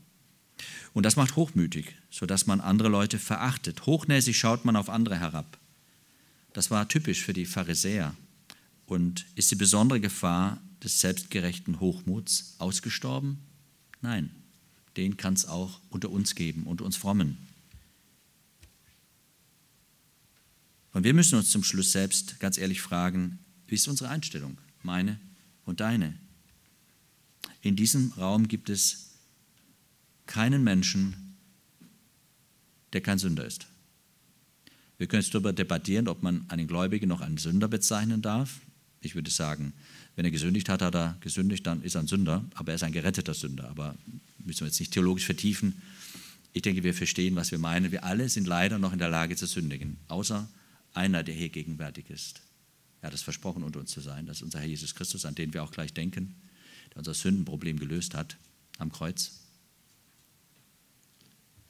Und 0.95 1.07
das 1.07 1.15
macht 1.15 1.37
hochmütig, 1.37 1.95
sodass 2.11 2.49
man 2.49 2.61
andere 2.61 2.89
Leute 2.89 3.21
verachtet. 3.21 3.87
Hochnäsig 3.87 4.37
schaut 4.37 4.65
man 4.65 4.75
auf 4.75 4.91
andere 4.91 5.21
herab. 5.21 5.61
Das 6.53 6.73
war 6.73 6.89
typisch 6.89 7.23
für 7.23 7.33
die 7.33 7.47
Pharisäer 7.47 8.17
und 8.87 9.27
ist 9.37 9.53
die 9.53 9.55
besondere 9.55 10.01
Gefahr 10.01 10.61
des 10.83 10.99
selbstgerechten 10.99 11.79
Hochmuts 11.79 12.57
ausgestorben? 12.59 13.39
Nein, 14.03 14.33
den 14.97 15.17
kann 15.17 15.35
es 15.35 15.47
auch 15.47 15.79
unter 15.89 16.11
uns 16.11 16.35
geben, 16.35 16.65
unter 16.65 16.85
uns 16.85 16.97
Frommen. 16.97 17.39
Und 20.93 21.05
wir 21.05 21.15
müssen 21.15 21.39
uns 21.39 21.53
zum 21.53 21.63
Schluss 21.63 21.93
selbst 21.93 22.41
ganz 22.41 22.59
ehrlich 22.59 22.81
fragen, 22.81 23.39
wie 23.69 23.77
ist 23.77 23.87
unsere 23.87 24.11
Einstellung, 24.11 24.59
meine 24.83 25.21
und 25.65 25.79
deine? 25.79 26.19
In 27.63 27.77
diesem 27.77 28.11
Raum 28.19 28.49
gibt 28.49 28.69
es 28.69 29.04
keinen 30.27 30.65
Menschen, 30.65 31.37
der 32.93 33.01
kein 33.01 33.19
Sünder 33.19 33.45
ist. 33.45 33.67
Wir 34.97 35.07
können 35.07 35.23
jetzt 35.23 35.35
darüber 35.35 35.53
debattieren, 35.53 36.09
ob 36.09 36.23
man 36.23 36.45
einen 36.49 36.67
Gläubigen 36.67 37.09
noch 37.09 37.21
einen 37.21 37.37
Sünder 37.37 37.69
bezeichnen 37.69 38.23
darf. 38.23 38.61
Ich 39.01 39.15
würde 39.15 39.31
sagen, 39.31 39.73
wenn 40.17 40.25
er 40.25 40.31
gesündigt 40.31 40.69
hat, 40.69 40.83
hat 40.83 40.95
er 40.95 41.17
gesündigt, 41.21 41.67
dann 41.67 41.83
ist 41.83 41.97
er 41.97 42.03
ein 42.03 42.07
Sünder, 42.07 42.45
aber 42.55 42.73
er 42.73 42.77
ist 42.77 42.85
ein 42.85 42.93
geretteter 42.93 43.35
Sünder. 43.35 43.69
Aber 43.69 43.97
müssen 44.39 44.61
wir 44.61 44.69
jetzt 44.69 44.81
nicht 44.81 44.93
theologisch 44.93 45.27
vertiefen. 45.27 45.83
Ich 46.53 46.63
denke, 46.63 46.85
wir 46.85 46.95
verstehen, 46.95 47.35
was 47.35 47.51
wir 47.51 47.59
meinen. 47.59 47.91
Wir 47.91 48.05
alle 48.05 48.29
sind 48.29 48.47
leider 48.47 48.79
noch 48.79 48.93
in 48.93 49.01
der 49.01 49.09
Lage 49.09 49.35
zu 49.35 49.47
sündigen, 49.47 49.97
außer 50.07 50.49
einer, 50.95 51.25
der 51.25 51.35
hier 51.35 51.49
gegenwärtig 51.49 52.09
ist. 52.11 52.41
Er 53.03 53.09
hat 53.09 53.15
es 53.15 53.23
versprochen, 53.23 53.65
unter 53.65 53.81
uns 53.81 53.91
zu 53.91 54.01
sein. 54.01 54.27
Das 54.27 54.39
ist 54.39 54.45
unser 54.45 54.61
Herr 54.61 54.69
Jesus 54.69 54.95
Christus, 54.95 55.27
an 55.27 55.35
den 55.35 55.53
wir 55.53 55.65
auch 55.65 55.73
gleich 55.73 55.93
denken, 55.93 56.37
der 56.91 56.99
unser 56.99 57.13
Sündenproblem 57.13 57.79
gelöst 57.79 58.15
hat 58.15 58.37
am 58.79 58.93
Kreuz. 58.93 59.44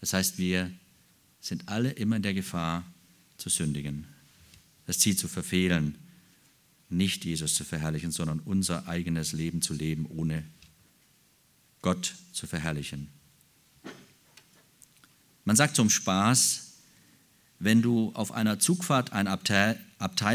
Das 0.05 0.13
heißt, 0.13 0.37
wir 0.37 0.71
sind 1.41 1.71
alle 1.71 1.89
immer 1.89 2.17
in 2.17 2.23
der 2.23 2.35
Gefahr, 2.35 2.85
zu 3.39 3.49
sündigen, 3.49 4.07
das 4.85 4.99
Ziel 4.99 5.17
zu 5.17 5.29
verfehlen, 5.29 5.97
nicht 6.91 7.25
Jesus 7.25 7.55
zu 7.55 7.65
verherrlichen, 7.65 8.11
sondern 8.11 8.41
unser 8.41 8.87
eigenes 8.87 9.33
Leben 9.33 9.63
zu 9.63 9.73
leben, 9.73 10.05
ohne 10.05 10.45
Gott 11.81 12.17
zu 12.35 12.47
verherrlichen. 12.47 13.09
Man 15.47 15.57
sagt 15.57 15.75
zum 15.75 15.89
Spaß, 15.89 16.73
wenn 17.59 17.81
du 17.81 18.13
auf 18.13 18.31
einer 18.31 18.59
Zugfahrt 18.59 19.15
ein 19.15 19.27
Abteil, 19.27 19.81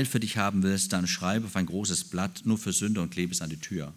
für 0.06 0.20
dich 0.20 0.38
haben 0.38 0.64
willst, 0.64 0.94
dann 0.94 1.06
schreibe 1.06 1.46
auf 1.46 1.56
ein 1.56 1.68
großes 1.68 2.06
Blatt 2.06 2.42
nur 2.44 2.58
für 2.58 2.74
Sünder 2.74 3.04
und 3.04 3.12
klebe 3.12 3.34
es 3.34 3.42
an 3.44 3.52
die 3.52 3.58
Tür. 3.58 3.94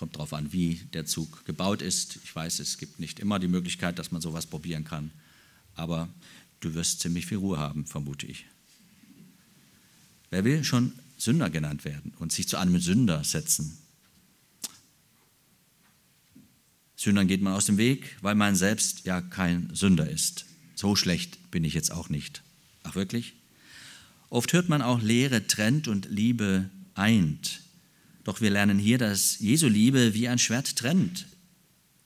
Kommt 0.00 0.16
darauf 0.16 0.32
an, 0.32 0.50
wie 0.50 0.76
der 0.94 1.04
Zug 1.04 1.44
gebaut 1.44 1.82
ist. 1.82 2.20
Ich 2.24 2.34
weiß, 2.34 2.58
es 2.60 2.78
gibt 2.78 3.00
nicht 3.00 3.20
immer 3.20 3.38
die 3.38 3.48
Möglichkeit, 3.48 3.98
dass 3.98 4.12
man 4.12 4.22
sowas 4.22 4.46
probieren 4.46 4.82
kann. 4.82 5.10
Aber 5.74 6.08
du 6.60 6.72
wirst 6.72 7.00
ziemlich 7.00 7.26
viel 7.26 7.36
Ruhe 7.36 7.58
haben, 7.58 7.84
vermute 7.84 8.26
ich. 8.26 8.46
Wer 10.30 10.44
will 10.44 10.64
schon 10.64 10.94
Sünder 11.18 11.50
genannt 11.50 11.84
werden 11.84 12.14
und 12.18 12.32
sich 12.32 12.48
zu 12.48 12.56
einem 12.56 12.80
Sünder 12.80 13.24
setzen? 13.24 13.76
Sündern 16.96 17.28
geht 17.28 17.42
man 17.42 17.52
aus 17.52 17.66
dem 17.66 17.76
Weg, 17.76 18.16
weil 18.22 18.34
man 18.34 18.56
selbst 18.56 19.04
ja 19.04 19.20
kein 19.20 19.68
Sünder 19.74 20.08
ist. 20.08 20.46
So 20.76 20.96
schlecht 20.96 21.50
bin 21.50 21.62
ich 21.62 21.74
jetzt 21.74 21.92
auch 21.92 22.08
nicht. 22.08 22.42
Ach 22.84 22.94
wirklich? 22.94 23.34
Oft 24.30 24.54
hört 24.54 24.70
man 24.70 24.80
auch 24.80 25.02
Lehre 25.02 25.46
trennt 25.46 25.88
und 25.88 26.08
Liebe 26.08 26.70
eint. 26.94 27.60
Doch 28.24 28.40
wir 28.40 28.50
lernen 28.50 28.78
hier, 28.78 28.98
dass 28.98 29.38
Jesu 29.38 29.68
Liebe 29.68 30.14
wie 30.14 30.28
ein 30.28 30.38
Schwert 30.38 30.76
trennt. 30.76 31.26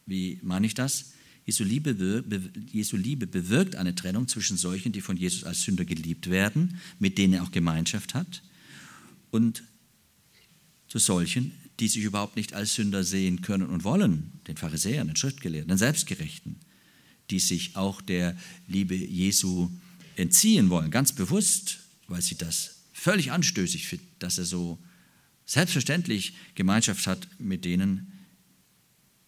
Wie 0.07 0.39
meine 0.43 0.67
ich 0.67 0.75
das? 0.75 1.13
Jesu 1.47 1.65
Liebe, 1.65 2.25
Jesu 2.73 2.97
Liebe 2.97 3.27
bewirkt 3.27 3.77
eine 3.77 3.95
Trennung 3.95 4.29
zwischen 4.29 4.57
solchen, 4.57 4.93
die 4.93 5.01
von 5.01 5.17
Jesus 5.17 5.45
als 5.45 5.63
Sünder 5.63 5.85
geliebt 5.85 6.31
werden, 6.31 6.81
mit 6.99 7.19
denen 7.19 7.35
er 7.35 7.43
auch 7.43 7.51
Gemeinschaft 7.51 8.15
hat, 8.15 8.43
und 9.31 9.63
zu 10.89 10.99
solchen, 10.99 11.53
die 11.81 11.89
sich 11.89 12.05
überhaupt 12.05 12.37
nicht 12.37 12.55
als 12.55 12.75
Sünder 12.75 13.03
sehen 13.05 13.43
können 13.43 13.69
und 13.69 13.85
wollen, 13.85 14.33
den 14.47 14.57
Pharisäern, 14.57 15.09
den 15.09 15.17
Schriftgelehrten, 15.17 15.69
den 15.69 15.79
Selbstgerechten, 15.79 16.57
die 17.31 17.41
sich 17.41 17.77
auch 17.77 18.01
der 18.01 18.37
Liebe 18.69 18.95
Jesu 18.95 19.71
entziehen 20.17 20.71
wollen, 20.71 20.91
ganz 20.91 21.13
bewusst, 21.13 21.81
weil 22.07 22.23
sie 22.23 22.37
das 22.37 22.77
völlig 22.93 23.33
anstößig 23.33 23.89
finden, 23.89 24.07
dass 24.19 24.39
er 24.39 24.45
so 24.45 24.79
selbstverständlich 25.47 26.35
Gemeinschaft 26.55 27.07
hat 27.07 27.29
mit 27.39 27.65
denen, 27.65 28.13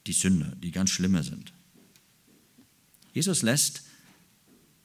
die 0.07 0.13
Sünder, 0.13 0.53
die 0.63 0.71
ganz 0.71 0.91
schlimmer 0.91 1.23
sind. 1.23 1.53
Jesus 3.13 3.43
lässt 3.43 3.83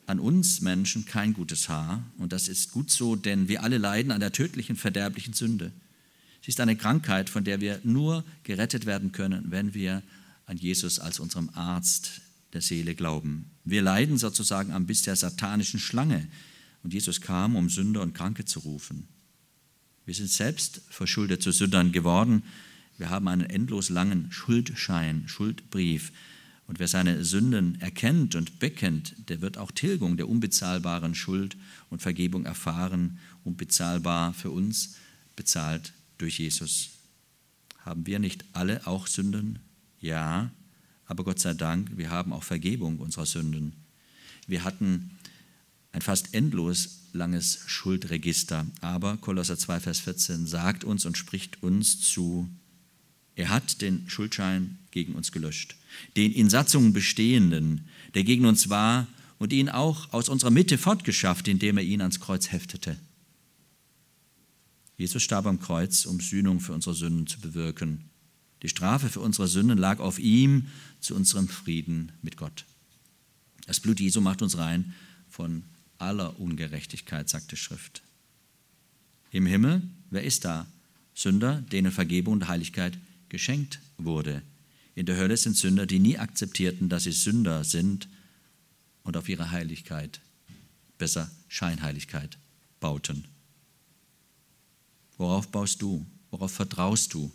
an 0.08 0.20
uns 0.20 0.62
Menschen 0.62 1.06
kein 1.06 1.34
gutes 1.34 1.70
Haar 1.70 2.04
und 2.18 2.34
das 2.34 2.48
ist 2.48 2.72
gut 2.72 2.90
so, 2.90 3.16
denn 3.16 3.48
wir 3.48 3.64
alle 3.64 3.78
leiden 3.78 4.12
an 4.12 4.20
der 4.20 4.32
tödlichen, 4.32 4.76
verderblichen 4.76 5.34
Sünde. 5.34 5.72
Sie 6.42 6.50
ist 6.50 6.60
eine 6.60 6.76
Krankheit, 6.76 7.30
von 7.30 7.44
der 7.44 7.62
wir 7.62 7.80
nur 7.84 8.26
gerettet 8.44 8.86
werden 8.86 9.12
können, 9.12 9.52
wenn 9.52 9.74
wir 9.74 10.02
an 10.46 10.58
Jesus 10.58 11.00
als 11.00 11.20
unserem 11.20 11.50
Arzt 11.54 12.22
der 12.54 12.62
Seele 12.62 12.96
glauben. 12.96 13.52
Wir 13.64 13.82
leiden 13.82 14.18
sozusagen 14.18 14.72
am 14.72 14.88
Biss 14.88 15.04
der 15.04 15.16
satanischen 15.16 15.80
Schlange 15.80 16.28
und 16.84 16.94
Jesus 16.94 17.22
kam, 17.22 17.56
um 17.56 17.70
Sünder 17.70 18.02
und 18.02 18.14
Kranke 18.14 18.44
zu 18.44 18.60
rufen. 18.60 19.08
Wir 20.12 20.16
sind 20.16 20.30
selbst 20.30 20.82
verschuldet 20.90 21.42
zu 21.42 21.54
Sündern 21.54 21.94
geworden, 21.94 22.44
Wir 22.98 23.10
haben 23.10 23.30
einen 23.30 23.50
endlos 23.50 23.88
langen 23.88 24.30
Schuldschein, 24.30 25.24
Schuldbrief. 25.30 26.12
Und 26.68 26.80
wer 26.80 26.90
seine 26.90 27.24
Sünden 27.24 27.80
erkennt 27.80 28.36
und 28.36 28.60
bekennt, 28.60 29.16
der 29.30 29.40
wird 29.40 29.58
auch 29.58 29.72
Tilgung 29.72 30.18
der 30.18 30.28
unbezahlbaren 30.28 31.16
Schuld 31.16 31.56
und 31.90 32.02
Vergebung 32.02 32.44
erfahren, 32.44 33.20
unbezahlbar 33.46 34.34
für 34.34 34.52
uns, 34.52 34.98
bezahlt 35.38 35.94
durch 36.18 36.40
Jesus. 36.40 36.90
Haben 37.86 38.06
wir 38.06 38.20
nicht 38.20 38.44
alle 38.52 38.86
auch 38.88 39.08
Sünden? 39.08 39.60
Ja, 40.02 40.52
aber 41.06 41.24
Gott 41.24 41.40
sei 41.40 41.54
Dank, 41.54 41.96
wir 41.96 42.10
haben 42.10 42.34
auch 42.34 42.44
Vergebung 42.44 43.00
unserer 43.00 43.26
Sünden. 43.26 43.78
Wir 44.46 44.66
hatten 44.66 45.18
ein 45.92 46.02
fast 46.02 46.34
endlos 46.34 47.02
langes 47.14 47.60
Schuldregister, 47.66 48.66
aber 48.80 49.18
Kolosser 49.18 49.58
2, 49.58 49.80
Vers 49.82 50.00
14 50.00 50.48
sagt 50.48 50.84
uns 50.84 51.06
und 51.06 51.18
spricht 51.18 51.62
uns 51.62 52.00
zu, 52.00 52.50
er 53.36 53.50
hat 53.50 53.82
den 53.82 54.10
Schuldschein 54.10 54.80
gegen 54.92 55.16
uns 55.16 55.32
gelöscht, 55.32 55.76
den 56.16 56.32
in 56.32 56.50
Satzungen 56.50 56.94
bestehenden, 56.94 57.88
der 58.14 58.24
gegen 58.24 58.46
uns 58.46 58.70
war 58.70 59.08
und 59.40 59.54
ihn 59.54 59.70
auch 59.70 60.14
aus 60.14 60.30
unserer 60.30 60.52
Mitte 60.52 60.78
fortgeschafft, 60.78 61.48
indem 61.48 61.78
er 61.78 61.84
ihn 61.84 62.02
ans 62.02 62.20
Kreuz 62.20 62.52
heftete. 62.52 62.98
Jesus 64.98 65.24
starb 65.24 65.48
am 65.48 65.60
Kreuz, 65.60 66.06
um 66.06 66.20
Sühnung 66.20 66.60
für 66.60 66.74
unsere 66.74 66.94
Sünden 66.94 67.26
zu 67.26 67.40
bewirken. 67.40 68.12
Die 68.62 68.70
Strafe 68.70 69.10
für 69.10 69.22
unsere 69.22 69.48
Sünden 69.48 69.80
lag 69.80 70.00
auf 70.00 70.20
ihm 70.20 70.68
zu 71.00 71.16
unserem 71.16 71.48
Frieden 71.48 72.12
mit 72.22 72.38
Gott. 72.38 72.66
Das 73.66 73.80
Blut 73.80 74.00
Jesu 74.00 74.22
macht 74.22 74.44
uns 74.44 74.58
rein 74.58 74.94
von 75.28 75.64
aller 76.02 76.40
Ungerechtigkeit, 76.40 77.30
sagt 77.30 77.52
die 77.52 77.58
Schrift. 77.58 78.02
Im 79.32 79.46
Himmel, 79.46 79.82
wer 80.10 80.24
ist 80.24 80.46
da? 80.46 80.68
Sünder, 81.14 81.62
denen 81.62 81.92
Vergebung 81.92 82.34
und 82.36 82.48
Heiligkeit 82.48 82.98
geschenkt 83.30 83.80
wurde. 83.98 84.42
In 84.96 85.06
der 85.06 85.18
Hölle 85.18 85.38
sind 85.38 85.56
Sünder, 85.56 85.86
die 85.86 86.00
nie 86.00 86.18
akzeptierten, 86.18 86.90
dass 86.90 87.04
sie 87.04 87.12
Sünder 87.12 87.64
sind 87.64 88.08
und 89.04 89.16
auf 89.18 89.30
ihre 89.30 89.52
Heiligkeit, 89.52 90.20
besser 90.98 91.32
Scheinheiligkeit, 91.48 92.38
bauten. 92.80 93.26
Worauf 95.18 95.50
baust 95.50 95.82
du? 95.82 96.06
Worauf 96.30 96.52
vertraust 96.52 97.14
du? 97.14 97.32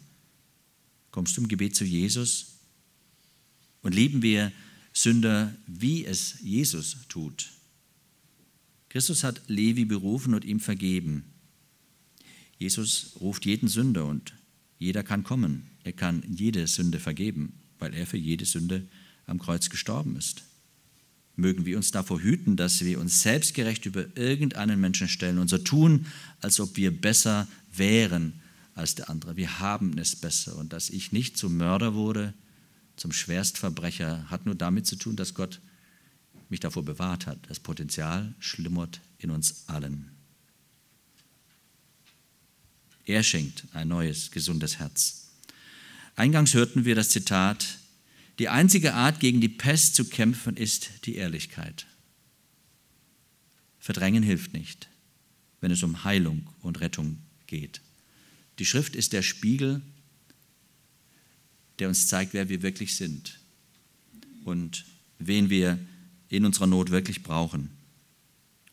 Kommst 1.11 1.37
du 1.37 1.43
im 1.43 1.49
Gebet 1.49 1.77
zu 1.77 1.85
Jesus? 1.85 2.57
Und 3.83 3.95
lieben 3.95 4.23
wir 4.23 4.53
Sünder, 4.93 5.55
wie 5.67 6.05
es 6.05 6.41
Jesus 6.41 6.97
tut? 7.09 7.51
Christus 8.97 9.25
hat 9.25 9.43
Levi 9.47 9.85
berufen 9.85 10.33
und 10.33 10.47
ihm 10.47 10.59
vergeben. 10.59 11.25
Jesus 12.57 13.13
ruft 13.21 13.45
jeden 13.45 13.69
Sünder 13.69 14.07
und 14.07 14.33
jeder 14.79 15.03
kann 15.03 15.23
kommen. 15.23 15.67
Er 15.85 15.93
kann 15.93 16.23
jede 16.27 16.67
Sünde 16.67 16.99
vergeben, 16.99 17.61
weil 17.79 17.93
er 17.93 18.07
für 18.07 18.17
jede 18.17 18.47
Sünde 18.47 18.89
am 19.27 19.39
Kreuz 19.39 19.69
gestorben 19.69 20.17
ist. 20.17 20.45
Mögen 21.35 21.67
wir 21.67 21.77
uns 21.77 21.91
davor 21.91 22.23
hüten, 22.23 22.57
dass 22.57 22.83
wir 22.87 22.99
uns 22.99 23.21
selbstgerecht 23.21 23.85
über 23.85 24.17
irgendeinen 24.17 24.81
Menschen 24.81 25.09
stellen 25.09 25.37
und 25.41 25.49
so 25.49 25.59
tun, 25.59 26.07
als 26.41 26.59
ob 26.59 26.79
wir 26.79 26.91
besser 26.91 27.47
wären 27.75 28.41
als 28.75 28.95
der 28.95 29.11
andere. 29.11 29.37
Wir 29.37 29.59
haben 29.59 29.99
es 29.99 30.17
besser. 30.17 30.57
Und 30.57 30.73
dass 30.73 30.89
ich 30.89 31.13
nicht 31.13 31.37
zum 31.37 31.59
Mörder 31.59 31.93
wurde, 31.93 32.33
zum 32.97 33.13
Schwerstverbrecher, 33.13 34.31
hat 34.31 34.47
nur 34.47 34.55
damit 34.55 34.87
zu 34.87 34.97
tun, 34.97 35.17
dass 35.17 35.35
Gott 35.35 35.61
mich 36.49 36.61
davor 36.61 36.85
bewahrt 36.85 37.27
hat. 37.27 37.39
Das 37.49 37.61
Potenzial 37.61 38.35
schlummert 38.39 39.01
in 39.19 39.31
uns 39.31 39.65
allen. 39.69 40.11
Er 43.05 43.23
schenkt 43.23 43.65
ein 43.73 43.89
neues, 43.89 44.31
gesundes 44.31 44.79
Herz. 44.79 45.29
Eingangs 46.17 46.55
hörten 46.55 46.85
wir 46.85 46.95
das 46.95 47.11
Zitat, 47.11 47.79
die 48.39 48.49
einzige 48.49 48.95
Art, 48.95 49.21
gegen 49.21 49.41
die 49.41 49.49
Pest 49.49 49.95
zu 49.95 50.05
kämpfen, 50.09 50.57
ist 50.57 51.07
die 51.07 51.15
Ehrlichkeit. 51.15 51.87
Verdrängen 53.79 54.23
hilft 54.23 54.53
nicht, 54.53 54.89
wenn 55.61 55.71
es 55.71 55.83
um 55.83 56.05
Heilung 56.05 56.47
und 56.61 56.81
Rettung 56.81 57.19
geht. 57.47 57.81
Die 58.59 58.67
Schrift 58.67 58.97
ist 58.97 59.13
der 59.13 59.23
Spiegel, 59.23 59.81
der 61.79 61.89
uns 61.89 62.09
zeigt, 62.09 62.35
wer 62.35 62.49
wir 62.49 62.63
wirklich 62.63 62.97
sind 62.97 63.39
und 64.45 64.85
wen 65.19 65.51
wir 65.51 65.79
in 66.29 66.45
unserer 66.45 66.67
Not 66.67 66.91
wirklich 66.91 67.23
brauchen 67.23 67.71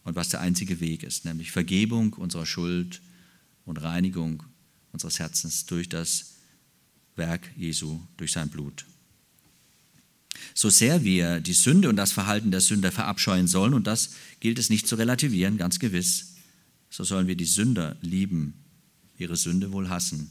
und 0.04 0.16
was 0.16 0.30
der 0.30 0.42
einzige 0.42 0.80
Weg 0.80 1.04
ist, 1.04 1.26
nämlich 1.26 1.52
Vergebung 1.52 2.14
unserer 2.14 2.46
Schuld 2.46 3.02
und 3.66 3.82
Reinigung 3.82 4.44
unseres 4.92 5.20
Herzens 5.20 5.66
durch 5.66 5.90
das 5.90 6.36
Werk 7.16 7.50
Jesu, 7.56 8.00
durch 8.18 8.32
sein 8.32 8.50
Blut. 8.50 8.86
So 10.54 10.70
sehr 10.70 11.04
wir 11.04 11.40
die 11.40 11.54
Sünde 11.54 11.90
und 11.90 11.96
das 11.96 12.12
Verhalten 12.12 12.52
der 12.52 12.62
Sünder 12.62 12.92
verabscheuen 12.92 13.48
sollen, 13.48 13.74
und 13.74 13.88
das 13.88 14.16
gilt 14.40 14.60
es 14.60 14.70
nicht 14.70 14.88
zu 14.88 14.96
relativieren, 14.96 15.58
ganz 15.58 15.80
gewiss, 15.80 16.36
so 16.90 17.04
sollen 17.04 17.28
wir 17.28 17.36
die 17.36 17.46
Sünder 17.46 17.98
lieben, 18.02 18.54
ihre 19.18 19.36
Sünde 19.36 19.72
wohl 19.72 19.90
hassen, 19.90 20.30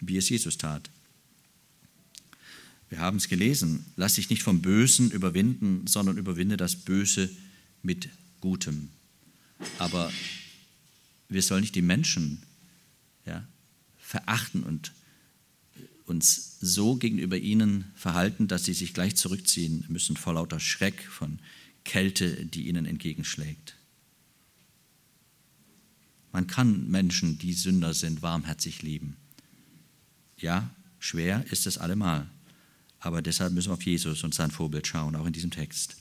wie 0.00 0.16
es 0.16 0.28
Jesus 0.28 0.58
tat. 0.58 0.90
Wir 2.90 2.98
haben 2.98 3.18
es 3.18 3.28
gelesen, 3.28 3.86
lass 3.94 4.14
dich 4.14 4.30
nicht 4.30 4.42
vom 4.42 4.62
Bösen 4.62 5.12
überwinden, 5.12 5.86
sondern 5.86 6.18
überwinde 6.18 6.56
das 6.56 6.74
Böse 6.74 7.30
mit 7.82 8.08
Gutem. 8.40 8.90
Aber 9.78 10.12
wir 11.28 11.40
sollen 11.40 11.60
nicht 11.60 11.76
die 11.76 11.82
Menschen 11.82 12.42
ja, 13.24 13.46
verachten 13.96 14.64
und 14.64 14.92
uns 16.04 16.58
so 16.60 16.96
gegenüber 16.96 17.38
ihnen 17.38 17.84
verhalten, 17.94 18.48
dass 18.48 18.64
sie 18.64 18.74
sich 18.74 18.92
gleich 18.92 19.14
zurückziehen 19.14 19.84
müssen 19.88 20.16
vor 20.16 20.34
lauter 20.34 20.58
Schreck 20.58 21.00
von 21.00 21.38
Kälte, 21.84 22.44
die 22.44 22.66
ihnen 22.66 22.86
entgegenschlägt. 22.86 23.76
Man 26.32 26.48
kann 26.48 26.90
Menschen, 26.90 27.38
die 27.38 27.52
Sünder 27.52 27.94
sind, 27.94 28.22
warmherzig 28.22 28.82
lieben. 28.82 29.16
Ja, 30.36 30.74
schwer 30.98 31.44
ist 31.52 31.68
es 31.68 31.78
allemal. 31.78 32.28
Aber 33.00 33.22
deshalb 33.22 33.52
müssen 33.52 33.70
wir 33.70 33.74
auf 33.74 33.82
Jesus 33.82 34.22
und 34.24 34.34
sein 34.34 34.50
Vorbild 34.50 34.86
schauen, 34.86 35.16
auch 35.16 35.26
in 35.26 35.32
diesem 35.32 35.50
Text. 35.50 35.96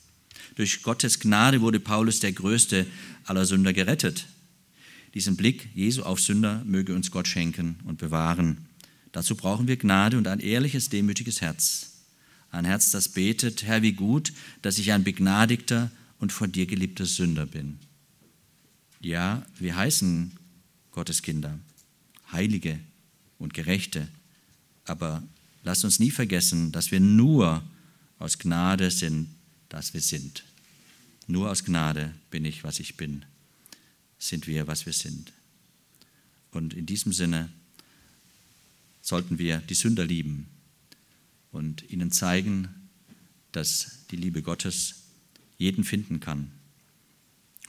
Durch 0.55 0.83
Gottes 0.83 1.19
Gnade 1.19 1.61
wurde 1.61 1.79
Paulus 1.79 2.19
der 2.19 2.33
größte 2.33 2.85
aller 3.25 3.45
Sünder 3.45 3.73
gerettet. 3.73 4.27
Diesen 5.13 5.37
Blick 5.37 5.69
Jesu 5.73 6.03
auf 6.03 6.19
Sünder 6.19 6.63
möge 6.65 6.93
uns 6.93 7.11
Gott 7.11 7.27
schenken 7.27 7.79
und 7.85 7.97
bewahren. 7.97 8.67
Dazu 9.11 9.35
brauchen 9.35 9.67
wir 9.67 9.77
Gnade 9.77 10.17
und 10.17 10.27
ein 10.27 10.39
ehrliches, 10.39 10.89
demütiges 10.89 11.41
Herz. 11.41 12.03
Ein 12.51 12.65
Herz, 12.65 12.91
das 12.91 13.09
betet, 13.09 13.63
Herr, 13.63 13.81
wie 13.81 13.93
gut, 13.93 14.33
dass 14.61 14.77
ich 14.77 14.91
ein 14.91 15.03
begnadigter 15.03 15.91
und 16.19 16.31
von 16.31 16.51
dir 16.51 16.65
geliebter 16.65 17.05
Sünder 17.05 17.45
bin. 17.45 17.79
Ja, 18.99 19.45
wir 19.57 19.75
heißen 19.75 20.33
Gottes 20.91 21.21
Kinder, 21.21 21.57
Heilige 22.31 22.79
und 23.37 23.53
Gerechte, 23.53 24.07
aber 24.85 25.23
Lasst 25.69 25.85
uns 25.85 25.99
nie 25.99 26.09
vergessen, 26.09 26.71
dass 26.71 26.89
wir 26.89 26.99
nur 26.99 27.63
aus 28.17 28.39
Gnade 28.39 28.89
sind, 28.89 29.29
dass 29.69 29.93
wir 29.93 30.01
sind. 30.01 30.43
Nur 31.27 31.51
aus 31.51 31.63
Gnade 31.63 32.11
bin 32.31 32.43
ich, 32.43 32.63
was 32.63 32.79
ich 32.79 32.97
bin. 32.97 33.23
Sind 34.17 34.47
wir, 34.47 34.65
was 34.65 34.87
wir 34.87 34.93
sind. 34.93 35.31
Und 36.49 36.73
in 36.73 36.87
diesem 36.87 37.13
Sinne 37.13 37.49
sollten 39.03 39.37
wir 39.37 39.59
die 39.59 39.75
Sünder 39.75 40.07
lieben 40.07 40.47
und 41.51 41.87
ihnen 41.91 42.09
zeigen, 42.09 42.69
dass 43.51 44.07
die 44.09 44.15
Liebe 44.15 44.41
Gottes 44.41 45.03
jeden 45.59 45.83
finden 45.83 46.19
kann. 46.19 46.49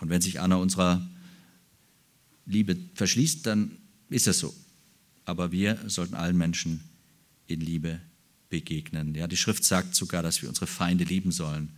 Und 0.00 0.08
wenn 0.08 0.22
sich 0.22 0.40
einer 0.40 0.58
unserer 0.58 1.06
Liebe 2.46 2.78
verschließt, 2.94 3.44
dann 3.44 3.76
ist 4.08 4.26
das 4.26 4.38
so. 4.38 4.54
Aber 5.26 5.52
wir 5.52 5.78
sollten 5.86 6.14
allen 6.14 6.38
Menschen 6.38 6.88
in 7.50 7.60
Liebe 7.60 8.00
begegnen. 8.48 9.14
Ja, 9.14 9.26
die 9.26 9.36
Schrift 9.36 9.64
sagt 9.64 9.94
sogar, 9.94 10.22
dass 10.22 10.42
wir 10.42 10.48
unsere 10.48 10.66
Feinde 10.66 11.04
lieben 11.04 11.32
sollen. 11.32 11.70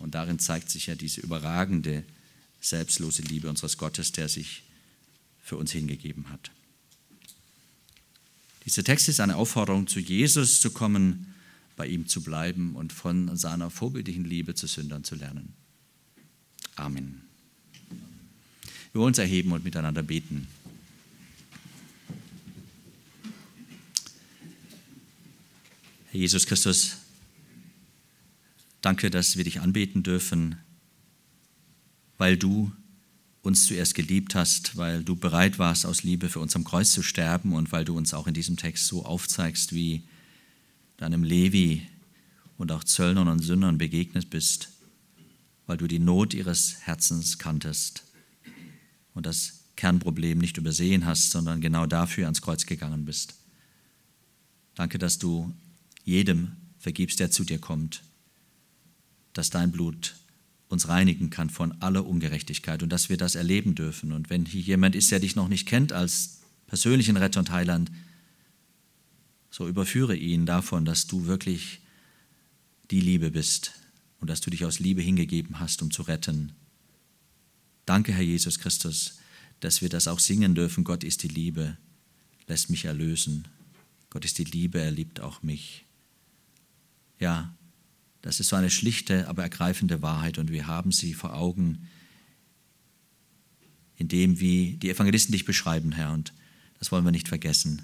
Und 0.00 0.14
darin 0.14 0.38
zeigt 0.38 0.70
sich 0.70 0.86
ja 0.86 0.94
diese 0.94 1.20
überragende, 1.20 2.04
selbstlose 2.60 3.22
Liebe 3.22 3.48
unseres 3.48 3.78
Gottes, 3.78 4.12
der 4.12 4.28
sich 4.28 4.62
für 5.42 5.56
uns 5.56 5.72
hingegeben 5.72 6.30
hat. 6.30 6.50
Dieser 8.64 8.82
Text 8.82 9.08
ist 9.08 9.20
eine 9.20 9.36
Aufforderung, 9.36 9.86
zu 9.86 10.00
Jesus 10.00 10.60
zu 10.60 10.70
kommen, 10.70 11.34
bei 11.76 11.86
ihm 11.86 12.08
zu 12.08 12.22
bleiben 12.22 12.74
und 12.74 12.92
von 12.92 13.36
seiner 13.36 13.70
vorbildlichen 13.70 14.24
Liebe 14.24 14.54
zu 14.54 14.66
Sündern 14.66 15.04
zu 15.04 15.14
lernen. 15.14 15.54
Amen. 16.74 17.22
Wir 18.92 19.00
wollen 19.00 19.08
uns 19.08 19.18
erheben 19.18 19.52
und 19.52 19.62
miteinander 19.62 20.02
beten. 20.02 20.48
Jesus 26.16 26.46
Christus, 26.46 26.96
danke, 28.80 29.10
dass 29.10 29.36
wir 29.36 29.44
dich 29.44 29.60
anbeten 29.60 30.02
dürfen, 30.02 30.56
weil 32.16 32.38
du 32.38 32.72
uns 33.42 33.66
zuerst 33.66 33.94
geliebt 33.94 34.34
hast, 34.34 34.76
weil 34.76 35.04
du 35.04 35.14
bereit 35.14 35.58
warst, 35.58 35.84
aus 35.84 36.02
Liebe 36.02 36.30
für 36.30 36.40
uns 36.40 36.56
am 36.56 36.64
Kreuz 36.64 36.92
zu 36.92 37.02
sterben 37.02 37.52
und 37.52 37.70
weil 37.70 37.84
du 37.84 37.96
uns 37.96 38.14
auch 38.14 38.26
in 38.26 38.34
diesem 38.34 38.56
Text 38.56 38.86
so 38.86 39.04
aufzeigst, 39.04 39.74
wie 39.74 40.04
deinem 40.96 41.22
Levi 41.22 41.86
und 42.56 42.72
auch 42.72 42.82
Zöllnern 42.82 43.28
und 43.28 43.40
Sündern 43.40 43.76
begegnet 43.76 44.30
bist, 44.30 44.70
weil 45.66 45.76
du 45.76 45.86
die 45.86 45.98
Not 45.98 46.32
ihres 46.32 46.76
Herzens 46.80 47.38
kanntest 47.38 48.04
und 49.12 49.26
das 49.26 49.60
Kernproblem 49.76 50.38
nicht 50.38 50.56
übersehen 50.56 51.04
hast, 51.04 51.30
sondern 51.30 51.60
genau 51.60 51.84
dafür 51.84 52.24
ans 52.24 52.40
Kreuz 52.40 52.64
gegangen 52.64 53.04
bist. 53.04 53.34
Danke, 54.74 54.98
dass 54.98 55.18
du 55.18 55.54
jedem 56.06 56.52
vergibst, 56.78 57.20
der 57.20 57.30
zu 57.30 57.44
dir 57.44 57.58
kommt, 57.58 58.02
dass 59.34 59.50
dein 59.50 59.72
Blut 59.72 60.16
uns 60.68 60.88
reinigen 60.88 61.28
kann 61.30 61.50
von 61.50 61.80
aller 61.82 62.06
Ungerechtigkeit 62.06 62.82
und 62.82 62.88
dass 62.88 63.08
wir 63.08 63.16
das 63.16 63.34
erleben 63.34 63.74
dürfen. 63.74 64.12
Und 64.12 64.30
wenn 64.30 64.46
hier 64.46 64.62
jemand 64.62 64.94
ist, 64.94 65.10
der 65.10 65.20
dich 65.20 65.36
noch 65.36 65.48
nicht 65.48 65.66
kennt 65.66 65.92
als 65.92 66.40
persönlichen 66.66 67.16
Retter 67.16 67.40
und 67.40 67.50
Heiland, 67.50 67.90
so 69.50 69.68
überführe 69.68 70.16
ihn 70.16 70.46
davon, 70.46 70.84
dass 70.84 71.06
du 71.06 71.26
wirklich 71.26 71.80
die 72.90 73.00
Liebe 73.00 73.30
bist 73.30 73.72
und 74.20 74.28
dass 74.28 74.40
du 74.40 74.50
dich 74.50 74.64
aus 74.64 74.78
Liebe 74.78 75.02
hingegeben 75.02 75.60
hast, 75.60 75.82
um 75.82 75.90
zu 75.90 76.02
retten. 76.02 76.52
Danke, 77.84 78.12
Herr 78.12 78.22
Jesus 78.22 78.58
Christus, 78.58 79.18
dass 79.60 79.82
wir 79.82 79.88
das 79.88 80.08
auch 80.08 80.18
singen 80.18 80.54
dürfen. 80.54 80.84
Gott 80.84 81.04
ist 81.04 81.22
die 81.22 81.28
Liebe, 81.28 81.78
lässt 82.46 82.70
mich 82.70 82.84
erlösen. 82.84 83.48
Gott 84.10 84.24
ist 84.24 84.38
die 84.38 84.44
Liebe, 84.44 84.80
er 84.80 84.90
liebt 84.90 85.20
auch 85.20 85.42
mich. 85.42 85.85
Ja, 87.18 87.54
das 88.22 88.40
ist 88.40 88.48
so 88.48 88.56
eine 88.56 88.70
schlichte, 88.70 89.28
aber 89.28 89.42
ergreifende 89.42 90.02
Wahrheit 90.02 90.38
und 90.38 90.50
wir 90.50 90.66
haben 90.66 90.92
sie 90.92 91.14
vor 91.14 91.34
Augen, 91.34 91.86
indem 93.96 94.40
wie 94.40 94.76
die 94.76 94.90
Evangelisten 94.90 95.32
dich 95.32 95.44
beschreiben, 95.44 95.92
Herr, 95.92 96.12
und 96.12 96.32
das 96.78 96.92
wollen 96.92 97.04
wir 97.04 97.12
nicht 97.12 97.28
vergessen. 97.28 97.82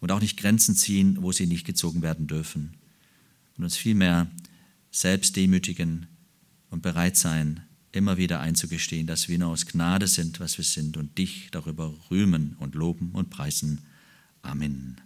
Und 0.00 0.12
auch 0.12 0.20
nicht 0.20 0.36
Grenzen 0.36 0.76
ziehen, 0.76 1.22
wo 1.22 1.32
sie 1.32 1.46
nicht 1.46 1.64
gezogen 1.64 2.02
werden 2.02 2.26
dürfen. 2.26 2.74
Und 3.56 3.64
uns 3.64 3.76
vielmehr 3.76 4.30
selbst 4.90 5.34
demütigen 5.34 6.06
und 6.70 6.82
bereit 6.82 7.16
sein, 7.16 7.62
immer 7.90 8.16
wieder 8.16 8.40
einzugestehen, 8.40 9.06
dass 9.06 9.28
wir 9.28 9.38
nur 9.38 9.48
aus 9.48 9.66
Gnade 9.66 10.08
sind, 10.08 10.40
was 10.40 10.58
wir 10.58 10.64
sind 10.64 10.96
und 10.96 11.16
dich 11.16 11.48
darüber 11.52 11.94
rühmen 12.10 12.56
und 12.58 12.74
loben 12.74 13.10
und 13.12 13.30
preisen. 13.30 13.80
Amen. 14.42 15.00